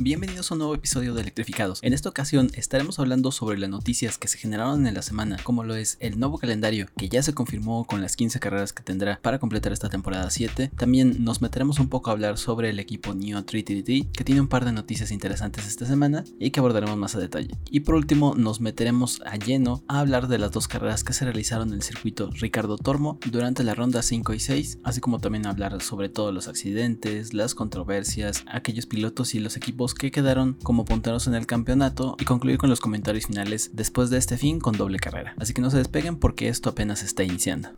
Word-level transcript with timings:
Bienvenidos 0.00 0.50
a 0.50 0.54
un 0.54 0.58
nuevo 0.58 0.74
episodio 0.74 1.14
de 1.14 1.20
Electrificados. 1.20 1.78
En 1.80 1.92
esta 1.92 2.08
ocasión 2.08 2.50
estaremos 2.54 2.98
hablando 2.98 3.30
sobre 3.30 3.58
las 3.58 3.70
noticias 3.70 4.18
que 4.18 4.26
se 4.26 4.38
generaron 4.38 4.88
en 4.88 4.94
la 4.94 5.02
semana, 5.02 5.36
como 5.44 5.62
lo 5.62 5.76
es 5.76 5.98
el 6.00 6.18
nuevo 6.18 6.36
calendario 6.36 6.88
que 6.96 7.08
ya 7.08 7.22
se 7.22 7.32
confirmó 7.32 7.84
con 7.84 8.02
las 8.02 8.16
15 8.16 8.40
carreras 8.40 8.72
que 8.72 8.82
tendrá 8.82 9.20
para 9.22 9.38
completar 9.38 9.72
esta 9.72 9.90
temporada 9.90 10.28
7. 10.30 10.72
También 10.76 11.22
nos 11.22 11.42
meteremos 11.42 11.78
un 11.78 11.88
poco 11.88 12.10
a 12.10 12.14
hablar 12.14 12.38
sobre 12.38 12.70
el 12.70 12.80
equipo 12.80 13.14
Neo 13.14 13.44
3 13.44 13.64
que 13.64 14.24
tiene 14.24 14.40
un 14.40 14.48
par 14.48 14.64
de 14.64 14.72
noticias 14.72 15.12
interesantes 15.12 15.64
esta 15.64 15.86
semana 15.86 16.24
y 16.40 16.50
que 16.50 16.58
abordaremos 16.58 16.96
más 16.96 17.14
a 17.14 17.20
detalle. 17.20 17.56
Y 17.70 17.80
por 17.80 17.94
último 17.94 18.34
nos 18.34 18.60
meteremos 18.60 19.20
a 19.24 19.36
lleno 19.36 19.84
a 19.86 20.00
hablar 20.00 20.26
de 20.26 20.38
las 20.38 20.50
dos 20.50 20.66
carreras 20.66 21.04
que 21.04 21.12
se 21.12 21.24
realizaron 21.24 21.68
en 21.68 21.74
el 21.74 21.82
circuito 21.82 22.30
Ricardo 22.32 22.78
Tormo 22.78 23.20
durante 23.30 23.62
la 23.62 23.76
ronda 23.76 24.02
5 24.02 24.34
y 24.34 24.40
6, 24.40 24.80
así 24.82 25.00
como 25.00 25.20
también 25.20 25.46
hablar 25.46 25.80
sobre 25.82 26.08
todos 26.08 26.34
los 26.34 26.48
accidentes, 26.48 27.32
las 27.32 27.54
controversias, 27.54 28.44
aquellos 28.48 28.86
pilotos 28.86 29.36
y 29.36 29.38
los 29.38 29.56
equipos 29.56 29.83
que 29.92 30.10
quedaron 30.10 30.54
como 30.62 30.86
punteros 30.86 31.26
en 31.26 31.34
el 31.34 31.46
campeonato 31.46 32.16
y 32.18 32.24
concluir 32.24 32.56
con 32.56 32.70
los 32.70 32.80
comentarios 32.80 33.26
finales 33.26 33.72
después 33.74 34.08
de 34.08 34.16
este 34.16 34.38
fin 34.38 34.60
con 34.60 34.78
doble 34.78 34.98
carrera. 34.98 35.34
Así 35.38 35.52
que 35.52 35.60
no 35.60 35.70
se 35.70 35.76
despeguen 35.76 36.16
porque 36.16 36.48
esto 36.48 36.70
apenas 36.70 37.02
está 37.02 37.22
iniciando. 37.24 37.68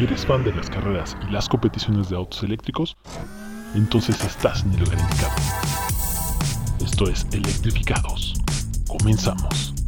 ¿Eres 0.00 0.24
fan 0.24 0.42
de 0.42 0.54
las 0.54 0.70
carreras 0.70 1.16
y 1.28 1.30
las 1.30 1.48
competiciones 1.48 2.08
de 2.08 2.16
autos 2.16 2.42
eléctricos? 2.42 2.96
Entonces 3.74 4.18
estás 4.24 4.64
en 4.64 4.72
el 4.72 4.80
lugar. 4.80 4.98
Esto 6.82 7.08
es 7.08 7.26
Electrificados. 7.32 8.34
Comenzamos. 8.88 9.79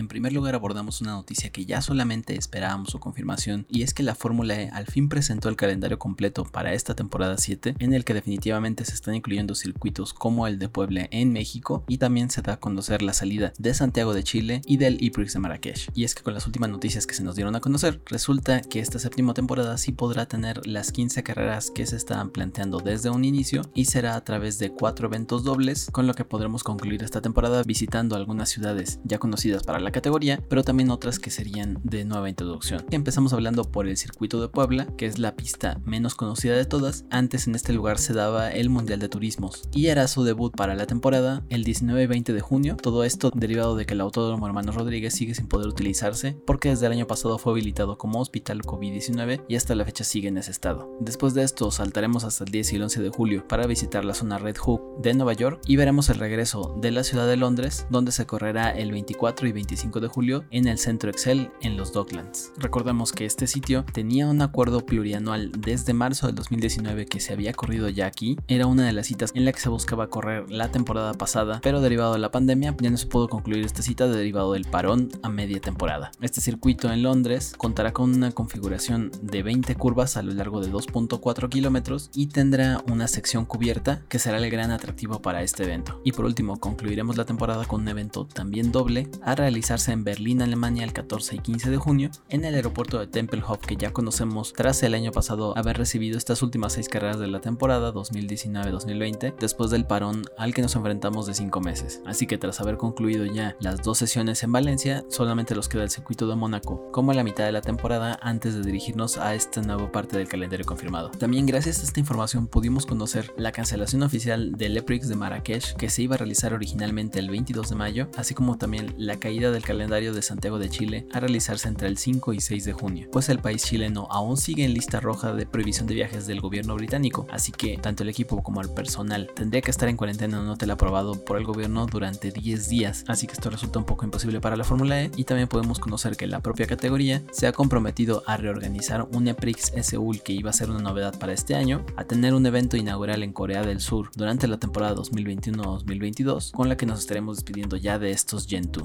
En 0.00 0.08
primer 0.08 0.32
lugar 0.32 0.54
abordamos 0.54 1.02
una 1.02 1.10
noticia 1.10 1.52
que 1.52 1.66
ya 1.66 1.82
solamente 1.82 2.34
esperábamos 2.34 2.88
su 2.88 2.98
confirmación 2.98 3.66
y 3.68 3.82
es 3.82 3.92
que 3.92 4.02
la 4.02 4.14
Fórmula 4.14 4.58
E 4.58 4.70
al 4.70 4.86
fin 4.86 5.10
presentó 5.10 5.50
el 5.50 5.56
calendario 5.56 5.98
completo 5.98 6.44
para 6.44 6.72
esta 6.72 6.94
temporada 6.94 7.36
7 7.36 7.74
en 7.78 7.92
el 7.92 8.06
que 8.06 8.14
definitivamente 8.14 8.86
se 8.86 8.94
están 8.94 9.14
incluyendo 9.14 9.54
circuitos 9.54 10.14
como 10.14 10.46
el 10.46 10.58
de 10.58 10.70
Puebla 10.70 11.06
en 11.10 11.34
México 11.34 11.84
y 11.86 11.98
también 11.98 12.30
se 12.30 12.40
da 12.40 12.54
a 12.54 12.60
conocer 12.60 13.02
la 13.02 13.12
salida 13.12 13.52
de 13.58 13.74
Santiago 13.74 14.14
de 14.14 14.24
Chile 14.24 14.62
y 14.64 14.78
del 14.78 15.02
IPRIX 15.04 15.34
de 15.34 15.38
Marrakech. 15.38 15.90
Y 15.94 16.04
es 16.04 16.14
que 16.14 16.22
con 16.22 16.32
las 16.32 16.46
últimas 16.46 16.70
noticias 16.70 17.06
que 17.06 17.14
se 17.14 17.22
nos 17.22 17.36
dieron 17.36 17.54
a 17.54 17.60
conocer 17.60 18.00
resulta 18.06 18.62
que 18.62 18.80
esta 18.80 18.98
séptima 18.98 19.34
temporada 19.34 19.76
sí 19.76 19.92
podrá 19.92 20.24
tener 20.24 20.66
las 20.66 20.92
15 20.92 21.22
carreras 21.22 21.70
que 21.70 21.84
se 21.84 21.96
estaban 21.96 22.30
planteando 22.30 22.78
desde 22.78 23.10
un 23.10 23.22
inicio 23.22 23.70
y 23.74 23.84
será 23.84 24.16
a 24.16 24.24
través 24.24 24.58
de 24.58 24.70
cuatro 24.70 25.08
eventos 25.08 25.44
dobles 25.44 25.90
con 25.92 26.06
lo 26.06 26.14
que 26.14 26.24
podremos 26.24 26.64
concluir 26.64 27.02
esta 27.02 27.20
temporada 27.20 27.62
visitando 27.64 28.16
algunas 28.16 28.48
ciudades 28.48 28.98
ya 29.04 29.18
conocidas 29.18 29.62
para 29.62 29.78
la 29.78 29.89
categoría, 29.92 30.42
pero 30.48 30.62
también 30.62 30.90
otras 30.90 31.18
que 31.18 31.30
serían 31.30 31.78
de 31.82 32.04
nueva 32.04 32.28
introducción. 32.28 32.84
Empezamos 32.90 33.32
hablando 33.32 33.64
por 33.64 33.86
el 33.86 33.96
circuito 33.96 34.40
de 34.40 34.48
Puebla, 34.48 34.86
que 34.96 35.06
es 35.06 35.18
la 35.18 35.36
pista 35.36 35.80
menos 35.84 36.14
conocida 36.14 36.56
de 36.56 36.64
todas. 36.64 37.04
Antes 37.10 37.46
en 37.46 37.54
este 37.54 37.72
lugar 37.72 37.98
se 37.98 38.12
daba 38.12 38.50
el 38.50 38.70
Mundial 38.70 39.00
de 39.00 39.08
Turismos 39.08 39.68
y 39.72 39.86
era 39.86 40.08
su 40.08 40.24
debut 40.24 40.54
para 40.54 40.74
la 40.74 40.86
temporada 40.86 41.44
el 41.48 41.64
19 41.64 42.02
y 42.02 42.06
20 42.06 42.32
de 42.32 42.40
junio. 42.40 42.76
Todo 42.76 43.04
esto 43.04 43.30
derivado 43.34 43.76
de 43.76 43.86
que 43.86 43.94
el 43.94 44.00
Autódromo 44.00 44.46
Hermanos 44.46 44.74
Rodríguez 44.74 45.14
sigue 45.14 45.34
sin 45.34 45.46
poder 45.46 45.68
utilizarse 45.68 46.36
porque 46.46 46.70
desde 46.70 46.86
el 46.86 46.92
año 46.92 47.06
pasado 47.06 47.38
fue 47.38 47.52
habilitado 47.52 47.98
como 47.98 48.20
hospital 48.20 48.62
COVID-19 48.62 49.44
y 49.48 49.56
hasta 49.56 49.74
la 49.74 49.84
fecha 49.84 50.04
sigue 50.04 50.28
en 50.28 50.38
ese 50.38 50.50
estado. 50.50 50.96
Después 51.00 51.34
de 51.34 51.42
esto 51.42 51.70
saltaremos 51.70 52.24
hasta 52.24 52.44
el 52.44 52.50
10 52.50 52.72
y 52.72 52.76
el 52.76 52.82
11 52.82 53.02
de 53.02 53.10
julio 53.10 53.48
para 53.48 53.66
visitar 53.66 54.04
la 54.04 54.14
zona 54.14 54.38
Red 54.38 54.56
Hook 54.56 55.00
de 55.02 55.14
Nueva 55.14 55.32
York 55.32 55.60
y 55.66 55.76
veremos 55.76 56.08
el 56.10 56.18
regreso 56.18 56.76
de 56.80 56.90
la 56.90 57.04
ciudad 57.04 57.26
de 57.26 57.36
Londres 57.36 57.86
donde 57.90 58.12
se 58.12 58.26
correrá 58.26 58.70
el 58.70 58.92
24 58.92 59.48
y 59.48 59.52
25 59.52 59.79
25 59.80 60.00
de 60.00 60.08
julio 60.08 60.44
en 60.50 60.66
el 60.68 60.76
Centro 60.76 61.10
Excel 61.10 61.50
en 61.62 61.78
los 61.78 61.94
Docklands. 61.94 62.52
Recordemos 62.58 63.12
que 63.12 63.24
este 63.24 63.46
sitio 63.46 63.86
tenía 63.94 64.26
un 64.26 64.42
acuerdo 64.42 64.84
plurianual 64.84 65.52
desde 65.56 65.94
marzo 65.94 66.26
del 66.26 66.36
2019 66.36 67.06
que 67.06 67.18
se 67.18 67.32
había 67.32 67.54
corrido 67.54 67.88
ya 67.88 68.04
aquí. 68.04 68.36
Era 68.46 68.66
una 68.66 68.84
de 68.84 68.92
las 68.92 69.06
citas 69.06 69.30
en 69.34 69.46
la 69.46 69.52
que 69.52 69.60
se 69.60 69.70
buscaba 69.70 70.08
correr 70.08 70.50
la 70.50 70.70
temporada 70.70 71.14
pasada, 71.14 71.60
pero 71.62 71.80
derivado 71.80 72.12
de 72.12 72.18
la 72.18 72.30
pandemia 72.30 72.76
ya 72.78 72.90
no 72.90 72.98
se 72.98 73.06
pudo 73.06 73.28
concluir 73.28 73.64
esta 73.64 73.80
cita 73.80 74.06
derivado 74.06 74.52
del 74.52 74.66
parón 74.66 75.08
a 75.22 75.30
media 75.30 75.60
temporada. 75.60 76.10
Este 76.20 76.42
circuito 76.42 76.92
en 76.92 77.02
Londres 77.02 77.54
contará 77.56 77.94
con 77.94 78.14
una 78.14 78.32
configuración 78.32 79.10
de 79.22 79.42
20 79.42 79.76
curvas 79.76 80.18
a 80.18 80.22
lo 80.22 80.34
largo 80.34 80.60
de 80.60 80.70
2.4 80.70 81.48
kilómetros 81.48 82.10
y 82.14 82.26
tendrá 82.26 82.84
una 82.86 83.08
sección 83.08 83.46
cubierta 83.46 84.02
que 84.10 84.18
será 84.18 84.36
el 84.36 84.50
gran 84.50 84.72
atractivo 84.72 85.22
para 85.22 85.42
este 85.42 85.64
evento. 85.64 86.02
Y 86.04 86.12
por 86.12 86.26
último, 86.26 86.60
concluiremos 86.60 87.16
la 87.16 87.24
temporada 87.24 87.64
con 87.64 87.80
un 87.80 87.88
evento 87.88 88.26
también 88.26 88.72
doble 88.72 89.08
a 89.22 89.34
realizar 89.34 89.69
en 89.70 90.02
Berlín, 90.02 90.42
Alemania 90.42 90.82
el 90.82 90.92
14 90.92 91.36
y 91.36 91.38
15 91.38 91.70
de 91.70 91.76
junio, 91.76 92.10
en 92.28 92.44
el 92.44 92.56
aeropuerto 92.56 92.98
de 92.98 93.06
Tempelhof 93.06 93.60
que 93.60 93.76
ya 93.76 93.92
conocemos 93.92 94.52
tras 94.52 94.82
el 94.82 94.94
año 94.94 95.12
pasado 95.12 95.56
haber 95.56 95.78
recibido 95.78 96.18
estas 96.18 96.42
últimas 96.42 96.72
seis 96.72 96.88
carreras 96.88 97.20
de 97.20 97.28
la 97.28 97.40
temporada 97.40 97.92
2019-2020, 97.94 99.36
después 99.38 99.70
del 99.70 99.86
parón 99.86 100.24
al 100.36 100.54
que 100.54 100.62
nos 100.62 100.74
enfrentamos 100.74 101.26
de 101.26 101.34
5 101.34 101.60
meses. 101.60 102.02
Así 102.04 102.26
que 102.26 102.36
tras 102.36 102.60
haber 102.60 102.78
concluido 102.78 103.24
ya 103.26 103.54
las 103.60 103.80
dos 103.84 103.98
sesiones 103.98 104.42
en 104.42 104.50
Valencia, 104.50 105.04
solamente 105.08 105.54
los 105.54 105.68
queda 105.68 105.84
el 105.84 105.90
circuito 105.90 106.26
de 106.26 106.34
Mónaco, 106.34 106.90
como 106.90 107.12
la 107.12 107.22
mitad 107.22 107.44
de 107.44 107.52
la 107.52 107.60
temporada 107.60 108.18
antes 108.22 108.54
de 108.54 108.62
dirigirnos 108.62 109.18
a 109.18 109.36
esta 109.36 109.62
nueva 109.62 109.92
parte 109.92 110.18
del 110.18 110.26
calendario 110.26 110.66
confirmado. 110.66 111.10
También 111.10 111.46
gracias 111.46 111.78
a 111.78 111.84
esta 111.84 112.00
información 112.00 112.48
pudimos 112.48 112.86
conocer 112.86 113.32
la 113.36 113.52
cancelación 113.52 114.02
oficial 114.02 114.50
del 114.52 114.76
EPRIX 114.76 115.08
de 115.08 115.14
Marrakech 115.14 115.76
que 115.76 115.90
se 115.90 116.02
iba 116.02 116.16
a 116.16 116.18
realizar 116.18 116.54
originalmente 116.54 117.20
el 117.20 117.30
22 117.30 117.70
de 117.70 117.76
mayo, 117.76 118.08
así 118.16 118.34
como 118.34 118.58
también 118.58 118.94
la 118.98 119.20
caída 119.20 119.49
del 119.50 119.62
calendario 119.62 120.12
de 120.12 120.22
Santiago 120.22 120.58
de 120.58 120.70
Chile 120.70 121.06
a 121.12 121.20
realizarse 121.20 121.68
entre 121.68 121.88
el 121.88 121.98
5 121.98 122.32
y 122.32 122.40
6 122.40 122.64
de 122.64 122.72
junio, 122.72 123.08
pues 123.10 123.28
el 123.28 123.38
país 123.38 123.64
chileno 123.64 124.06
aún 124.10 124.36
sigue 124.36 124.64
en 124.64 124.74
lista 124.74 125.00
roja 125.00 125.32
de 125.32 125.46
prohibición 125.46 125.86
de 125.86 125.94
viajes 125.94 126.26
del 126.26 126.40
gobierno 126.40 126.74
británico, 126.74 127.26
así 127.30 127.52
que 127.52 127.78
tanto 127.78 128.02
el 128.02 128.08
equipo 128.08 128.42
como 128.42 128.60
el 128.60 128.70
personal 128.70 129.30
tendría 129.34 129.62
que 129.62 129.70
estar 129.70 129.88
en 129.88 129.96
cuarentena 129.96 130.36
en 130.36 130.44
un 130.44 130.50
hotel 130.50 130.70
aprobado 130.70 131.24
por 131.24 131.36
el 131.36 131.44
gobierno 131.44 131.86
durante 131.86 132.30
10 132.30 132.68
días, 132.68 133.04
así 133.08 133.26
que 133.26 133.34
esto 133.34 133.50
resulta 133.50 133.78
un 133.78 133.84
poco 133.84 134.04
imposible 134.04 134.40
para 134.40 134.56
la 134.56 134.64
Fórmula 134.64 135.02
E 135.02 135.10
y 135.16 135.24
también 135.24 135.48
podemos 135.48 135.78
conocer 135.78 136.16
que 136.16 136.26
la 136.26 136.40
propia 136.40 136.66
categoría 136.66 137.22
se 137.32 137.46
ha 137.46 137.52
comprometido 137.52 138.22
a 138.26 138.36
reorganizar 138.36 139.06
un 139.12 139.28
EPRIX 139.28 139.72
Seúl 139.82 140.22
que 140.22 140.32
iba 140.32 140.50
a 140.50 140.54
ser 140.54 140.70
una 140.70 140.80
novedad 140.80 141.18
para 141.18 141.32
este 141.32 141.54
año, 141.54 141.84
a 141.96 142.04
tener 142.04 142.34
un 142.34 142.46
evento 142.46 142.76
inaugural 142.76 143.22
en 143.22 143.32
Corea 143.32 143.62
del 143.62 143.80
Sur 143.80 144.10
durante 144.14 144.46
la 144.46 144.58
temporada 144.58 144.94
2021-2022 144.96 146.52
con 146.52 146.68
la 146.68 146.76
que 146.76 146.86
nos 146.86 147.00
estaremos 147.00 147.36
despidiendo 147.36 147.76
ya 147.76 147.98
de 147.98 148.10
estos 148.10 148.46
Gen 148.46 148.70
2. 148.70 148.84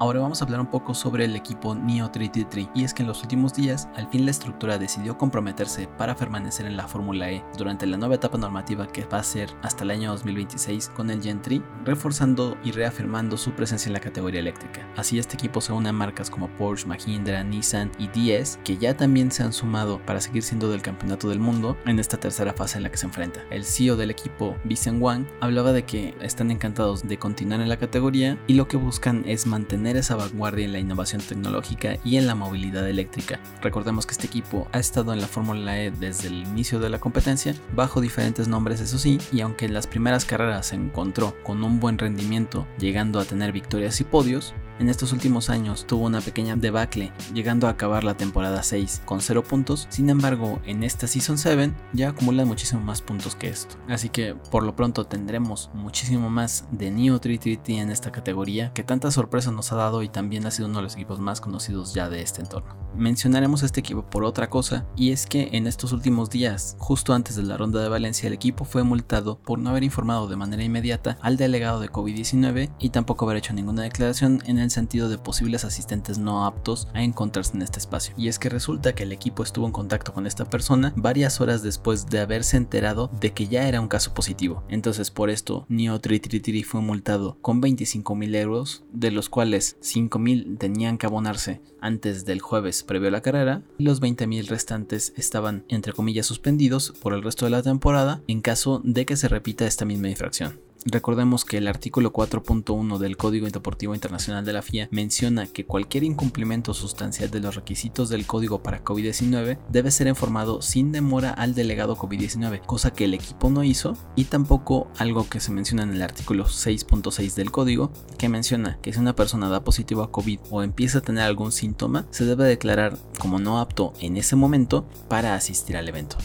Ahora 0.00 0.20
vamos 0.20 0.40
a 0.40 0.44
hablar 0.44 0.60
un 0.60 0.68
poco 0.68 0.94
sobre 0.94 1.24
el 1.24 1.34
equipo 1.34 1.74
Neo 1.74 2.08
333 2.08 2.68
y 2.72 2.84
es 2.84 2.94
que 2.94 3.02
en 3.02 3.08
los 3.08 3.20
últimos 3.22 3.52
días 3.54 3.88
al 3.96 4.08
fin 4.08 4.24
la 4.26 4.30
estructura 4.30 4.78
decidió 4.78 5.18
comprometerse 5.18 5.88
para 5.98 6.14
permanecer 6.14 6.66
en 6.66 6.76
la 6.76 6.86
Fórmula 6.86 7.32
E 7.32 7.44
durante 7.56 7.84
la 7.84 7.96
nueva 7.96 8.14
etapa 8.14 8.38
normativa 8.38 8.86
que 8.86 9.04
va 9.06 9.18
a 9.18 9.24
ser 9.24 9.50
hasta 9.62 9.82
el 9.82 9.90
año 9.90 10.12
2026 10.12 10.90
con 10.90 11.10
el 11.10 11.20
Gen 11.20 11.42
3, 11.42 11.60
reforzando 11.84 12.56
y 12.62 12.70
reafirmando 12.70 13.36
su 13.36 13.50
presencia 13.54 13.88
en 13.88 13.94
la 13.94 13.98
categoría 13.98 14.38
eléctrica. 14.38 14.88
Así 14.96 15.18
este 15.18 15.34
equipo 15.34 15.60
se 15.60 15.72
une 15.72 15.88
a 15.88 15.92
marcas 15.92 16.30
como 16.30 16.46
Porsche, 16.46 16.86
Mahindra, 16.86 17.42
Nissan 17.42 17.90
y 17.98 18.06
DS 18.06 18.60
que 18.62 18.76
ya 18.76 18.96
también 18.96 19.32
se 19.32 19.42
han 19.42 19.52
sumado 19.52 20.00
para 20.06 20.20
seguir 20.20 20.44
siendo 20.44 20.70
del 20.70 20.80
campeonato 20.80 21.28
del 21.28 21.40
mundo 21.40 21.76
en 21.86 21.98
esta 21.98 22.18
tercera 22.18 22.52
fase 22.52 22.76
en 22.76 22.84
la 22.84 22.90
que 22.90 22.98
se 22.98 23.06
enfrenta. 23.06 23.40
El 23.50 23.64
CEO 23.64 23.96
del 23.96 24.12
equipo, 24.12 24.54
Vincent 24.62 25.02
Wang, 25.02 25.26
hablaba 25.40 25.72
de 25.72 25.84
que 25.84 26.14
están 26.20 26.52
encantados 26.52 27.02
de 27.02 27.18
continuar 27.18 27.60
en 27.60 27.68
la 27.68 27.78
categoría 27.78 28.38
y 28.46 28.54
lo 28.54 28.68
que 28.68 28.76
buscan 28.76 29.24
es 29.26 29.44
mantener 29.44 29.87
esa 29.96 30.16
vanguardia 30.16 30.64
en 30.64 30.72
la 30.72 30.78
innovación 30.78 31.20
tecnológica 31.20 31.96
y 32.04 32.16
en 32.16 32.26
la 32.26 32.34
movilidad 32.34 32.88
eléctrica. 32.88 33.40
Recordemos 33.62 34.06
que 34.06 34.12
este 34.12 34.26
equipo 34.26 34.68
ha 34.72 34.78
estado 34.78 35.12
en 35.12 35.20
la 35.20 35.26
Fórmula 35.26 35.80
E 35.80 35.90
desde 35.90 36.28
el 36.28 36.42
inicio 36.42 36.80
de 36.80 36.90
la 36.90 36.98
competencia, 36.98 37.54
bajo 37.74 38.00
diferentes 38.00 38.48
nombres 38.48 38.80
eso 38.80 38.98
sí, 38.98 39.18
y 39.32 39.40
aunque 39.40 39.66
en 39.66 39.74
las 39.74 39.86
primeras 39.86 40.24
carreras 40.24 40.66
se 40.66 40.76
encontró 40.76 41.34
con 41.42 41.62
un 41.64 41.80
buen 41.80 41.98
rendimiento, 41.98 42.66
llegando 42.78 43.20
a 43.20 43.24
tener 43.24 43.52
victorias 43.52 44.00
y 44.00 44.04
podios, 44.04 44.54
en 44.78 44.88
estos 44.88 45.12
últimos 45.12 45.50
años 45.50 45.86
tuvo 45.86 46.06
una 46.06 46.20
pequeña 46.20 46.56
debacle, 46.56 47.12
llegando 47.34 47.66
a 47.66 47.70
acabar 47.70 48.04
la 48.04 48.16
temporada 48.16 48.62
6 48.62 49.02
con 49.04 49.20
0 49.20 49.42
puntos, 49.42 49.86
sin 49.90 50.10
embargo 50.10 50.60
en 50.64 50.82
esta 50.82 51.06
Season 51.06 51.38
7 51.38 51.72
ya 51.92 52.10
acumulan 52.10 52.48
muchísimo 52.48 52.80
más 52.80 53.02
puntos 53.02 53.34
que 53.34 53.48
esto. 53.48 53.76
Así 53.88 54.08
que 54.08 54.34
por 54.50 54.62
lo 54.62 54.76
pronto 54.76 55.04
tendremos 55.04 55.70
muchísimo 55.74 56.30
más 56.30 56.66
de 56.70 56.90
Neo 56.90 57.18
330 57.18 57.82
en 57.82 57.90
esta 57.90 58.12
categoría, 58.12 58.72
que 58.72 58.84
tanta 58.84 59.10
sorpresa 59.10 59.50
nos 59.50 59.72
ha 59.72 59.76
dado 59.76 60.02
y 60.02 60.08
también 60.08 60.46
ha 60.46 60.50
sido 60.50 60.68
uno 60.68 60.78
de 60.78 60.84
los 60.84 60.94
equipos 60.94 61.20
más 61.20 61.40
conocidos 61.40 61.94
ya 61.94 62.08
de 62.08 62.22
este 62.22 62.40
entorno. 62.40 62.76
Mencionaremos 62.96 63.62
este 63.62 63.80
equipo 63.80 64.04
por 64.04 64.24
otra 64.24 64.50
cosa, 64.50 64.86
y 64.96 65.12
es 65.12 65.26
que 65.26 65.50
en 65.52 65.66
estos 65.66 65.92
últimos 65.92 66.30
días, 66.30 66.76
justo 66.78 67.12
antes 67.12 67.36
de 67.36 67.42
la 67.42 67.56
ronda 67.56 67.82
de 67.82 67.88
Valencia, 67.88 68.26
el 68.26 68.32
equipo 68.32 68.64
fue 68.64 68.82
multado 68.82 69.38
por 69.38 69.58
no 69.58 69.70
haber 69.70 69.84
informado 69.84 70.26
de 70.26 70.36
manera 70.36 70.64
inmediata 70.64 71.18
al 71.20 71.36
delegado 71.36 71.80
de 71.80 71.90
COVID-19 71.90 72.70
y 72.78 72.90
tampoco 72.90 73.24
haber 73.24 73.38
hecho 73.38 73.52
ninguna 73.52 73.82
declaración 73.82 74.42
en 74.46 74.58
el 74.58 74.67
en 74.68 74.70
sentido 74.70 75.08
de 75.08 75.16
posibles 75.16 75.64
asistentes 75.64 76.18
no 76.18 76.44
aptos 76.44 76.88
a 76.92 77.02
encontrarse 77.02 77.56
en 77.56 77.62
este 77.62 77.78
espacio. 77.78 78.14
Y 78.18 78.28
es 78.28 78.38
que 78.38 78.50
resulta 78.50 78.94
que 78.94 79.04
el 79.04 79.12
equipo 79.12 79.42
estuvo 79.42 79.66
en 79.66 79.72
contacto 79.72 80.12
con 80.12 80.26
esta 80.26 80.44
persona 80.44 80.92
varias 80.94 81.40
horas 81.40 81.62
después 81.62 82.06
de 82.06 82.20
haberse 82.20 82.58
enterado 82.58 83.10
de 83.18 83.32
que 83.32 83.48
ya 83.48 83.66
era 83.66 83.80
un 83.80 83.88
caso 83.88 84.12
positivo. 84.12 84.62
Entonces 84.68 85.10
por 85.10 85.30
esto 85.30 85.64
Neo 85.68 85.98
Tritritiri 86.00 86.62
fue 86.64 86.82
multado 86.82 87.38
con 87.40 87.62
25 87.62 88.14
mil 88.14 88.34
euros, 88.34 88.84
de 88.92 89.10
los 89.10 89.30
cuales 89.30 89.76
5 89.80 90.18
mil 90.18 90.58
tenían 90.58 90.98
que 90.98 91.06
abonarse 91.06 91.62
antes 91.80 92.26
del 92.26 92.40
jueves 92.40 92.82
previo 92.82 93.08
a 93.08 93.12
la 93.12 93.22
carrera 93.22 93.62
y 93.78 93.84
los 93.84 94.00
20 94.00 94.26
mil 94.26 94.46
restantes 94.46 95.14
estaban 95.16 95.64
entre 95.68 95.94
comillas 95.94 96.26
suspendidos 96.26 96.92
por 97.00 97.14
el 97.14 97.22
resto 97.22 97.46
de 97.46 97.52
la 97.52 97.62
temporada 97.62 98.20
en 98.26 98.42
caso 98.42 98.82
de 98.84 99.06
que 99.06 99.16
se 99.16 99.28
repita 99.28 99.66
esta 99.66 99.86
misma 99.86 100.10
infracción. 100.10 100.67
Recordemos 100.90 101.44
que 101.44 101.58
el 101.58 101.68
artículo 101.68 102.14
4.1 102.14 102.96
del 102.96 103.18
Código 103.18 103.46
Deportivo 103.46 103.94
Internacional 103.94 104.46
de 104.46 104.54
la 104.54 104.62
FIA 104.62 104.88
menciona 104.90 105.46
que 105.46 105.66
cualquier 105.66 106.02
incumplimiento 106.02 106.72
sustancial 106.72 107.30
de 107.30 107.40
los 107.40 107.56
requisitos 107.56 108.08
del 108.08 108.26
código 108.26 108.62
para 108.62 108.82
COVID-19 108.82 109.58
debe 109.68 109.90
ser 109.90 110.06
informado 110.06 110.62
sin 110.62 110.90
demora 110.90 111.30
al 111.30 111.54
delegado 111.54 111.94
COVID-19, 111.94 112.64
cosa 112.64 112.92
que 112.94 113.04
el 113.04 113.12
equipo 113.12 113.50
no 113.50 113.64
hizo, 113.64 113.98
y 114.16 114.24
tampoco 114.24 114.90
algo 114.96 115.28
que 115.28 115.40
se 115.40 115.52
menciona 115.52 115.82
en 115.82 115.92
el 115.92 116.00
artículo 116.00 116.46
6.6 116.46 117.34
del 117.34 117.50
código, 117.50 117.92
que 118.16 118.30
menciona 118.30 118.78
que 118.80 118.94
si 118.94 118.98
una 118.98 119.14
persona 119.14 119.50
da 119.50 119.64
positivo 119.64 120.02
a 120.02 120.10
COVID 120.10 120.40
o 120.50 120.62
empieza 120.62 120.98
a 120.98 121.02
tener 121.02 121.24
algún 121.24 121.52
síntoma, 121.52 122.06
se 122.10 122.24
debe 122.24 122.44
declarar 122.44 122.96
como 123.18 123.38
no 123.38 123.60
apto 123.60 123.92
en 124.00 124.16
ese 124.16 124.36
momento 124.36 124.86
para 125.08 125.34
asistir 125.34 125.76
al 125.76 125.88
evento. 125.88 126.16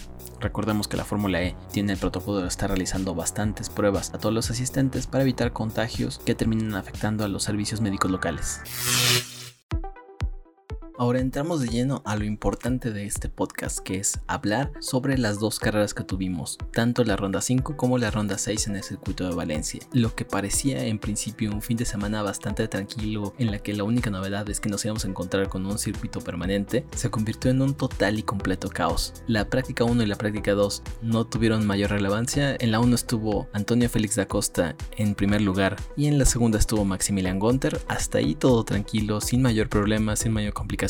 Recordemos 0.44 0.90
que 0.90 0.98
la 0.98 1.06
Fórmula 1.06 1.42
E 1.42 1.56
tiene 1.72 1.94
el 1.94 2.00
protocolo 2.00 2.42
de 2.42 2.50
estar 2.50 2.70
realizando 2.70 3.16
bastantes 3.16 3.70
pruebas 3.70 4.14
a 4.14 4.18
todos 4.18 4.36
los 4.36 4.52
asistentes 4.52 5.08
para 5.08 5.24
evitar 5.24 5.54
contagios 5.54 6.20
que 6.26 6.36
terminen 6.36 6.76
afectando 6.76 7.24
a 7.24 7.30
los 7.30 7.44
servicios 7.44 7.80
médicos 7.80 8.12
locales. 8.12 8.60
Ahora 10.96 11.20
entramos 11.20 11.60
de 11.60 11.70
lleno 11.70 12.04
a 12.06 12.16
lo 12.16 12.24
importante 12.24 12.92
de 12.92 13.06
este 13.06 13.28
podcast, 13.28 13.80
que 13.80 13.98
es 13.98 14.20
hablar 14.28 14.72
sobre 14.80 15.18
las 15.18 15.40
dos 15.40 15.58
carreras 15.58 15.96
que 15.96 16.04
tuvimos, 16.04 16.60
tanto 16.72 17.04
la 17.04 17.16
ronda 17.16 17.42
5 17.42 17.76
como 17.76 17.98
la 17.98 18.12
ronda 18.12 18.38
6 18.38 18.68
en 18.68 18.76
el 18.76 18.84
circuito 18.84 19.28
de 19.28 19.34
Valencia. 19.34 19.80
Lo 19.92 20.14
que 20.14 20.24
parecía 20.24 20.86
en 20.86 21.00
principio 21.00 21.52
un 21.52 21.64
fin 21.64 21.78
de 21.78 21.86
semana 21.86 22.22
bastante 22.22 22.68
tranquilo, 22.68 23.34
en 23.40 23.50
la 23.50 23.58
que 23.58 23.74
la 23.74 23.86
única 23.86 24.12
novedad 24.12 24.48
es 24.52 24.60
que 24.60 24.70
nos 24.70 24.86
íbamos 24.86 25.04
a 25.04 25.08
encontrar 25.08 25.50
con 25.50 25.66
un 25.66 25.80
circuito 25.80 26.22
permanente, 26.22 26.86
se 26.96 27.10
convirtió 27.10 27.50
en 27.50 27.64
un 27.64 27.74
total 27.74 28.20
y 28.20 28.24
completo 28.24 28.70
caos. 28.70 29.14
La 29.26 29.50
práctica 29.50 29.86
1 29.86 30.04
y 30.04 30.06
la 30.06 30.16
práctica 30.16 30.54
2 30.54 30.84
no 31.02 31.26
tuvieron 31.26 31.66
mayor 31.66 31.90
relevancia. 31.90 32.56
En 32.60 32.72
la 32.72 32.80
1 32.80 32.94
estuvo 32.94 33.50
Antonio 33.52 33.90
Félix 33.90 34.16
da 34.16 34.28
Costa 34.28 34.76
en 34.96 35.16
primer 35.16 35.42
lugar 35.42 35.76
y 35.98 36.06
en 36.06 36.20
la 36.20 36.26
segunda 36.26 36.60
estuvo 36.60 36.86
Maximilian 36.86 37.40
Gunter. 37.40 37.82
Hasta 37.88 38.20
ahí 38.20 38.36
todo 38.36 38.64
tranquilo, 38.64 39.22
sin 39.22 39.42
mayor 39.42 39.70
problema, 39.70 40.16
sin 40.16 40.32
mayor 40.32 40.54
complicación 40.54 40.83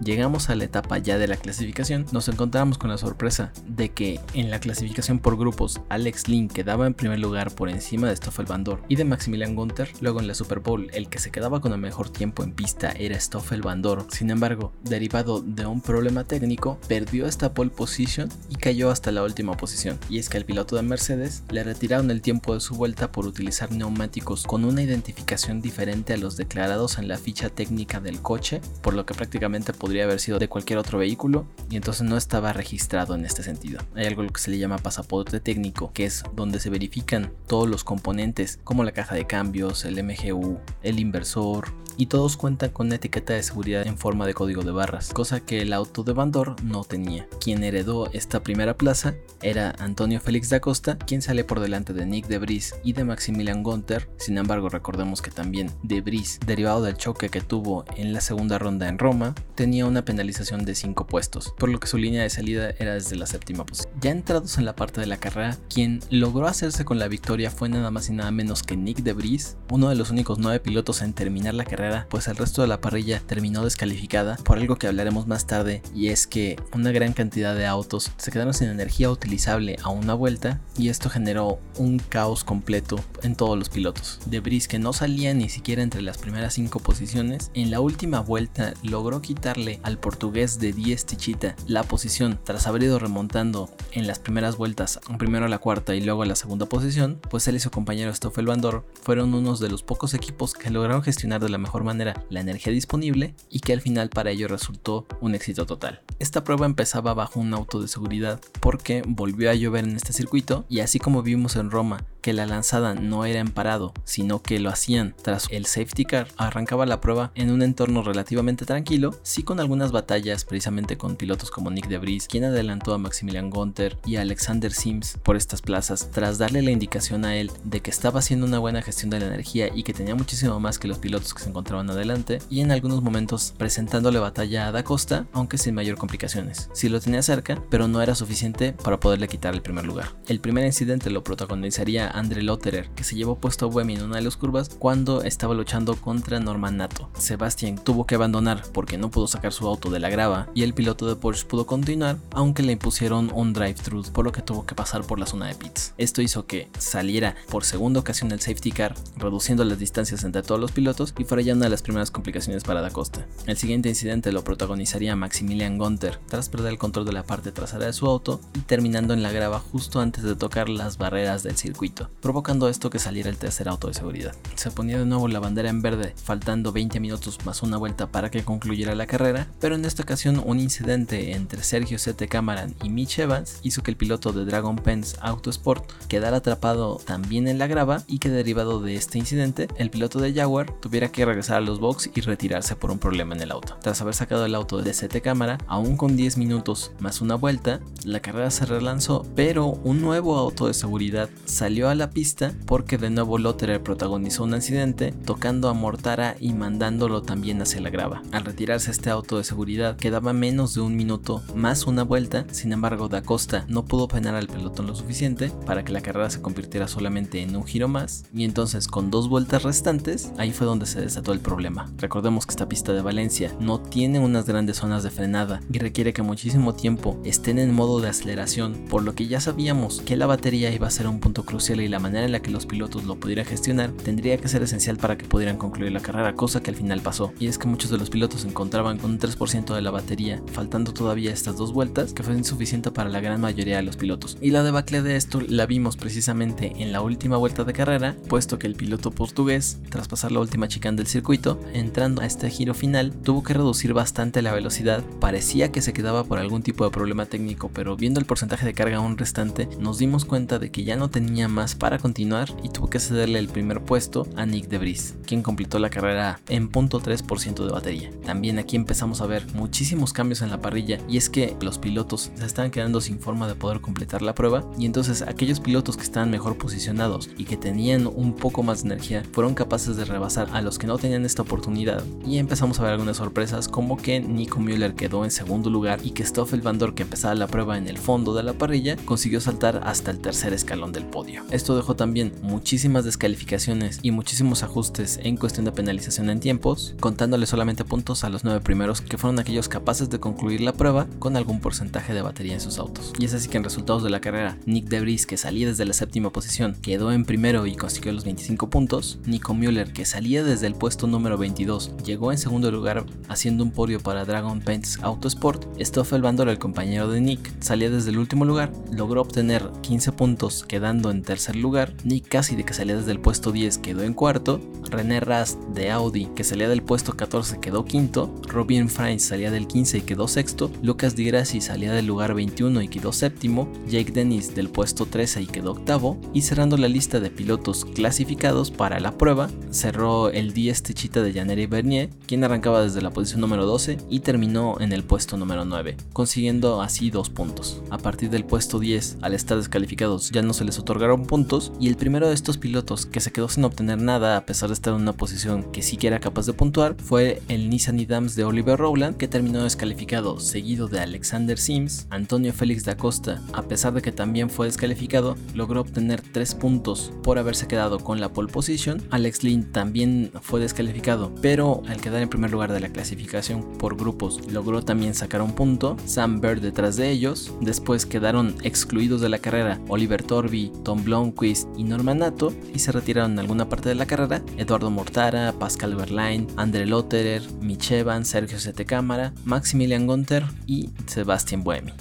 Llegamos 0.00 0.48
a 0.48 0.54
la 0.54 0.64
etapa 0.64 0.98
ya 0.98 1.18
de 1.18 1.26
la 1.26 1.36
clasificación, 1.36 2.06
nos 2.12 2.28
encontramos 2.28 2.78
con 2.78 2.88
la 2.88 2.98
sorpresa 2.98 3.52
de 3.66 3.88
que 3.88 4.20
en 4.32 4.48
la 4.48 4.60
clasificación 4.60 5.18
por 5.18 5.36
grupos 5.36 5.80
Alex 5.88 6.28
Lynn 6.28 6.46
quedaba 6.46 6.86
en 6.86 6.94
primer 6.94 7.18
lugar 7.18 7.52
por 7.52 7.68
encima 7.68 8.08
de 8.08 8.14
Stoffel 8.14 8.46
Van 8.46 8.62
Dorn 8.62 8.82
y 8.88 8.94
de 8.94 9.04
Maximilian 9.04 9.56
Gunther, 9.56 9.90
luego 10.00 10.20
en 10.20 10.28
la 10.28 10.34
Super 10.34 10.60
Bowl 10.60 10.88
el 10.92 11.08
que 11.08 11.18
se 11.18 11.32
quedaba 11.32 11.60
con 11.60 11.72
el 11.72 11.80
mejor 11.80 12.10
tiempo 12.10 12.44
en 12.44 12.52
pista 12.52 12.92
era 12.92 13.18
Stoffel 13.18 13.62
Van 13.62 13.82
Dorn, 13.82 14.08
sin 14.10 14.30
embargo, 14.30 14.72
derivado 14.84 15.40
de 15.40 15.66
un 15.66 15.80
problema 15.80 16.22
técnico, 16.24 16.78
perdió 16.86 17.26
esta 17.26 17.52
pole 17.52 17.70
position 17.70 18.28
y 18.48 18.54
cayó 18.54 18.90
hasta 18.90 19.10
la 19.10 19.24
última 19.24 19.56
posición, 19.56 19.98
y 20.08 20.18
es 20.18 20.28
que 20.28 20.38
al 20.38 20.44
piloto 20.44 20.76
de 20.76 20.82
Mercedes 20.82 21.42
le 21.50 21.64
retiraron 21.64 22.10
el 22.12 22.22
tiempo 22.22 22.54
de 22.54 22.60
su 22.60 22.76
vuelta 22.76 23.10
por 23.10 23.26
utilizar 23.26 23.72
neumáticos 23.72 24.44
con 24.44 24.64
una 24.64 24.82
identificación 24.82 25.60
diferente 25.60 26.14
a 26.14 26.18
los 26.18 26.36
declarados 26.36 26.98
en 26.98 27.08
la 27.08 27.18
ficha 27.18 27.50
técnica 27.50 28.00
del 28.00 28.22
coche, 28.22 28.60
por 28.80 28.94
lo 28.94 29.04
que 29.04 29.14
prácticamente 29.14 29.39
podría 29.78 30.04
haber 30.04 30.20
sido 30.20 30.38
de 30.38 30.48
cualquier 30.48 30.78
otro 30.78 30.98
vehículo 30.98 31.46
y 31.70 31.76
entonces 31.76 32.02
no 32.02 32.16
estaba 32.16 32.52
registrado 32.52 33.14
en 33.14 33.24
este 33.24 33.42
sentido. 33.42 33.80
Hay 33.94 34.06
algo 34.06 34.26
que 34.26 34.40
se 34.40 34.50
le 34.50 34.58
llama 34.58 34.78
pasaporte 34.78 35.40
técnico, 35.40 35.92
que 35.92 36.04
es 36.04 36.24
donde 36.36 36.60
se 36.60 36.70
verifican 36.70 37.32
todos 37.46 37.68
los 37.68 37.82
componentes 37.82 38.58
como 38.64 38.84
la 38.84 38.92
caja 38.92 39.14
de 39.14 39.26
cambios, 39.26 39.84
el 39.84 40.02
MGU, 40.02 40.58
el 40.82 41.00
inversor, 41.00 41.72
y 42.00 42.06
todos 42.06 42.38
cuentan 42.38 42.70
con 42.70 42.86
una 42.86 42.96
etiqueta 42.96 43.34
de 43.34 43.42
seguridad 43.42 43.86
en 43.86 43.98
forma 43.98 44.26
de 44.26 44.32
código 44.32 44.62
de 44.62 44.70
barras, 44.70 45.12
cosa 45.12 45.40
que 45.40 45.60
el 45.60 45.74
auto 45.74 46.02
de 46.02 46.14
Bandor 46.14 46.56
no 46.64 46.82
tenía. 46.82 47.28
Quien 47.42 47.62
heredó 47.62 48.10
esta 48.12 48.42
primera 48.42 48.74
plaza 48.74 49.16
era 49.42 49.74
Antonio 49.78 50.18
Félix 50.18 50.48
da 50.48 50.60
Costa, 50.60 50.96
quien 50.96 51.20
sale 51.20 51.44
por 51.44 51.60
delante 51.60 51.92
de 51.92 52.06
Nick 52.06 52.26
Debris 52.26 52.74
y 52.82 52.94
de 52.94 53.04
Maximilian 53.04 53.62
Gunther. 53.62 54.08
Sin 54.16 54.38
embargo, 54.38 54.70
recordemos 54.70 55.20
que 55.20 55.30
también 55.30 55.70
Debris, 55.82 56.40
derivado 56.46 56.80
del 56.80 56.96
choque 56.96 57.28
que 57.28 57.42
tuvo 57.42 57.84
en 57.96 58.14
la 58.14 58.22
segunda 58.22 58.58
ronda 58.58 58.88
en 58.88 58.98
Roma, 58.98 59.34
tenía 59.54 59.84
una 59.84 60.02
penalización 60.02 60.64
de 60.64 60.74
5 60.74 61.06
puestos, 61.06 61.52
por 61.58 61.68
lo 61.68 61.80
que 61.80 61.86
su 61.86 61.98
línea 61.98 62.22
de 62.22 62.30
salida 62.30 62.70
era 62.78 62.94
desde 62.94 63.16
la 63.16 63.26
séptima 63.26 63.66
posición. 63.66 63.92
Ya 64.00 64.10
entrados 64.10 64.56
en 64.56 64.64
la 64.64 64.74
parte 64.74 65.02
de 65.02 65.06
la 65.06 65.18
carrera, 65.18 65.58
quien 65.68 66.00
logró 66.08 66.46
hacerse 66.46 66.86
con 66.86 66.98
la 66.98 67.08
victoria 67.08 67.50
fue 67.50 67.68
nada 67.68 67.90
más 67.90 68.08
y 68.08 68.14
nada 68.14 68.30
menos 68.30 68.62
que 68.62 68.78
Nick 68.78 69.00
Debris, 69.02 69.58
uno 69.68 69.90
de 69.90 69.96
los 69.96 70.08
únicos 70.10 70.38
9 70.38 70.60
pilotos 70.60 71.02
en 71.02 71.12
terminar 71.12 71.52
la 71.52 71.64
carrera 71.64 71.89
pues 72.08 72.28
el 72.28 72.36
resto 72.36 72.62
de 72.62 72.68
la 72.68 72.80
parrilla 72.80 73.20
terminó 73.26 73.64
descalificada 73.64 74.36
por 74.36 74.58
algo 74.58 74.76
que 74.76 74.86
hablaremos 74.86 75.26
más 75.26 75.46
tarde 75.46 75.82
y 75.94 76.08
es 76.08 76.26
que 76.26 76.56
una 76.74 76.92
gran 76.92 77.12
cantidad 77.12 77.54
de 77.54 77.66
autos 77.66 78.12
se 78.16 78.30
quedaron 78.30 78.54
sin 78.54 78.68
energía 78.68 79.10
utilizable 79.10 79.76
a 79.82 79.88
una 79.90 80.14
vuelta 80.14 80.60
y 80.76 80.88
esto 80.88 81.10
generó 81.10 81.58
un 81.76 81.98
caos 81.98 82.44
completo 82.44 83.00
en 83.22 83.34
todos 83.36 83.58
los 83.58 83.68
pilotos. 83.68 84.20
Debris 84.26 84.68
que 84.68 84.78
no 84.78 84.92
salía 84.92 85.34
ni 85.34 85.48
siquiera 85.48 85.82
entre 85.82 86.02
las 86.02 86.18
primeras 86.18 86.54
cinco 86.54 86.80
posiciones, 86.80 87.50
en 87.54 87.70
la 87.70 87.80
última 87.80 88.20
vuelta 88.20 88.74
logró 88.82 89.20
quitarle 89.20 89.80
al 89.82 89.98
portugués 89.98 90.58
de 90.58 90.72
Diez 90.72 91.06
Tichita 91.06 91.56
la 91.66 91.82
posición 91.82 92.38
tras 92.44 92.66
haber 92.66 92.84
ido 92.84 92.98
remontando 92.98 93.70
en 93.92 94.06
las 94.06 94.18
primeras 94.18 94.56
vueltas, 94.56 95.00
primero 95.18 95.46
a 95.46 95.48
la 95.48 95.58
cuarta 95.58 95.94
y 95.94 96.00
luego 96.00 96.22
a 96.22 96.26
la 96.26 96.36
segunda 96.36 96.66
posición, 96.66 97.20
pues 97.30 97.46
él 97.48 97.56
y 97.56 97.60
su 97.60 97.70
compañero 97.70 98.14
Stoffel 98.14 98.46
Bandor 98.46 98.86
fueron 99.02 99.34
unos 99.34 99.60
de 99.60 99.68
los 99.68 99.82
pocos 99.82 100.14
equipos 100.14 100.54
que 100.54 100.70
lograron 100.70 101.02
gestionar 101.02 101.40
de 101.40 101.48
la 101.48 101.58
mejor 101.58 101.79
manera 101.84 102.24
la 102.30 102.40
energía 102.40 102.72
disponible 102.72 103.34
y 103.48 103.60
que 103.60 103.72
al 103.72 103.80
final 103.80 104.10
para 104.10 104.30
ello 104.30 104.48
resultó 104.48 105.06
un 105.20 105.34
éxito 105.34 105.66
total. 105.66 106.00
Esta 106.18 106.44
prueba 106.44 106.66
empezaba 106.66 107.14
bajo 107.14 107.40
un 107.40 107.54
auto 107.54 107.80
de 107.80 107.88
seguridad 107.88 108.40
porque 108.60 109.02
volvió 109.06 109.50
a 109.50 109.54
llover 109.54 109.84
en 109.84 109.96
este 109.96 110.12
circuito 110.12 110.64
y 110.68 110.80
así 110.80 110.98
como 110.98 111.22
vimos 111.22 111.56
en 111.56 111.70
Roma 111.70 112.04
que 112.20 112.32
la 112.32 112.46
lanzada 112.46 112.94
no 112.94 113.24
era 113.24 113.40
en 113.40 113.50
parado, 113.50 113.92
sino 114.04 114.42
que 114.42 114.58
lo 114.58 114.70
hacían 114.70 115.14
tras 115.22 115.46
el 115.50 115.66
safety 115.66 116.04
car, 116.04 116.28
arrancaba 116.36 116.86
la 116.86 117.00
prueba 117.00 117.32
en 117.34 117.50
un 117.50 117.62
entorno 117.62 118.02
relativamente 118.02 118.66
tranquilo, 118.66 119.14
sí 119.22 119.42
con 119.42 119.60
algunas 119.60 119.92
batallas 119.92 120.44
precisamente 120.44 120.96
con 120.96 121.16
pilotos 121.16 121.50
como 121.50 121.70
Nick 121.70 121.88
Debris, 121.88 122.28
quien 122.28 122.44
adelantó 122.44 122.94
a 122.94 122.98
Maximilian 122.98 123.50
Gunther 123.50 123.98
y 124.04 124.16
a 124.16 124.22
Alexander 124.22 124.72
Sims 124.72 125.18
por 125.22 125.36
estas 125.36 125.62
plazas, 125.62 126.10
tras 126.12 126.38
darle 126.38 126.62
la 126.62 126.70
indicación 126.70 127.24
a 127.24 127.36
él 127.36 127.50
de 127.64 127.80
que 127.80 127.90
estaba 127.90 128.20
haciendo 128.20 128.46
una 128.46 128.58
buena 128.58 128.82
gestión 128.82 129.10
de 129.10 129.20
la 129.20 129.26
energía 129.26 129.70
y 129.74 129.82
que 129.82 129.94
tenía 129.94 130.14
muchísimo 130.14 130.60
más 130.60 130.78
que 130.78 130.88
los 130.88 130.98
pilotos 130.98 131.34
que 131.34 131.42
se 131.42 131.48
encontraban 131.48 131.90
adelante, 131.90 132.38
y 132.48 132.60
en 132.60 132.70
algunos 132.70 133.02
momentos 133.02 133.54
presentándole 133.56 134.18
batalla 134.18 134.68
a 134.68 134.72
Da 134.72 134.84
Costa, 134.84 135.26
aunque 135.32 135.58
sin 135.58 135.74
mayor 135.74 135.96
complicaciones. 135.96 136.68
Sí 136.72 136.88
lo 136.88 137.00
tenía 137.00 137.22
cerca, 137.22 137.62
pero 137.70 137.88
no 137.88 138.02
era 138.02 138.14
suficiente 138.14 138.72
para 138.72 139.00
poderle 139.00 139.28
quitar 139.28 139.54
el 139.54 139.62
primer 139.62 139.84
lugar. 139.84 140.14
El 140.26 140.40
primer 140.40 140.64
incidente 140.64 141.10
lo 141.10 141.24
protagonizaría 141.24 142.09
Andre 142.10 142.42
Lotterer, 142.42 142.88
que 142.90 143.04
se 143.04 143.16
llevó 143.16 143.36
puesto 143.36 143.66
a 143.66 143.68
Buemi 143.68 143.94
en 143.94 144.04
una 144.04 144.16
de 144.16 144.22
las 144.22 144.36
curvas 144.36 144.68
cuando 144.68 145.22
estaba 145.22 145.54
luchando 145.54 145.96
contra 145.96 146.40
Norman 146.40 146.76
Nato. 146.76 147.10
Sebastian 147.18 147.76
tuvo 147.76 148.06
que 148.06 148.14
abandonar 148.14 148.62
porque 148.72 148.98
no 148.98 149.10
pudo 149.10 149.26
sacar 149.26 149.52
su 149.52 149.66
auto 149.66 149.90
de 149.90 150.00
la 150.00 150.10
grava 150.10 150.48
y 150.54 150.62
el 150.62 150.74
piloto 150.74 151.06
de 151.06 151.16
Porsche 151.16 151.46
pudo 151.46 151.66
continuar, 151.66 152.18
aunque 152.32 152.62
le 152.62 152.72
impusieron 152.72 153.30
un 153.34 153.52
drive-thru, 153.52 154.02
por 154.12 154.24
lo 154.24 154.32
que 154.32 154.42
tuvo 154.42 154.66
que 154.66 154.74
pasar 154.74 155.02
por 155.02 155.18
la 155.18 155.26
zona 155.26 155.46
de 155.46 155.54
pits. 155.54 155.94
Esto 155.98 156.22
hizo 156.22 156.46
que 156.46 156.68
saliera 156.78 157.34
por 157.50 157.64
segunda 157.64 158.00
ocasión 158.00 158.32
el 158.32 158.40
safety 158.40 158.72
car, 158.72 158.94
reduciendo 159.16 159.64
las 159.64 159.78
distancias 159.78 160.24
entre 160.24 160.42
todos 160.42 160.60
los 160.60 160.72
pilotos 160.72 161.14
y 161.18 161.24
fuera 161.24 161.42
ya 161.42 161.54
una 161.54 161.66
de 161.66 161.70
las 161.70 161.82
primeras 161.82 162.10
complicaciones 162.10 162.64
para 162.64 162.80
Da 162.80 162.90
Costa. 162.90 163.26
El 163.46 163.56
siguiente 163.56 163.88
incidente 163.88 164.32
lo 164.32 164.44
protagonizaría 164.44 165.16
Maximilian 165.16 165.78
Gunther 165.78 166.18
tras 166.28 166.48
perder 166.48 166.72
el 166.72 166.78
control 166.78 167.06
de 167.06 167.12
la 167.12 167.22
parte 167.22 167.52
trasera 167.52 167.86
de 167.86 167.92
su 167.92 168.06
auto 168.06 168.40
y 168.54 168.60
terminando 168.60 169.14
en 169.14 169.22
la 169.22 169.32
grava 169.32 169.60
justo 169.60 170.00
antes 170.00 170.24
de 170.24 170.36
tocar 170.36 170.68
las 170.68 170.98
barreras 170.98 171.42
del 171.42 171.56
circuito 171.56 171.99
provocando 172.20 172.68
esto 172.68 172.88
que 172.88 172.98
saliera 172.98 173.28
el 173.28 173.36
tercer 173.36 173.68
auto 173.68 173.88
de 173.88 173.94
seguridad. 173.94 174.34
Se 174.54 174.70
ponía 174.70 174.98
de 174.98 175.06
nuevo 175.06 175.28
la 175.28 175.40
bandera 175.40 175.68
en 175.68 175.82
verde, 175.82 176.14
faltando 176.16 176.72
20 176.72 177.00
minutos 177.00 177.38
más 177.44 177.62
una 177.62 177.76
vuelta 177.76 178.06
para 178.06 178.30
que 178.30 178.44
concluyera 178.44 178.94
la 178.94 179.06
carrera, 179.06 179.48
pero 179.60 179.74
en 179.74 179.84
esta 179.84 180.02
ocasión 180.02 180.42
un 180.44 180.60
incidente 180.60 181.32
entre 181.32 181.62
Sergio 181.62 181.98
Sete 181.98 182.28
Cameron 182.28 182.74
y 182.82 182.90
Mitch 182.90 183.18
Evans 183.18 183.58
hizo 183.62 183.82
que 183.82 183.90
el 183.90 183.96
piloto 183.96 184.32
de 184.32 184.44
Dragon 184.44 184.76
Pens 184.76 185.16
Autosport 185.20 185.90
quedara 186.08 186.38
atrapado 186.38 187.00
también 187.04 187.48
en 187.48 187.58
la 187.58 187.66
grava 187.66 188.02
y 188.06 188.18
que 188.18 188.30
derivado 188.30 188.80
de 188.80 188.94
este 188.94 189.18
incidente, 189.18 189.68
el 189.76 189.90
piloto 189.90 190.20
de 190.20 190.32
Jaguar 190.32 190.72
tuviera 190.80 191.10
que 191.10 191.24
regresar 191.24 191.58
a 191.58 191.60
los 191.60 191.80
box 191.80 192.10
y 192.14 192.20
retirarse 192.20 192.76
por 192.76 192.90
un 192.90 192.98
problema 192.98 193.34
en 193.34 193.42
el 193.42 193.50
auto. 193.50 193.76
Tras 193.80 194.00
haber 194.00 194.14
sacado 194.14 194.46
el 194.46 194.54
auto 194.54 194.82
de 194.82 194.94
Sete 194.94 195.20
Cámara, 195.20 195.58
aún 195.66 195.96
con 195.96 196.16
10 196.16 196.38
minutos 196.38 196.92
más 197.00 197.20
una 197.20 197.34
vuelta, 197.34 197.80
la 198.04 198.20
carrera 198.20 198.50
se 198.50 198.66
relanzó, 198.66 199.26
pero 199.34 199.66
un 199.66 200.00
nuevo 200.00 200.36
auto 200.36 200.66
de 200.66 200.74
seguridad 200.74 201.28
salió 201.44 201.88
la 201.94 202.10
pista 202.10 202.52
porque 202.66 202.98
de 202.98 203.10
nuevo 203.10 203.38
Lotterer 203.38 203.82
protagonizó 203.82 204.44
un 204.44 204.54
accidente 204.54 205.12
tocando 205.24 205.68
a 205.68 205.74
Mortara 205.74 206.36
y 206.40 206.52
mandándolo 206.52 207.22
también 207.22 207.60
hacia 207.62 207.80
la 207.80 207.90
grava. 207.90 208.22
Al 208.32 208.44
retirarse 208.44 208.90
este 208.90 209.10
auto 209.10 209.38
de 209.38 209.44
seguridad 209.44 209.96
quedaba 209.96 210.32
menos 210.32 210.74
de 210.74 210.80
un 210.80 210.96
minuto 210.96 211.42
más 211.54 211.86
una 211.86 212.02
vuelta, 212.02 212.46
sin 212.52 212.72
embargo 212.72 213.08
Da 213.08 213.22
Costa 213.22 213.64
no 213.68 213.84
pudo 213.84 214.08
frenar 214.08 214.34
al 214.34 214.46
pelotón 214.46 214.86
lo 214.86 214.94
suficiente 214.94 215.50
para 215.66 215.84
que 215.84 215.92
la 215.92 216.00
carrera 216.00 216.30
se 216.30 216.40
convirtiera 216.40 216.88
solamente 216.88 217.42
en 217.42 217.56
un 217.56 217.64
giro 217.64 217.88
más 217.88 218.24
y 218.32 218.44
entonces 218.44 218.88
con 218.88 219.10
dos 219.10 219.28
vueltas 219.28 219.62
restantes 219.62 220.32
ahí 220.38 220.52
fue 220.52 220.66
donde 220.66 220.86
se 220.86 221.00
desató 221.00 221.32
el 221.32 221.40
problema. 221.40 221.90
Recordemos 221.98 222.46
que 222.46 222.50
esta 222.50 222.68
pista 222.68 222.92
de 222.92 223.02
Valencia 223.02 223.54
no 223.60 223.80
tiene 223.80 224.18
unas 224.18 224.46
grandes 224.46 224.76
zonas 224.76 225.02
de 225.02 225.10
frenada 225.10 225.60
y 225.72 225.78
requiere 225.78 226.12
que 226.12 226.22
muchísimo 226.22 226.74
tiempo 226.74 227.20
estén 227.24 227.58
en 227.58 227.74
modo 227.74 228.00
de 228.00 228.08
aceleración, 228.08 228.84
por 228.88 229.02
lo 229.02 229.14
que 229.14 229.26
ya 229.26 229.40
sabíamos 229.40 230.00
que 230.00 230.16
la 230.16 230.26
batería 230.26 230.72
iba 230.72 230.86
a 230.86 230.90
ser 230.90 231.06
un 231.06 231.20
punto 231.20 231.44
crucial 231.44 231.79
y 231.82 231.88
la 231.88 231.98
manera 231.98 232.26
en 232.26 232.32
la 232.32 232.40
que 232.40 232.50
los 232.50 232.66
pilotos 232.66 233.04
lo 233.04 233.16
pudieran 233.16 233.44
gestionar 233.44 233.90
tendría 233.92 234.38
que 234.38 234.48
ser 234.48 234.62
esencial 234.62 234.96
para 234.96 235.16
que 235.16 235.26
pudieran 235.26 235.56
concluir 235.56 235.92
la 235.92 236.00
carrera, 236.00 236.34
cosa 236.34 236.62
que 236.62 236.70
al 236.70 236.76
final 236.76 237.00
pasó. 237.00 237.32
Y 237.38 237.46
es 237.46 237.58
que 237.58 237.68
muchos 237.68 237.90
de 237.90 237.98
los 237.98 238.10
pilotos 238.10 238.42
se 238.42 238.48
encontraban 238.48 238.98
con 238.98 239.12
un 239.12 239.18
3% 239.18 239.74
de 239.74 239.82
la 239.82 239.90
batería, 239.90 240.42
faltando 240.52 240.92
todavía 240.92 241.32
estas 241.32 241.56
dos 241.56 241.72
vueltas, 241.72 242.12
que 242.12 242.22
fue 242.22 242.34
insuficiente 242.34 242.90
para 242.90 243.10
la 243.10 243.20
gran 243.20 243.40
mayoría 243.40 243.76
de 243.76 243.82
los 243.82 243.96
pilotos. 243.96 244.36
Y 244.40 244.50
la 244.50 244.62
debacle 244.62 245.02
de 245.02 245.16
esto 245.16 245.40
la 245.40 245.66
vimos 245.66 245.96
precisamente 245.96 246.72
en 246.78 246.92
la 246.92 247.02
última 247.02 247.36
vuelta 247.36 247.64
de 247.64 247.72
carrera, 247.72 248.16
puesto 248.28 248.58
que 248.58 248.66
el 248.66 248.74
piloto 248.74 249.10
portugués, 249.10 249.78
tras 249.88 250.08
pasar 250.08 250.32
la 250.32 250.40
última 250.40 250.68
chicane 250.68 250.96
del 250.96 251.06
circuito, 251.06 251.60
entrando 251.72 252.22
a 252.22 252.26
este 252.26 252.50
giro 252.50 252.74
final, 252.74 253.12
tuvo 253.12 253.42
que 253.42 253.54
reducir 253.54 253.92
bastante 253.92 254.42
la 254.42 254.52
velocidad, 254.52 255.04
parecía 255.20 255.72
que 255.72 255.82
se 255.82 255.92
quedaba 255.92 256.24
por 256.24 256.38
algún 256.38 256.62
tipo 256.62 256.84
de 256.84 256.90
problema 256.90 257.26
técnico, 257.26 257.70
pero 257.72 257.96
viendo 257.96 258.20
el 258.20 258.26
porcentaje 258.26 258.66
de 258.66 258.74
carga 258.74 258.98
aún 258.98 259.18
restante, 259.18 259.68
nos 259.78 259.98
dimos 259.98 260.24
cuenta 260.24 260.58
de 260.58 260.70
que 260.70 260.84
ya 260.84 260.96
no 260.96 261.10
tenía 261.10 261.48
más 261.48 261.69
para 261.74 261.98
continuar 261.98 262.48
y 262.62 262.68
tuvo 262.68 262.90
que 262.90 262.98
cederle 262.98 263.38
el 263.38 263.48
primer 263.48 263.82
puesto 263.82 264.26
a 264.36 264.46
Nick 264.46 264.68
Debris, 264.68 265.14
quien 265.26 265.42
completó 265.42 265.78
la 265.78 265.90
carrera 265.90 266.40
en 266.48 266.70
.3% 266.70 267.64
de 267.64 267.72
batería. 267.72 268.10
También 268.24 268.58
aquí 268.58 268.76
empezamos 268.76 269.20
a 269.20 269.26
ver 269.26 269.46
muchísimos 269.54 270.12
cambios 270.12 270.42
en 270.42 270.50
la 270.50 270.60
parrilla 270.60 270.98
y 271.08 271.16
es 271.16 271.30
que 271.30 271.56
los 271.60 271.78
pilotos 271.78 272.30
se 272.34 272.46
estaban 272.46 272.70
quedando 272.70 273.00
sin 273.00 273.20
forma 273.20 273.48
de 273.48 273.54
poder 273.54 273.80
completar 273.80 274.22
la 274.22 274.34
prueba 274.34 274.64
y 274.78 274.86
entonces 274.86 275.22
aquellos 275.22 275.60
pilotos 275.60 275.96
que 275.96 276.02
estaban 276.02 276.30
mejor 276.30 276.58
posicionados 276.58 277.30
y 277.36 277.44
que 277.44 277.56
tenían 277.56 278.06
un 278.06 278.34
poco 278.34 278.62
más 278.62 278.82
de 278.82 278.88
energía 278.88 279.22
fueron 279.32 279.54
capaces 279.54 279.96
de 279.96 280.04
rebasar 280.04 280.48
a 280.52 280.62
los 280.62 280.78
que 280.78 280.86
no 280.86 280.98
tenían 280.98 281.24
esta 281.24 281.42
oportunidad 281.42 282.02
y 282.24 282.38
empezamos 282.38 282.80
a 282.80 282.84
ver 282.84 282.92
algunas 282.92 283.16
sorpresas 283.16 283.68
como 283.68 283.96
que 283.96 284.20
Nico 284.20 284.60
Müller 284.60 284.94
quedó 284.94 285.24
en 285.24 285.30
segundo 285.30 285.70
lugar 285.70 286.00
y 286.02 286.10
que 286.10 286.24
Stoffel 286.24 286.62
Van 286.62 286.78
Dorn 286.78 286.94
que 286.94 287.02
empezaba 287.02 287.34
la 287.34 287.46
prueba 287.46 287.78
en 287.78 287.88
el 287.88 287.98
fondo 287.98 288.34
de 288.34 288.42
la 288.42 288.54
parrilla 288.54 288.96
consiguió 289.04 289.40
saltar 289.40 289.80
hasta 289.84 290.10
el 290.10 290.20
tercer 290.20 290.52
escalón 290.52 290.92
del 290.92 291.04
podio. 291.04 291.42
Esto 291.60 291.76
dejó 291.76 291.94
también 291.94 292.32
muchísimas 292.40 293.04
descalificaciones 293.04 293.98
y 294.00 294.12
muchísimos 294.12 294.62
ajustes 294.62 295.20
en 295.22 295.36
cuestión 295.36 295.66
de 295.66 295.72
penalización 295.72 296.30
en 296.30 296.40
tiempos, 296.40 296.94
contándole 297.00 297.44
solamente 297.44 297.84
puntos 297.84 298.24
a 298.24 298.30
los 298.30 298.44
nueve 298.44 298.60
primeros 298.60 299.02
que 299.02 299.18
fueron 299.18 299.38
aquellos 299.38 299.68
capaces 299.68 300.08
de 300.08 300.18
concluir 300.18 300.62
la 300.62 300.72
prueba 300.72 301.06
con 301.18 301.36
algún 301.36 301.60
porcentaje 301.60 302.14
de 302.14 302.22
batería 302.22 302.54
en 302.54 302.62
sus 302.62 302.78
autos. 302.78 303.12
Y 303.18 303.26
es 303.26 303.34
así 303.34 303.50
que 303.50 303.58
en 303.58 303.64
resultados 303.64 304.02
de 304.02 304.08
la 304.08 304.22
carrera, 304.22 304.56
Nick 304.64 304.86
Debris 304.86 305.26
que 305.26 305.36
salía 305.36 305.66
desde 305.66 305.84
la 305.84 305.92
séptima 305.92 306.32
posición 306.32 306.76
quedó 306.80 307.12
en 307.12 307.26
primero 307.26 307.66
y 307.66 307.76
consiguió 307.76 308.14
los 308.14 308.24
25 308.24 308.70
puntos, 308.70 309.18
Nico 309.26 309.52
Müller 309.52 309.92
que 309.92 310.06
salía 310.06 310.42
desde 310.42 310.66
el 310.66 310.74
puesto 310.74 311.06
número 311.06 311.36
22 311.36 311.92
llegó 312.06 312.32
en 312.32 312.38
segundo 312.38 312.70
lugar 312.70 313.04
haciendo 313.28 313.64
un 313.64 313.70
podio 313.70 314.00
para 314.00 314.24
Dragon 314.24 314.62
Paints 314.62 314.98
Autosport, 315.02 315.66
Stoffel 315.78 316.22
Bandor 316.22 316.48
el 316.48 316.58
compañero 316.58 317.10
de 317.10 317.20
Nick 317.20 317.52
salía 317.60 317.90
desde 317.90 318.12
el 318.12 318.18
último 318.18 318.46
lugar, 318.46 318.72
logró 318.90 319.20
obtener 319.20 319.70
15 319.82 320.12
puntos 320.12 320.64
quedando 320.66 321.10
en 321.10 321.20
tercer 321.20 321.49
lugar, 321.56 321.94
Nick 322.04 322.28
Cassidy 322.28 322.64
que 322.64 322.74
salía 322.74 322.96
desde 322.96 323.12
el 323.12 323.20
puesto 323.20 323.52
10 323.52 323.78
quedó 323.78 324.02
en 324.02 324.14
cuarto, 324.14 324.60
René 324.90 325.20
Rast 325.20 325.60
de 325.74 325.90
Audi 325.90 326.26
que 326.34 326.44
salía 326.44 326.68
del 326.68 326.82
puesto 326.82 327.12
14 327.16 327.60
quedó 327.60 327.84
quinto, 327.84 328.34
Robin 328.48 328.88
Franz 328.88 329.22
salía 329.22 329.50
del 329.50 329.66
15 329.66 329.98
y 329.98 330.02
quedó 330.02 330.28
sexto, 330.28 330.70
Lucas 330.82 331.16
Di 331.16 331.24
Grassi 331.24 331.60
salía 331.60 331.92
del 331.92 332.06
lugar 332.06 332.34
21 332.34 332.82
y 332.82 332.88
quedó 332.88 333.12
séptimo, 333.12 333.70
Jake 333.88 334.12
Dennis 334.12 334.54
del 334.54 334.68
puesto 334.68 335.06
13 335.06 335.42
y 335.42 335.46
quedó 335.46 335.72
octavo, 335.72 336.18
y 336.32 336.42
cerrando 336.42 336.76
la 336.76 336.88
lista 336.88 337.20
de 337.20 337.30
pilotos 337.30 337.84
clasificados 337.84 338.70
para 338.70 339.00
la 339.00 339.16
prueba, 339.16 339.48
cerró 339.70 340.30
el 340.30 340.52
10 340.52 340.82
Techita 340.82 341.22
de 341.22 341.32
Janeri 341.32 341.66
Bernier, 341.66 342.10
quien 342.26 342.44
arrancaba 342.44 342.82
desde 342.82 343.02
la 343.02 343.10
posición 343.10 343.40
número 343.40 343.66
12 343.66 343.98
y 344.08 344.20
terminó 344.20 344.80
en 344.80 344.92
el 344.92 345.04
puesto 345.04 345.36
número 345.36 345.64
9, 345.64 345.96
consiguiendo 346.12 346.82
así 346.82 347.10
dos 347.10 347.30
puntos. 347.30 347.82
A 347.90 347.98
partir 347.98 348.30
del 348.30 348.44
puesto 348.44 348.78
10, 348.78 349.18
al 349.22 349.34
estar 349.34 349.56
descalificados, 349.56 350.30
ya 350.30 350.42
no 350.42 350.52
se 350.52 350.64
les 350.64 350.78
otorgaron 350.78 351.26
puntos, 351.26 351.39
y 351.80 351.88
el 351.88 351.96
primero 351.96 352.28
de 352.28 352.34
estos 352.34 352.58
pilotos 352.58 353.06
que 353.06 353.20
se 353.20 353.32
quedó 353.32 353.48
sin 353.48 353.64
obtener 353.64 353.98
nada 353.98 354.36
a 354.36 354.44
pesar 354.44 354.68
de 354.68 354.74
estar 354.74 354.92
en 354.92 355.00
una 355.00 355.14
posición 355.14 355.64
que 355.72 355.80
sí 355.80 355.96
que 355.96 356.06
era 356.06 356.20
capaz 356.20 356.44
de 356.44 356.52
puntuar 356.52 356.96
fue 357.02 357.40
el 357.48 357.70
Nissan 357.70 357.98
Idams 357.98 358.36
de 358.36 358.44
Oliver 358.44 358.78
Rowland, 358.78 359.16
que 359.16 359.26
terminó 359.26 359.62
descalificado, 359.62 360.38
seguido 360.38 360.86
de 360.86 361.00
Alexander 361.00 361.58
Sims, 361.58 362.06
Antonio 362.10 362.52
Félix 362.52 362.84
da 362.84 362.96
Costa, 362.96 363.42
a 363.52 363.62
pesar 363.62 363.94
de 363.94 364.02
que 364.02 364.12
también 364.12 364.50
fue 364.50 364.66
descalificado, 364.66 365.36
logró 365.54 365.80
obtener 365.80 366.20
3 366.20 366.54
puntos 366.56 367.12
por 367.22 367.38
haberse 367.38 367.66
quedado 367.66 367.98
con 367.98 368.20
la 368.20 368.32
pole 368.32 368.52
position. 368.52 369.02
Alex 369.10 369.42
Lynn 369.42 369.72
también 369.72 370.30
fue 370.42 370.60
descalificado, 370.60 371.32
pero 371.40 371.82
al 371.88 372.00
quedar 372.00 372.22
en 372.22 372.28
primer 372.28 372.50
lugar 372.50 372.72
de 372.72 372.80
la 372.80 372.90
clasificación 372.90 373.78
por 373.78 373.96
grupos 373.96 374.40
logró 374.52 374.82
también 374.82 375.14
sacar 375.14 375.40
un 375.40 375.54
punto. 375.54 375.96
Sam 376.04 376.40
Bird 376.40 376.60
detrás 376.60 376.96
de 376.96 377.10
ellos. 377.10 377.52
Después 377.60 378.04
quedaron 378.04 378.54
excluidos 378.62 379.20
de 379.20 379.30
la 379.30 379.38
carrera 379.38 379.80
Oliver 379.88 380.22
Torby, 380.22 380.70
Tom 380.84 381.04
Blomqvist 381.20 381.68
y 381.76 381.84
Norman 381.84 382.18
Nato 382.18 382.52
y 382.74 382.78
se 382.78 382.92
retiraron 382.92 383.32
en 383.32 383.40
alguna 383.40 383.68
parte 383.68 383.88
de 383.88 383.94
la 383.94 384.06
carrera 384.06 384.42
Eduardo 384.56 384.90
Mortara, 384.90 385.52
Pascal 385.58 385.94
Verlaine, 385.94 386.46
Andre 386.56 386.86
Lotterer, 386.86 387.42
Mitch 387.60 387.92
Sergio 388.22 388.58
Sete 388.58 388.84
Cámara, 388.86 389.34
Maximilian 389.44 390.06
Gunter 390.06 390.44
y 390.66 390.90
Sebastian 391.06 391.62
Buemi. 391.62 391.92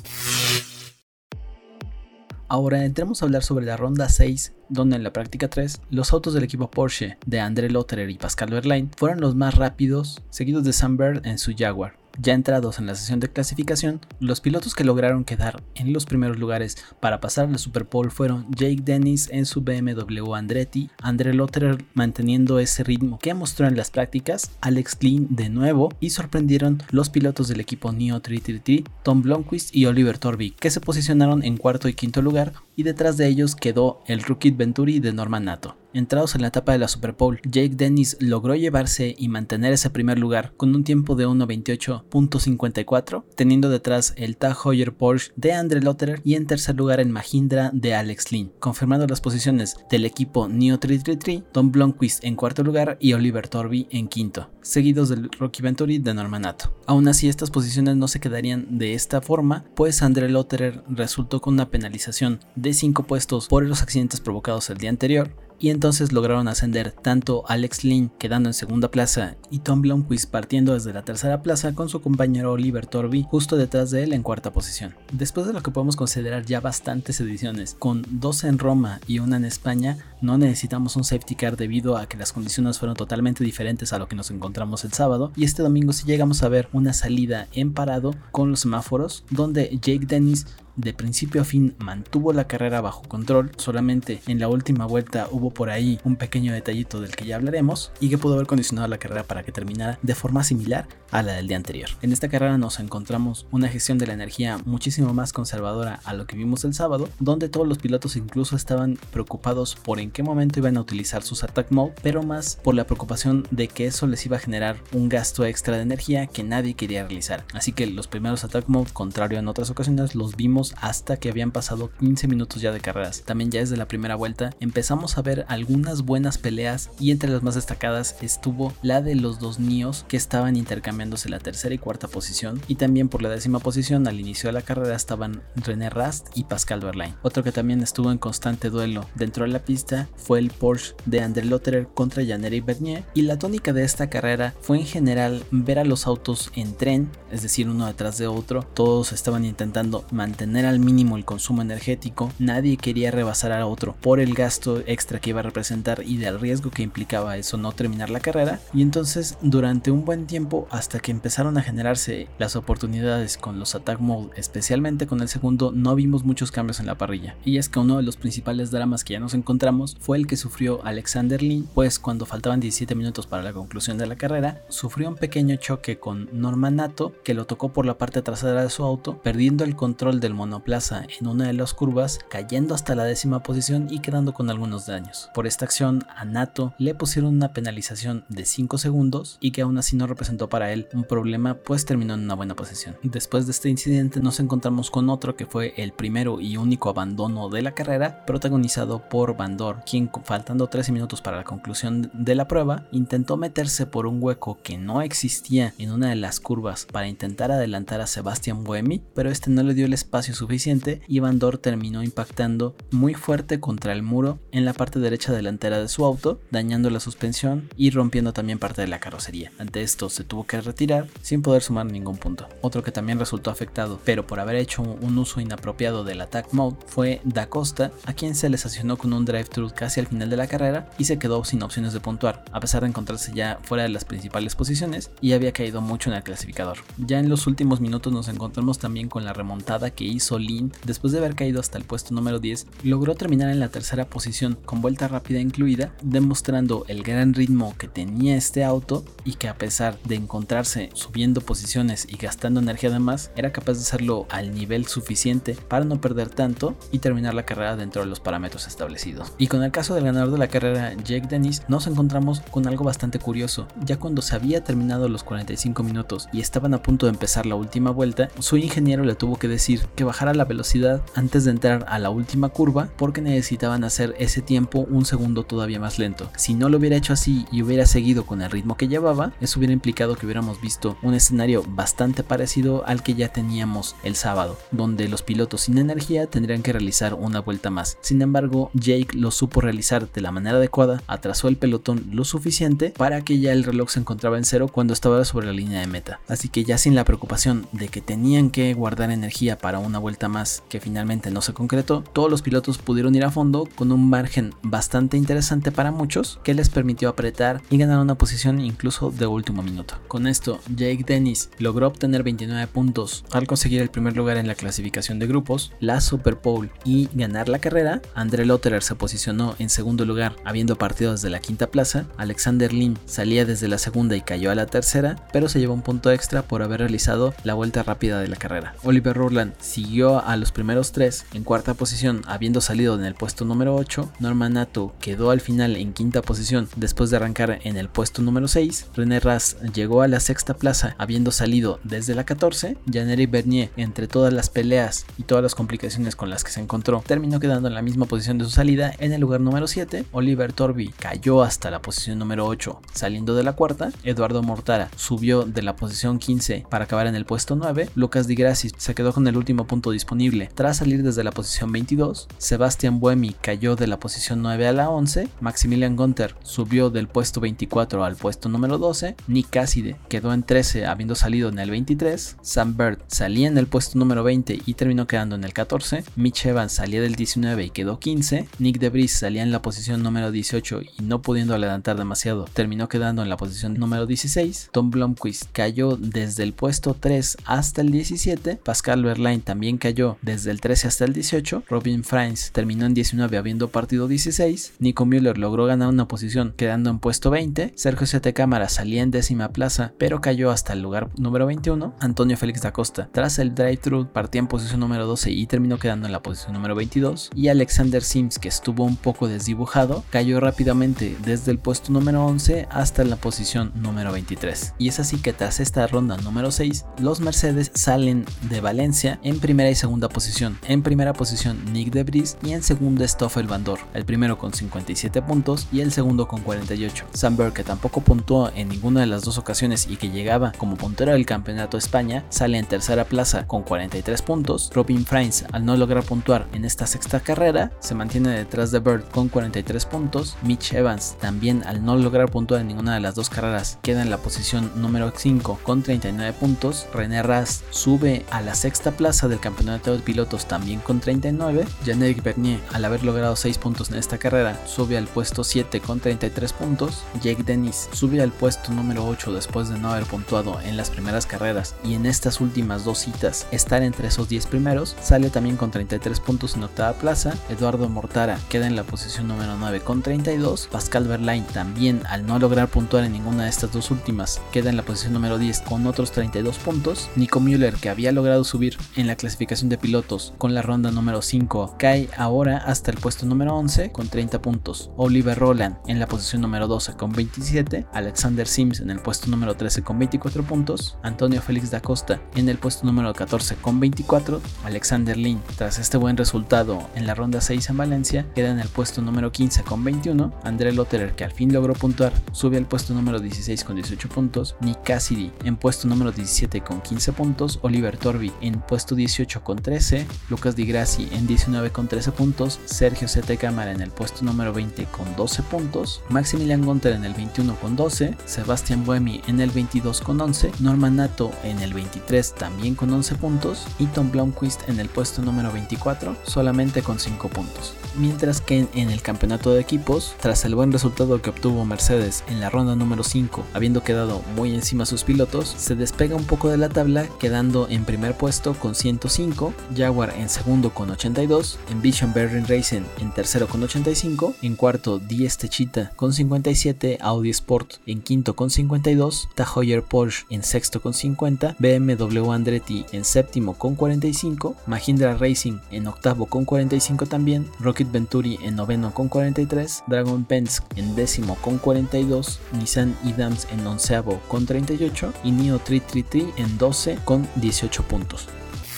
Ahora 2.48 2.84
entremos 2.84 3.22
a 3.22 3.26
hablar 3.26 3.44
sobre 3.44 3.66
la 3.66 3.78
ronda 3.78 4.10
6, 4.10 4.54
donde 4.70 4.96
en 4.96 5.04
la 5.04 5.14
práctica 5.14 5.50
3 5.50 5.82
los 5.92 6.14
autos 6.14 6.34
del 6.34 6.44
equipo 6.44 6.72
Porsche 6.72 7.18
de 7.26 7.40
André 7.40 7.70
Lotterer 7.70 8.10
y 8.10 8.18
Pascal 8.18 8.50
Verlaine 8.50 8.90
fueron 8.98 9.22
los 9.22 9.36
más 9.36 9.56
rápidos, 9.56 10.24
seguidos 10.32 10.64
de 10.64 10.74
Sam 10.74 10.98
en 11.24 11.38
su 11.38 11.54
Jaguar. 11.56 11.99
Ya 12.22 12.34
entrados 12.34 12.80
en 12.80 12.86
la 12.86 12.96
sesión 12.96 13.22
de 13.22 13.30
clasificación, 13.30 14.02
los 14.20 14.42
pilotos 14.42 14.76
que 14.76 14.84
lograron 14.84 15.24
quedar 15.24 15.64
en 15.76 15.94
los 15.94 16.06
primeros 16.06 16.38
lugares 16.38 16.76
para 17.00 17.22
pasar 17.22 17.48
a 17.48 17.52
la 17.52 17.58
Super 17.58 17.86
Bowl 17.86 18.12
fueron 18.12 18.46
Jake 18.50 18.82
Dennis 18.84 19.30
en 19.32 19.46
su 19.46 19.62
BMW 19.62 20.34
Andretti, 20.34 20.90
André 21.02 21.34
Lotterer 21.34 21.86
manteniendo 21.94 22.60
ese 22.60 22.84
ritmo 22.84 23.20
que 23.20 23.34
mostró 23.34 23.68
en 23.68 23.78
las 23.78 23.90
prácticas, 23.90 24.52
Alex 24.60 24.96
Klein 24.96 25.28
de 25.30 25.48
nuevo 25.48 25.94
y 26.02 26.10
sorprendieron 26.10 26.84
los 26.92 27.10
pilotos 27.10 27.48
del 27.48 27.62
equipo 27.62 27.94
Neo 27.94 28.20
333, 28.20 28.84
Tom 29.04 29.22
Blomqvist 29.22 29.74
y 29.74 29.86
Oliver 29.86 30.18
Torby 30.18 30.52
que 30.52 30.72
se 30.72 30.82
posicionaron 30.82 31.42
en 31.46 31.56
cuarto 31.56 31.88
y 31.88 31.94
quinto 31.94 32.22
lugar 32.22 32.52
y 32.76 32.84
detrás 32.84 33.16
de 33.16 33.28
ellos 33.28 33.56
quedó 33.56 34.04
el 34.08 34.24
rookie 34.24 34.52
Venturi 34.52 35.00
de 35.00 35.14
Norman 35.14 35.46
Nato. 35.46 35.78
Entrados 35.92 36.36
en 36.36 36.42
la 36.42 36.50
etapa 36.50 36.72
de 36.72 36.78
la 36.78 36.88
Super 36.88 37.14
Bowl, 37.14 37.40
Jake 37.44 37.74
Dennis 37.76 38.16
logró 38.20 38.54
llevarse 38.54 39.16
y 39.18 39.28
mantener 39.28 39.74
ese 39.74 39.90
primer 39.90 40.20
lugar 40.20 40.54
con 40.56 40.76
un 40.76 40.84
tiempo 40.84 41.16
de 41.16 41.28
1.28.54, 41.28 43.24
teniendo 43.36 43.72
detrás 43.72 44.14
el 44.16 44.38
Tag 44.38 44.56
Porsche 44.98 45.32
de 45.36 45.54
Andre 45.54 45.82
Lotterer 45.82 46.22
y 46.24 46.36
en 46.36 46.46
tercer 46.46 46.76
lugar 46.76 47.00
el 47.00 47.10
Mahindra 47.10 47.72
de 47.74 47.96
Alex 47.96 48.32
Lynn, 48.32 48.52
confirmando 48.60 49.08
las 49.08 49.20
posiciones 49.20 49.78
del 49.90 50.06
equipo 50.06 50.48
Neo 50.48 50.78
333, 50.78 51.52
Tom 51.52 51.72
Blomqvist 51.72 52.24
en 52.24 52.36
cuarto 52.36 52.62
lugar 52.62 52.98
y 53.00 53.14
Oliver 53.14 53.48
Torby 53.48 53.88
en 53.90 54.10
quinto, 54.10 54.52
seguidos 54.62 55.10
del 55.10 55.32
Rocky 55.40 55.64
Venturi 55.64 55.98
de 55.98 56.14
Normanato. 56.14 56.72
Aún 56.86 57.08
así, 57.08 57.28
estas 57.28 57.50
posiciones 57.50 57.96
no 57.96 58.08
se 58.08 58.20
quedarían 58.20 58.78
de 58.78 58.94
esta 58.94 59.22
forma, 59.22 59.66
pues 59.76 60.04
Andre 60.04 60.30
Lotterer 60.30 60.84
resultó 60.88 61.42
con 61.42 61.56
una 61.56 61.72
penalización 61.72 62.42
de 62.56 62.74
5 62.74 63.04
puestos 63.08 63.48
por 63.48 63.66
los 63.66 63.82
accidentes 63.82 64.22
provocados 64.22 64.70
el 64.70 64.78
día 64.78 64.92
anterior, 64.92 65.32
y 65.60 65.70
entonces 65.70 66.12
lograron 66.12 66.48
ascender 66.48 66.92
tanto 66.92 67.44
Alex 67.48 67.84
Lynn 67.84 68.12
quedando 68.18 68.50
en 68.50 68.54
segunda 68.54 68.90
plaza 68.90 69.36
y 69.52 69.60
Tom 69.60 69.82
Blomqvist 69.82 70.30
partiendo 70.32 70.74
desde 70.74 70.94
la 70.94 71.04
tercera 71.04 71.42
plaza 71.42 71.74
con 71.76 71.90
su 71.90 72.02
compañero 72.02 72.52
Oliver 72.54 72.86
Torby 72.86 73.26
justo 73.30 73.58
detrás 73.58 73.92
de 73.92 74.04
él 74.04 74.14
en 74.14 74.24
cuarta 74.24 74.52
posición. 74.52 74.96
Después 75.12 75.46
de 75.48 75.54
lo 75.54 75.62
que 75.62 75.72
podemos 75.72 75.96
considerar 75.96 76.46
ya 76.46 76.62
bastantes 76.62 77.20
ediciones, 77.20 77.76
con 77.78 78.06
dos 78.10 78.44
en 78.44 78.60
Roma 78.60 79.00
y 79.08 79.20
una 79.20 79.38
en 79.38 79.46
España, 79.46 79.98
no 80.22 80.38
necesitamos 80.38 80.96
un 80.96 81.04
safety 81.04 81.36
car 81.36 81.58
debido 81.58 81.98
a 81.98 82.08
que 82.08 82.18
las 82.18 82.34
condiciones 82.34 82.80
fueron 82.80 82.96
totalmente 82.96 83.44
diferentes 83.44 83.94
a 83.94 84.00
lo 84.00 84.08
que 84.08 84.16
nos 84.16 84.32
encontramos 84.32 84.84
el 84.86 84.94
sábado 84.94 85.32
y 85.36 85.44
este 85.44 85.64
domingo 85.64 85.94
sí 85.94 86.06
llegamos 86.06 86.44
a 86.44 86.50
ver 86.50 86.70
una 86.74 86.94
salida 86.94 87.48
en 87.54 87.74
parado 87.74 88.16
con 88.32 88.52
los 88.52 88.62
semáforos 88.62 89.24
donde 89.30 89.70
Jake 89.82 90.06
Dennis 90.06 90.46
de 90.80 90.94
principio 90.94 91.42
a 91.42 91.46
fin 91.46 91.76
mantuvo 91.78 92.32
la 92.32 92.48
carrera 92.48 92.80
bajo 92.80 93.04
control, 93.04 93.52
solamente 93.58 94.22
en 94.28 94.40
la 94.40 94.48
última 94.48 94.86
vuelta 94.86 95.28
hubo 95.30 95.52
por 95.52 95.70
ahí 95.70 96.00
un 96.06 96.16
pequeño 96.16 96.54
detallito 96.54 97.02
del 97.02 97.16
que 97.16 97.26
ya 97.26 97.36
hablaremos 97.36 97.92
y 98.00 98.10
que 98.10 98.18
pudo 98.18 98.36
haber 98.36 98.48
condicionado 98.48 98.88
la 98.88 98.98
carrera 98.98 99.24
para 99.24 99.44
que 99.44 99.52
terminara 99.52 100.00
de 100.02 100.16
forma 100.16 100.44
similar 100.44 100.88
a 101.12 101.22
la 101.22 101.34
del 101.34 101.48
día 101.48 101.58
anterior. 101.58 101.90
En 102.02 102.14
esta 102.14 102.30
carrera 102.30 102.58
nos 102.58 102.80
encontramos 102.80 103.46
una 103.52 103.68
gestión 103.68 103.98
de 103.98 104.08
la 104.08 104.14
energía 104.14 104.58
muchísimo 104.66 105.14
más 105.14 105.34
conservadora 105.34 106.00
a 106.06 106.14
lo 106.14 106.26
que 106.26 106.38
vimos 106.38 106.64
el 106.64 106.74
sábado, 106.74 107.10
donde 107.20 107.50
todos 107.50 107.68
los 107.68 107.78
pilotos 107.78 108.16
incluso 108.16 108.56
estaban 108.56 108.98
preocupados 109.12 109.76
por 109.76 110.00
en 110.00 110.12
qué 110.12 110.24
momento 110.24 110.60
iban 110.60 110.78
a 110.78 110.82
utilizar 110.82 111.24
sus 111.24 111.44
attack 111.44 111.72
mode, 111.72 111.94
pero 112.02 112.24
más 112.24 112.58
por 112.64 112.76
la 112.76 112.86
preocupación 112.86 113.46
de 113.52 113.68
que 113.68 113.86
eso 113.86 114.08
les 114.08 114.26
iba 114.26 114.38
a 114.38 114.40
generar 114.40 114.78
un 114.94 115.10
gasto 115.10 115.46
extra 115.46 115.76
de 115.76 115.84
energía 115.84 116.28
que 116.28 116.44
nadie 116.44 116.76
quería 116.76 117.04
realizar. 117.04 117.44
Así 117.54 117.74
que 117.74 117.86
los 117.88 118.08
primeros 118.08 118.44
attack 118.44 118.68
mode, 118.68 118.92
contrario 118.94 119.40
en 119.40 119.48
otras 119.48 119.70
ocasiones, 119.70 120.16
los 120.16 120.36
vimos 120.36 120.69
hasta 120.82 121.18
que 121.18 121.30
habían 121.30 121.52
pasado 121.52 121.92
15 122.00 122.28
minutos 122.28 122.62
ya 122.62 122.72
de 122.72 122.80
carreras. 122.80 123.24
También 123.26 123.52
ya 123.52 123.60
desde 123.60 123.78
la 123.78 123.88
primera 123.88 124.16
vuelta 124.16 124.52
empezamos 124.60 125.18
a 125.18 125.22
ver 125.22 125.46
algunas 125.48 126.04
buenas 126.04 126.38
peleas 126.38 126.90
y 127.00 127.12
entre 127.12 127.30
las 127.30 127.44
más 127.44 127.56
destacadas 127.56 128.16
estuvo 128.22 128.74
la 128.82 129.02
de 129.02 129.16
los 129.16 129.40
dos 129.40 129.60
Nios 129.60 130.06
que 130.08 130.18
estaban 130.18 130.56
intercambiándose 130.56 131.30
la 131.30 131.40
tercera 131.40 131.76
y 131.76 131.78
cuarta 131.78 132.08
posición 132.08 132.62
y 132.68 132.76
también 132.76 133.10
por 133.10 133.22
la 133.22 133.30
décima 133.30 133.60
posición 133.60 134.08
al 134.08 134.20
inicio 134.20 134.48
de 134.48 134.54
la 134.54 134.62
carrera 134.62 134.96
estaban 134.96 135.42
René 135.56 135.90
Rast 135.90 136.28
y 136.36 136.46
Pascal 136.46 136.80
Verlaine. 136.82 137.16
Otro 137.22 137.44
que 137.44 137.52
también 137.52 137.82
estuvo 137.82 138.12
en 138.12 138.18
constante 138.18 138.70
duelo 138.70 139.08
dentro 139.16 139.46
de 139.46 139.52
la 139.52 139.60
pista 139.60 140.08
fue 140.16 140.40
el 140.40 140.50
Porsche 140.50 140.96
de 141.06 141.22
André 141.22 141.46
Lotterer 141.46 141.88
contra 141.88 142.24
Jean-Éric 142.24 142.66
Bernier 142.66 143.04
y 143.14 143.24
la 143.24 143.38
tónica 143.38 143.74
de 143.74 143.84
esta 143.84 144.10
carrera 144.10 144.54
fue 144.62 144.78
en 144.78 144.86
general 144.86 145.44
ver 145.52 145.80
a 145.80 145.84
los 145.84 146.08
autos 146.08 146.52
en 146.56 146.76
tren, 146.76 147.10
es 147.32 147.42
decir, 147.42 147.70
uno 147.70 147.88
detrás 147.88 148.18
de 148.18 148.28
otro, 148.28 148.64
todos 148.74 149.12
estaban 149.12 149.46
intentando 149.46 150.06
mantener 150.12 150.59
al 150.66 150.80
mínimo 150.80 151.18
el 151.18 151.26
consumo 151.26 151.62
energético, 151.62 152.32
nadie 152.40 152.78
quería 152.78 153.12
rebasar 153.12 153.52
a 153.52 153.66
otro 153.66 153.96
por 154.02 154.20
el 154.20 154.34
gasto 154.34 154.82
extra 154.86 155.20
que 155.20 155.32
iba 155.32 155.40
a 155.40 155.44
representar 155.44 156.04
y 156.06 156.18
del 156.18 156.40
riesgo 156.40 156.72
que 156.72 156.84
implicaba 156.84 157.38
eso 157.38 157.58
no 157.58 157.72
terminar 157.72 158.10
la 158.10 158.20
carrera. 158.20 158.60
Y 158.74 158.82
entonces 158.82 159.38
durante 159.42 159.92
un 159.92 160.06
buen 160.06 160.28
tiempo 160.28 160.68
hasta 160.72 161.00
que 161.00 161.12
empezaron 161.12 161.58
a 161.58 161.62
generarse 161.62 162.28
las 162.38 162.56
oportunidades 162.56 163.38
con 163.38 163.60
los 163.60 163.76
attack 163.76 164.00
mode 164.00 164.30
especialmente 164.36 165.08
con 165.08 165.22
el 165.22 165.30
segundo 165.30 165.72
no 165.72 165.96
vimos 165.96 166.24
muchos 166.24 166.52
cambios 166.52 166.80
en 166.80 166.86
la 166.86 166.98
parrilla. 166.98 167.36
Y 167.46 167.58
es 167.58 167.70
que 167.70 167.80
uno 167.80 167.98
de 167.98 168.04
los 168.04 168.18
principales 168.18 168.72
dramas 168.72 169.04
que 169.04 169.14
ya 169.14 169.20
nos 169.20 169.34
encontramos 169.34 169.98
fue 170.00 170.18
el 170.18 170.28
que 170.28 170.38
sufrió 170.38 170.84
Alexander 170.86 171.42
Lin 171.42 171.68
pues 171.74 172.00
cuando 172.00 172.26
faltaban 172.26 172.60
17 172.60 172.96
minutos 172.96 173.28
para 173.28 173.44
la 173.44 173.54
conclusión 173.54 173.98
de 173.98 174.08
la 174.08 174.16
carrera 174.16 174.64
sufrió 174.70 175.10
un 175.10 175.16
pequeño 175.16 175.56
choque 175.58 176.00
con 176.00 176.30
Norman 176.34 176.78
Nato 176.78 177.14
que 177.24 177.34
lo 177.34 177.46
tocó 177.46 177.70
por 177.70 177.86
la 177.86 177.98
parte 177.98 178.22
trasera 178.22 178.64
de 178.64 178.70
su 178.70 178.84
auto 178.84 179.18
perdiendo 179.22 179.64
el 179.64 179.76
control 179.76 180.20
del 180.20 180.34
monoplaza 180.40 181.04
en 181.20 181.28
una 181.28 181.48
de 181.48 181.54
las 181.54 181.74
curvas 181.74 182.20
cayendo 182.30 182.74
hasta 182.74 182.96
la 182.96 183.04
décima 183.04 183.44
posición 183.44 183.88
y 183.90 184.00
quedando 184.00 184.34
con 184.34 184.50
algunos 184.50 184.86
daños 184.86 185.30
por 185.34 185.48
esta 185.48 185.66
acción 185.66 186.06
a 186.16 186.24
Nato 186.24 186.74
le 186.78 186.96
pusieron 186.96 187.36
una 187.36 187.52
penalización 187.52 188.24
de 188.30 188.46
5 188.46 188.78
segundos 188.78 189.38
y 189.42 189.52
que 189.52 189.62
aún 189.62 189.78
así 189.78 189.98
no 189.98 190.08
representó 190.08 190.48
para 190.48 190.72
él 190.72 190.88
un 190.94 191.04
problema 191.04 191.56
pues 191.56 191.84
terminó 191.86 192.14
en 192.14 192.22
una 192.22 192.36
buena 192.36 192.56
posición. 192.56 192.96
Después 193.04 193.46
de 193.46 193.52
este 193.52 193.70
incidente 193.70 194.22
nos 194.22 194.40
encontramos 194.40 194.90
con 194.92 195.10
otro 195.10 195.36
que 195.36 195.46
fue 195.46 195.74
el 195.76 195.92
primero 195.92 196.40
y 196.40 196.56
único 196.56 196.90
abandono 196.90 197.50
de 197.50 197.62
la 197.62 197.74
carrera 197.74 198.26
protagonizado 198.26 199.10
por 199.10 199.36
Bandor, 199.36 199.84
quien 199.86 200.10
faltando 200.24 200.68
13 200.68 200.94
minutos 200.94 201.22
para 201.22 201.38
la 201.38 201.44
conclusión 201.44 202.10
de 202.14 202.36
la 202.36 202.48
prueba 202.48 202.86
intentó 202.92 203.36
meterse 203.36 203.86
por 203.86 204.08
un 204.08 204.24
hueco 204.24 204.60
que 204.64 204.78
no 204.78 205.02
existía 205.02 205.74
en 205.78 205.92
una 205.92 206.10
de 206.10 206.16
las 206.16 206.40
curvas 206.40 206.86
para 206.92 207.08
intentar 207.08 207.52
adelantar 207.52 208.02
a 208.02 208.08
Sebastián 208.08 208.64
Buemi, 208.64 209.02
pero 209.14 209.30
este 209.30 209.50
no 209.50 209.64
le 209.64 209.74
dio 209.74 209.86
el 209.86 209.94
espacio 209.94 210.29
suficiente 210.34 211.02
y 211.08 211.20
Bandor 211.20 211.58
terminó 211.58 212.04
impactando 212.04 212.76
muy 212.92 213.14
fuerte 213.14 213.60
contra 213.60 213.94
el 213.94 214.04
muro 214.04 214.40
en 214.52 214.66
la 214.66 214.74
parte 214.74 215.00
derecha 215.00 215.34
delantera 215.34 215.80
de 215.80 215.88
su 215.88 216.06
auto, 216.06 216.40
dañando 216.52 216.90
la 216.90 217.00
suspensión 217.00 217.70
y 217.78 217.92
rompiendo 217.92 218.34
también 218.34 218.60
parte 218.60 218.82
de 218.82 218.88
la 218.88 219.00
carrocería. 219.00 219.52
Ante 219.58 219.82
esto 219.82 220.10
se 220.10 220.24
tuvo 220.24 220.46
que 220.46 220.62
retirar 220.62 221.08
sin 221.22 221.42
poder 221.42 221.62
sumar 221.62 221.86
ningún 221.86 222.18
punto. 222.18 222.48
Otro 222.62 222.84
que 222.84 222.92
también 222.92 223.20
resultó 223.20 223.52
afectado, 223.52 224.00
pero 224.04 224.26
por 224.28 224.40
haber 224.40 224.56
hecho 224.56 224.82
un 224.82 225.18
uso 225.18 225.40
inapropiado 225.40 226.04
del 226.04 226.22
attack 226.22 226.54
mode, 226.54 226.78
fue 226.88 227.22
Da 227.24 227.48
Costa, 227.50 227.92
a 228.06 228.14
quien 228.14 228.36
se 228.36 228.50
le 228.50 228.58
sancionó 228.58 228.98
con 228.98 229.14
un 229.14 229.26
drive-thru 229.26 229.72
casi 229.76 230.00
al 230.00 230.08
final 230.08 230.30
de 230.30 230.38
la 230.38 230.48
carrera 230.48 230.90
y 230.98 231.06
se 231.06 231.20
quedó 231.20 231.44
sin 231.44 231.64
opciones 231.64 231.94
de 231.94 232.00
puntuar, 232.00 232.44
a 232.52 232.60
pesar 232.60 232.82
de 232.82 232.90
encontrarse 232.90 233.32
ya 233.34 233.60
fuera 233.64 233.84
de 233.84 233.90
las 233.90 234.06
principales 234.06 234.56
posiciones 234.56 235.12
y 235.22 235.34
había 235.34 235.52
caído 235.52 235.82
mucho 235.82 236.10
en 236.10 236.16
el 236.16 236.24
clasificador. 236.24 236.78
Ya 236.98 237.20
en 237.20 237.30
los 237.30 237.48
últimos 237.48 237.82
minutos 237.82 238.12
nos 238.14 238.28
encontramos 238.28 238.80
también 238.80 239.10
con 239.10 239.26
la 239.26 239.34
remontada 239.34 239.92
que 239.92 240.04
hizo 240.06 240.19
Lin 240.40 240.72
después 240.86 241.14
de 241.14 241.20
haber 241.20 241.36
caído 241.36 241.60
hasta 241.60 241.78
el 241.78 241.84
puesto 241.84 242.14
número 242.14 242.40
10, 242.40 242.68
logró 242.84 243.16
terminar 243.16 243.50
en 243.50 243.60
la 243.60 243.70
tercera 243.70 244.10
posición 244.10 244.58
con 244.66 244.82
vuelta 244.82 245.08
rápida 245.08 245.40
incluida, 245.40 245.94
demostrando 246.04 246.86
el 246.88 247.04
gran 247.04 247.34
ritmo 247.34 247.76
que 247.78 247.88
tenía 247.88 248.36
este 248.36 248.64
auto 248.64 249.04
y 249.24 249.34
que 249.34 249.48
a 249.48 249.58
pesar 249.58 249.98
de 250.04 250.16
encontrarse 250.16 250.90
subiendo 250.94 251.42
posiciones 251.42 252.08
y 252.10 252.18
gastando 252.18 252.60
energía 252.60 252.90
además, 252.90 253.32
era 253.36 253.52
capaz 253.52 253.74
de 253.74 253.80
hacerlo 253.80 254.28
al 254.30 254.54
nivel 254.54 254.88
suficiente 254.88 255.56
para 255.68 255.86
no 255.86 256.02
perder 256.02 256.30
tanto 256.30 256.76
y 256.92 257.00
terminar 257.00 257.34
la 257.34 257.46
carrera 257.46 257.76
dentro 257.76 258.02
de 258.02 258.08
los 258.08 258.20
parámetros 258.20 258.68
establecidos. 258.68 259.34
Y 259.38 259.48
con 259.48 259.64
el 259.64 259.72
caso 259.72 259.96
del 259.96 260.06
ganador 260.06 260.32
de 260.32 260.38
la 260.38 260.48
carrera, 260.48 260.94
Jake 260.94 261.28
Dennis, 261.28 261.64
nos 261.68 261.88
encontramos 261.88 262.42
con 262.52 262.68
algo 262.68 262.84
bastante 262.84 263.20
curioso. 263.20 263.68
Ya 263.84 263.98
cuando 263.98 264.22
se 264.22 264.36
había 264.36 264.64
terminado 264.64 265.10
los 265.10 265.24
45 265.24 265.84
minutos 265.84 266.28
y 266.34 266.42
estaban 266.42 266.74
a 266.74 266.82
punto 266.82 267.06
de 267.06 267.12
empezar 267.12 267.46
la 267.46 267.56
última 267.56 267.92
vuelta, 267.92 268.30
su 268.40 268.58
ingeniero 268.58 269.04
le 269.04 269.16
tuvo 269.16 269.38
que 269.38 269.48
decir 269.48 269.82
que 269.96 270.04
bajara 270.10 270.34
la 270.34 270.46
velocidad 270.46 271.04
antes 271.14 271.46
de 271.46 271.52
entrar 271.52 271.86
a 271.88 272.00
la 272.00 272.10
última 272.10 272.50
curva 272.50 272.90
porque 272.98 273.22
necesitaban 273.22 273.84
hacer 273.84 274.16
ese 274.18 274.42
tiempo 274.42 274.88
un 274.90 275.06
segundo 275.06 275.44
todavía 275.44 275.80
más 275.80 276.00
lento. 276.00 276.32
Si 276.36 276.56
no 276.56 276.68
lo 276.68 276.80
hubiera 276.80 276.96
hecho 276.96 277.14
así 277.14 277.46
y 277.52 277.62
hubiera 277.62 277.86
seguido 277.86 278.26
con 278.26 278.42
el 278.42 278.50
ritmo 278.50 278.76
que 278.76 278.88
llevaba, 278.88 279.34
eso 279.40 279.60
hubiera 279.60 279.72
implicado 279.74 280.16
que 280.16 280.26
hubiéramos 280.26 280.60
visto 280.62 280.98
un 281.04 281.14
escenario 281.14 281.64
bastante 281.68 282.24
parecido 282.24 282.84
al 282.88 283.04
que 283.04 283.14
ya 283.14 283.30
teníamos 283.30 283.96
el 284.04 284.16
sábado, 284.16 284.58
donde 284.72 285.08
los 285.08 285.22
pilotos 285.22 285.62
sin 285.62 285.78
energía 285.78 286.26
tendrían 286.26 286.64
que 286.64 286.74
realizar 286.74 287.14
una 287.14 287.40
vuelta 287.40 287.70
más. 287.70 288.00
Sin 288.02 288.24
embargo, 288.24 288.72
Jake 288.74 289.16
lo 289.16 289.30
supo 289.30 289.62
realizar 289.62 290.12
de 290.12 290.22
la 290.22 290.32
manera 290.32 290.58
adecuada, 290.58 291.04
atrasó 291.06 291.50
el 291.50 291.58
pelotón 291.58 292.08
lo 292.12 292.26
suficiente 292.26 292.94
para 292.98 293.22
que 293.22 293.40
ya 293.40 293.52
el 293.52 293.64
reloj 293.64 293.90
se 293.92 294.00
encontraba 294.00 294.38
en 294.40 294.46
cero 294.46 294.70
cuando 294.72 294.94
estaba 294.94 295.24
sobre 295.24 295.46
la 295.46 295.54
línea 295.54 295.82
de 295.82 295.88
meta. 295.88 296.20
Así 296.28 296.50
que 296.50 296.64
ya 296.64 296.80
sin 296.80 296.96
la 296.96 297.06
preocupación 297.06 297.68
de 297.72 297.90
que 297.90 298.02
tenían 298.02 298.50
que 298.50 298.74
guardar 298.74 299.12
energía 299.12 299.58
para 299.58 299.80
una 299.80 299.99
vuelta 300.00 300.28
más 300.28 300.64
que 300.70 300.80
finalmente 300.80 301.32
no 301.32 301.42
se 301.42 301.54
concretó, 301.54 302.02
todos 302.02 302.30
los 302.30 302.42
pilotos 302.42 302.78
pudieron 302.78 303.16
ir 303.16 303.24
a 303.24 303.32
fondo 303.32 303.68
con 303.76 303.92
un 303.92 304.10
margen 304.10 304.54
bastante 304.64 305.18
interesante 305.18 305.72
para 305.72 305.92
muchos 305.92 306.40
que 306.44 306.54
les 306.54 306.70
permitió 306.70 307.10
apretar 307.10 307.62
y 307.70 307.78
ganar 307.78 308.00
una 308.00 308.16
posición 308.16 308.60
incluso 308.60 309.12
de 309.12 309.28
último 309.28 309.62
minuto. 309.62 309.96
Con 310.08 310.28
esto, 310.28 310.60
Jake 310.76 311.04
Dennis 311.06 311.50
logró 311.60 311.88
obtener 311.88 312.24
29 312.24 312.68
puntos 312.68 313.24
al 313.32 313.48
conseguir 313.48 313.82
el 313.82 313.90
primer 313.90 314.16
lugar 314.16 314.38
en 314.38 314.48
la 314.48 314.56
clasificación 314.56 315.20
de 315.20 315.28
grupos, 315.28 315.74
la 315.80 316.02
Super 316.02 316.36
Bowl 316.36 316.72
y 316.84 317.10
ganar 317.14 317.50
la 317.50 317.60
carrera. 317.60 318.02
André 318.16 318.46
Lotterer 318.46 318.84
se 318.84 318.96
posicionó 318.96 319.56
en 319.60 319.70
segundo 319.70 320.06
lugar 320.06 320.36
habiendo 320.46 320.78
partido 320.78 321.12
desde 321.12 321.30
la 321.30 321.40
quinta 321.40 321.68
plaza. 321.68 322.06
Alexander 322.18 322.74
Lin 322.74 322.98
salía 323.06 323.46
desde 323.46 323.68
la 323.68 323.78
segunda 323.78 324.16
y 324.16 324.22
cayó 324.22 324.52
a 324.52 324.56
la 324.56 324.66
tercera, 324.66 325.28
pero 325.34 325.50
se 325.50 325.60
llevó 325.60 325.74
un 325.74 325.82
punto 325.82 326.12
extra 326.12 326.44
por 326.44 326.62
haber 326.62 326.80
realizado 326.80 327.34
la 327.44 327.54
vuelta 327.54 327.84
rápida 327.84 328.20
de 328.20 328.28
la 328.28 328.38
carrera. 328.38 328.76
Oliver 328.84 329.16
Rowland 329.16 329.54
siguió 329.60 329.89
a 329.90 330.36
los 330.38 330.52
primeros 330.52 330.92
tres 330.92 331.26
en 331.34 331.44
cuarta 331.44 331.74
posición 331.74 332.22
habiendo 332.28 332.62
salido 332.62 332.94
en 332.94 333.04
el 333.06 333.16
puesto 333.16 333.44
número 333.44 333.76
8. 333.76 334.12
Norman 334.20 334.54
Nato 334.54 334.94
quedó 335.02 335.32
al 335.32 335.42
final 335.42 335.76
en 335.76 335.94
quinta 335.94 336.22
posición 336.22 336.70
después 336.76 337.10
de 337.10 337.18
arrancar 337.18 337.60
en 337.64 337.76
el 337.76 337.90
puesto 337.90 338.22
número 338.22 338.48
6. 338.48 338.90
René 338.94 339.20
Ras 339.20 339.58
llegó 339.74 340.04
a 340.04 340.08
la 340.08 340.20
sexta 340.20 340.54
plaza 340.54 340.96
habiendo 341.00 341.32
salido 341.32 341.80
desde 341.84 342.14
la 342.14 342.24
14. 342.24 342.78
Janeri 342.92 343.26
Bernier, 343.26 343.72
entre 343.78 344.08
todas 344.08 344.32
las 344.32 344.52
peleas 344.52 345.08
y 345.18 345.24
todas 345.24 345.44
las 345.44 345.56
complicaciones 345.56 346.16
con 346.16 346.30
las 346.30 346.44
que 346.44 346.52
se 346.52 346.62
encontró, 346.62 347.04
terminó 347.06 347.40
quedando 347.40 347.68
en 347.68 347.74
la 347.74 347.82
misma 347.82 348.06
posición 348.06 348.38
de 348.38 348.46
su 348.46 348.52
salida 348.52 348.94
en 349.00 349.12
el 349.12 349.22
lugar 349.22 349.42
número 349.42 349.66
7. 349.66 350.06
Oliver 350.12 350.54
Torby 350.54 350.90
cayó 350.90 351.42
hasta 351.42 351.72
la 351.72 351.82
posición 351.82 352.20
número 352.20 352.46
8 352.46 352.80
saliendo 352.94 353.34
de 353.34 353.44
la 353.44 353.54
cuarta. 353.54 353.92
Eduardo 354.04 354.44
Mortara 354.44 354.92
subió 354.96 355.46
de 355.46 355.64
la 355.64 355.76
posición 355.76 356.20
15 356.20 356.68
para 356.70 356.86
acabar 356.86 357.08
en 357.08 357.16
el 357.16 357.26
puesto 357.26 357.56
9. 357.56 357.90
Lucas 357.96 358.28
Di 358.28 358.36
Grassi 358.36 358.72
se 358.78 358.94
quedó 358.94 359.14
con 359.14 359.28
el 359.28 359.36
último 359.36 359.66
punto 359.66 359.79
disponible 359.82 360.50
tras 360.54 360.78
salir 360.78 361.02
desde 361.02 361.24
la 361.24 361.32
posición 361.32 361.72
22. 361.72 362.28
Sebastián 362.38 363.00
Buemi 363.00 363.34
cayó 363.42 363.76
de 363.76 363.88
la 363.88 364.00
posición 364.00 364.42
9 364.42 364.68
a 364.68 364.74
la 364.74 364.90
11. 364.90 365.30
Maximilian 365.40 365.96
Gunter 365.96 366.36
subió 366.44 366.90
del 366.90 367.08
puesto 367.08 367.40
24 367.40 368.04
al 368.04 368.16
puesto 368.16 368.50
número 368.50 368.78
12. 368.78 369.16
Nick 369.28 369.50
Cassidy 369.50 369.96
quedó 370.10 370.34
en 370.34 370.44
13 370.44 370.86
habiendo 370.86 371.16
salido 371.16 371.50
en 371.50 371.60
el 371.60 371.72
23. 371.72 372.36
Sam 372.42 372.76
Bird 372.76 373.00
salía 373.08 373.48
en 373.48 373.58
el 373.58 373.68
puesto 373.68 373.98
número 373.98 374.24
20 374.24 374.60
y 374.66 374.74
terminó 374.74 375.08
quedando 375.08 375.36
en 375.36 375.46
el 375.46 375.54
14. 375.54 376.04
Mitch 376.18 376.46
Evans 376.46 376.74
salía 376.74 377.02
del 377.02 377.16
19 377.16 377.64
y 377.64 377.70
quedó 377.70 378.00
15. 378.00 378.50
Nick 378.60 378.80
DeVries 378.80 379.14
salía 379.14 379.44
en 379.44 379.52
la 379.52 379.62
posición 379.62 380.04
número 380.04 380.32
18 380.32 380.82
y 380.82 381.04
no 381.04 381.22
pudiendo 381.22 381.56
adelantar 381.56 381.98
demasiado 381.98 382.20
terminó 382.54 382.90
quedando 382.90 383.22
en 383.22 383.30
la 383.30 383.38
posición 383.38 383.76
número 383.76 384.06
16. 384.06 384.70
Tom 384.72 384.92
Blomqvist 384.92 385.46
cayó 385.52 385.96
desde 385.96 386.44
el 386.44 386.54
puesto 386.54 386.96
3 387.00 387.38
hasta 387.46 387.82
el 387.82 387.92
17. 387.92 388.58
Pascal 388.58 389.04
Verlaine 389.04 389.42
también 389.42 389.69
cayó 389.78 390.18
desde 390.22 390.52
el 390.52 390.62
13 390.62 390.88
hasta 390.88 391.06
el 391.06 391.14
18, 391.14 391.64
Robin 391.70 392.04
Frains 392.04 392.52
terminó 392.52 392.86
en 392.86 392.94
19 392.94 393.38
habiendo 393.38 393.70
partido 393.70 394.08
16, 394.08 394.74
Nico 394.80 395.06
Müller 395.06 395.38
logró 395.38 395.66
ganar 395.66 395.90
una 395.90 396.08
posición 396.08 396.54
quedando 396.58 396.90
en 396.90 397.00
puesto 397.00 397.30
20, 397.30 397.74
Sergio 397.76 398.08
Sete 398.08 398.34
Cámara 398.34 398.70
salía 398.70 399.02
en 399.02 399.12
décima 399.12 399.50
plaza 399.50 399.94
pero 399.98 400.22
cayó 400.22 400.52
hasta 400.52 400.74
el 400.74 400.82
lugar 400.82 401.10
número 401.18 401.46
21, 401.46 401.96
Antonio 402.00 402.38
Félix 402.38 402.62
da 402.62 402.74
Costa 402.74 403.10
tras 403.12 403.40
el 403.40 403.56
drive-thru 403.56 404.12
partía 404.12 404.40
en 404.40 404.48
posición 404.48 404.80
número 404.80 405.06
12 405.06 405.32
y 405.32 405.46
terminó 405.48 405.78
quedando 405.80 406.06
en 406.06 406.12
la 406.12 406.22
posición 406.22 406.54
número 406.54 406.76
22 406.76 407.32
y 407.36 407.48
Alexander 407.50 408.04
Sims 408.04 408.40
que 408.40 408.48
estuvo 408.48 408.84
un 408.84 408.96
poco 408.96 409.28
desdibujado 409.28 410.04
cayó 410.10 410.40
rápidamente 410.40 411.16
desde 411.24 411.52
el 411.52 411.60
puesto 411.60 411.92
número 411.92 412.26
11 412.26 412.68
hasta 412.72 413.04
la 413.04 413.16
posición 413.16 413.72
número 413.76 414.12
23 414.12 414.76
y 414.78 414.88
es 414.88 415.00
así 415.00 415.18
que 415.18 415.34
tras 415.34 415.60
esta 415.60 415.86
ronda 415.88 416.18
número 416.18 416.52
6 416.52 416.86
los 417.00 417.20
Mercedes 417.20 417.72
salen 417.74 418.26
de 418.50 418.62
Valencia 418.62 419.20
en 419.24 419.40
primera 419.50 419.72
y 419.72 419.74
segunda 419.74 420.10
posición. 420.10 420.60
En 420.68 420.84
primera 420.84 421.12
posición 421.12 421.74
Nick 421.74 421.92
Debris 421.92 422.38
y 422.44 422.52
en 422.52 422.62
segunda 422.62 423.08
Stoffel 423.08 423.48
Bandor 423.48 423.80
el 423.96 424.06
primero 424.06 424.38
con 424.38 424.54
57 424.54 425.24
puntos 425.24 425.68
y 425.72 425.82
el 425.82 425.92
segundo 425.92 426.28
con 426.28 426.42
48 426.42 427.08
Sam 427.14 427.36
que 427.52 427.64
tampoco 427.64 428.02
puntuó 428.02 428.52
en 428.54 428.70
ninguna 428.70 429.00
de 429.00 429.08
las 429.08 429.24
dos 429.24 429.40
ocasiones 429.40 429.88
y 429.90 429.98
que 429.98 430.12
llegaba 430.12 430.52
como 430.60 430.76
puntero 430.76 431.14
del 431.14 431.26
campeonato 431.26 431.80
España 431.80 432.26
sale 432.30 432.60
en 432.60 432.68
tercera 432.68 433.06
plaza 433.06 433.48
con 433.48 433.64
43 433.64 434.22
puntos. 434.22 434.70
Robin 434.72 435.04
Frains 435.04 435.46
al 435.52 435.66
no 435.66 435.76
lograr 435.76 436.04
puntuar 436.04 436.46
en 436.54 436.64
esta 436.64 436.86
sexta 436.86 437.20
carrera 437.20 437.72
se 437.80 437.96
mantiene 437.96 438.30
detrás 438.30 438.70
de 438.70 438.78
Bird 438.78 439.10
con 439.10 439.30
43 439.30 439.84
puntos. 439.86 440.38
Mitch 440.44 440.74
Evans 440.74 441.16
también 441.20 441.64
al 441.66 441.84
no 441.84 441.96
lograr 441.96 442.30
puntuar 442.30 442.62
en 442.62 442.68
ninguna 442.68 442.94
de 442.94 443.00
las 443.00 443.16
dos 443.16 443.32
carreras 443.32 443.80
queda 443.82 444.04
en 444.04 444.12
la 444.12 444.20
posición 444.20 444.72
número 444.76 445.12
5 445.16 445.62
con 445.64 445.82
39 445.82 446.34
puntos. 446.34 446.86
René 446.94 447.24
Rast 447.24 447.64
sube 447.72 448.28
a 448.30 448.42
la 448.42 448.54
sexta 448.54 448.92
plaza 448.92 449.28
del 449.28 449.39
campeonato 449.40 449.94
de 449.94 450.00
pilotos 450.00 450.48
también 450.48 450.80
con 450.80 451.00
39 451.00 451.66
Jean-Éric 451.86 452.24
Bernier 452.24 452.60
al 452.74 452.86
haber 452.86 453.04
logrado 453.04 453.36
6 453.36 453.58
puntos 453.58 453.90
en 453.90 453.98
esta 453.98 454.18
carrera 454.18 454.60
sube 454.66 454.98
al 454.98 455.08
puesto 455.08 455.44
7 455.44 455.80
con 455.82 456.00
33 456.00 456.54
puntos. 456.54 457.04
Jake 457.22 457.44
Dennis 457.44 457.90
sube 457.92 458.22
al 458.22 458.32
puesto 458.32 458.72
número 458.72 459.06
8 459.08 459.34
después 459.34 459.70
de 459.70 459.78
no 459.78 459.92
haber 459.92 460.06
puntuado 460.06 460.60
en 460.62 460.78
las 460.78 460.90
primeras 460.90 461.26
carreras. 461.26 461.76
Y 461.84 461.94
en 461.94 462.06
estas 462.06 462.42
últimas 462.42 462.84
dos 462.84 463.00
citas 463.00 463.48
estar 463.52 463.84
entre 463.84 464.08
esos 464.08 464.30
10 464.30 464.48
primeros 464.48 464.96
sale 465.02 465.30
también 465.30 465.58
con 465.58 465.72
33 465.72 466.20
puntos 466.20 466.56
en 466.56 466.64
octava 466.64 466.94
plaza. 466.94 467.34
Eduardo 467.50 467.90
Mortara 467.90 468.40
queda 468.50 468.68
en 468.68 468.76
la 468.76 468.84
posición 468.84 469.28
número 469.28 469.56
9 469.58 469.82
con 469.82 470.02
32 470.02 470.68
Pascal 470.72 471.08
Verlaine 471.08 471.46
también 471.54 472.02
al 472.10 472.26
no 472.26 472.40
lograr 472.40 472.68
puntuar 472.68 473.04
en 473.04 473.14
ninguna 473.14 473.44
de 473.44 473.50
estas 473.50 473.72
dos 473.72 473.92
últimas 473.92 474.42
queda 474.52 474.70
en 474.70 474.78
la 474.78 474.84
posición 474.84 475.14
número 475.14 475.38
10 475.38 475.62
con 475.62 475.88
otros 475.88 476.12
32 476.12 476.58
puntos. 476.58 477.10
Nico 477.16 477.40
Müller 477.40 477.76
que 477.76 477.90
había 477.90 478.12
logrado 478.12 478.44
subir 478.44 478.78
en 478.96 479.08
la 479.08 479.16
clasificación 479.30 479.70
de 479.70 479.78
pilotos 479.78 480.34
con 480.40 480.56
la 480.56 480.64
ronda 480.64 480.90
número 480.90 481.22
5 481.22 481.76
cae 481.78 482.10
ahora 482.18 482.58
hasta 482.58 482.90
el 482.90 482.98
puesto 482.98 483.28
número 483.28 483.56
11 483.56 483.92
con 483.92 484.08
30 484.08 484.42
puntos. 484.42 484.90
Oliver 484.98 485.38
Roland 485.38 485.78
en 485.86 486.00
la 486.00 486.08
posición 486.08 486.42
número 486.42 486.68
12 486.68 486.94
con 486.94 487.12
27 487.12 487.86
Alexander 487.94 488.48
Sims 488.48 488.80
en 488.80 488.90
el 488.90 489.00
puesto 489.00 489.30
número 489.30 489.56
13 489.56 489.84
con 489.84 490.00
24 490.00 490.42
puntos 490.42 490.98
Antonio 491.04 491.44
Félix 491.44 491.70
da 491.70 491.80
Costa 491.80 492.20
en 492.36 492.50
el 492.50 492.58
puesto 492.58 492.88
número 492.88 493.14
14 493.14 493.58
con 493.58 493.80
24 493.80 494.42
Alexander 494.64 495.16
Lin 495.16 495.40
tras 495.58 495.78
este 495.78 495.98
buen 495.98 496.18
resultado 496.18 496.90
en 496.96 497.06
la 497.06 497.14
ronda 497.14 497.40
6 497.40 497.70
en 497.70 497.78
Valencia 497.78 498.26
queda 498.34 498.50
en 498.50 498.60
el 498.60 498.68
puesto 498.68 499.04
número 499.04 499.32
15 499.32 499.62
con 499.62 499.84
21 499.84 500.34
André 500.44 500.74
Lotterer 500.74 501.14
que 501.14 501.24
al 501.24 501.34
fin 501.34 501.54
logró 501.54 501.76
puntuar 501.76 502.14
sube 502.32 502.58
al 502.58 502.66
puesto 502.66 502.96
número 502.96 503.20
16 503.20 503.64
con 503.64 503.76
18 503.76 504.10
puntos 504.10 504.56
Nick 504.62 504.82
Cassidy 504.82 505.32
en 505.44 505.56
puesto 505.56 505.88
número 505.88 506.12
17 506.12 506.62
con 506.62 506.82
15 506.82 507.14
puntos 507.14 507.60
Oliver 507.62 507.96
Torbi 507.96 508.32
en 508.42 508.60
puesto 508.62 508.96
18 508.96 509.19
con 509.44 509.58
13 509.58 510.08
Lucas 510.30 510.56
Di 510.56 510.66
Grassi 510.66 511.10
en 511.12 511.28
19 511.28 511.72
con 511.72 511.90
13 511.90 512.14
puntos 512.14 512.60
Sergio 512.64 513.08
Sete 513.10 513.36
Cámara 513.36 513.72
en 513.72 513.82
el 513.82 513.92
puesto 513.92 514.24
número 514.24 514.54
20 514.54 514.86
con 514.86 515.14
12 515.18 515.44
puntos 515.44 516.02
Maximilian 516.10 516.64
Gunter 516.64 516.94
en 516.94 517.04
el 517.04 517.14
21 517.14 517.54
con 517.56 517.76
12 517.76 518.16
Sebastian 518.26 518.86
Buemi 518.86 519.22
en 519.28 519.42
el 519.42 519.50
22 519.50 520.00
con 520.02 520.22
11 520.22 520.52
Norman 520.62 520.96
Nato 520.96 521.32
en 521.44 521.60
el 521.60 521.74
23 521.74 522.34
también 522.36 522.76
con 522.76 522.94
11 522.94 523.16
puntos 523.16 523.66
y 523.78 523.88
Tom 523.88 524.10
Blomqvist 524.10 524.70
en 524.70 524.80
el 524.80 524.88
puesto 524.88 525.22
número 525.22 525.52
24 525.52 526.16
solamente 526.24 526.82
con 526.82 526.98
5 526.98 527.28
puntos. 527.28 527.74
Mientras 527.98 528.40
que 528.40 528.68
en 528.74 528.90
el 528.90 529.02
campeonato 529.02 529.52
de 529.52 529.60
equipos, 529.60 530.16
tras 530.22 530.46
el 530.46 530.56
buen 530.56 530.72
resultado 530.72 531.22
que 531.22 531.32
obtuvo 531.32 531.66
Mercedes 531.66 532.24
en 532.28 532.40
la 532.40 532.50
ronda 532.50 532.76
número 532.76 533.04
5, 533.04 533.46
habiendo 533.54 533.84
quedado 533.84 534.22
muy 534.36 534.54
encima 534.54 534.86
sus 534.86 535.04
pilotos, 535.04 535.54
se 535.58 535.76
despega 535.76 536.16
un 536.16 536.26
poco 536.26 536.50
de 536.50 536.58
la 536.58 536.70
tabla, 536.70 537.08
quedando 537.20 537.68
en 537.68 537.86
primer 537.86 538.16
puesto 538.16 538.54
con 538.54 538.76
105, 539.10 539.54
Jaguar 539.76 540.14
en 540.18 540.30
segundo 540.30 540.70
con 540.74 540.90
82, 540.92 541.58
Envision 541.72 542.14
Berlin 542.14 542.46
Racing 542.48 542.84
en 543.00 543.12
tercero 543.12 543.48
con 543.48 543.64
85, 543.64 544.36
en 544.42 544.56
cuarto 544.56 545.00
Diez 545.00 545.38
Techita 545.38 545.92
con 545.96 546.14
57, 546.14 547.00
Audi 547.02 547.32
Sport 547.32 547.76
en 547.86 548.02
quinto 548.02 548.36
con 548.36 548.50
52, 548.50 549.30
Tahoyer 549.36 549.84
Porsche 549.84 550.26
en 550.30 550.44
sexto 550.44 550.82
con 550.82 550.94
50, 550.94 551.56
BMW 551.60 552.32
Andretti 552.32 552.86
en 552.92 553.04
séptimo 553.04 553.56
con 553.56 553.76
45, 553.76 554.56
Mahindra 554.68 555.16
Racing 555.16 555.60
en 555.72 555.88
octavo 555.88 556.28
con 556.28 556.46
45 556.46 557.08
también, 557.08 557.50
Rocket 557.60 557.92
Venturi 557.92 558.38
en 558.44 558.56
noveno 558.56 558.94
con 558.94 559.08
43, 559.10 559.84
Dragon 559.88 560.24
Penske 560.24 560.66
en 560.76 560.96
décimo 560.96 561.36
con 561.42 561.58
42, 561.58 562.40
Nissan 562.54 562.96
Idams 563.04 563.48
en 563.52 563.66
onceavo 563.66 564.22
con 564.28 564.46
38 564.46 565.14
y 565.24 565.32
Neo 565.32 565.60
333 565.60 566.34
en 566.38 566.58
12 566.58 567.00
con 567.06 567.28
18 567.36 567.84
puntos. 567.84 568.28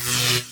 Thank 0.03 0.45
you. 0.45 0.50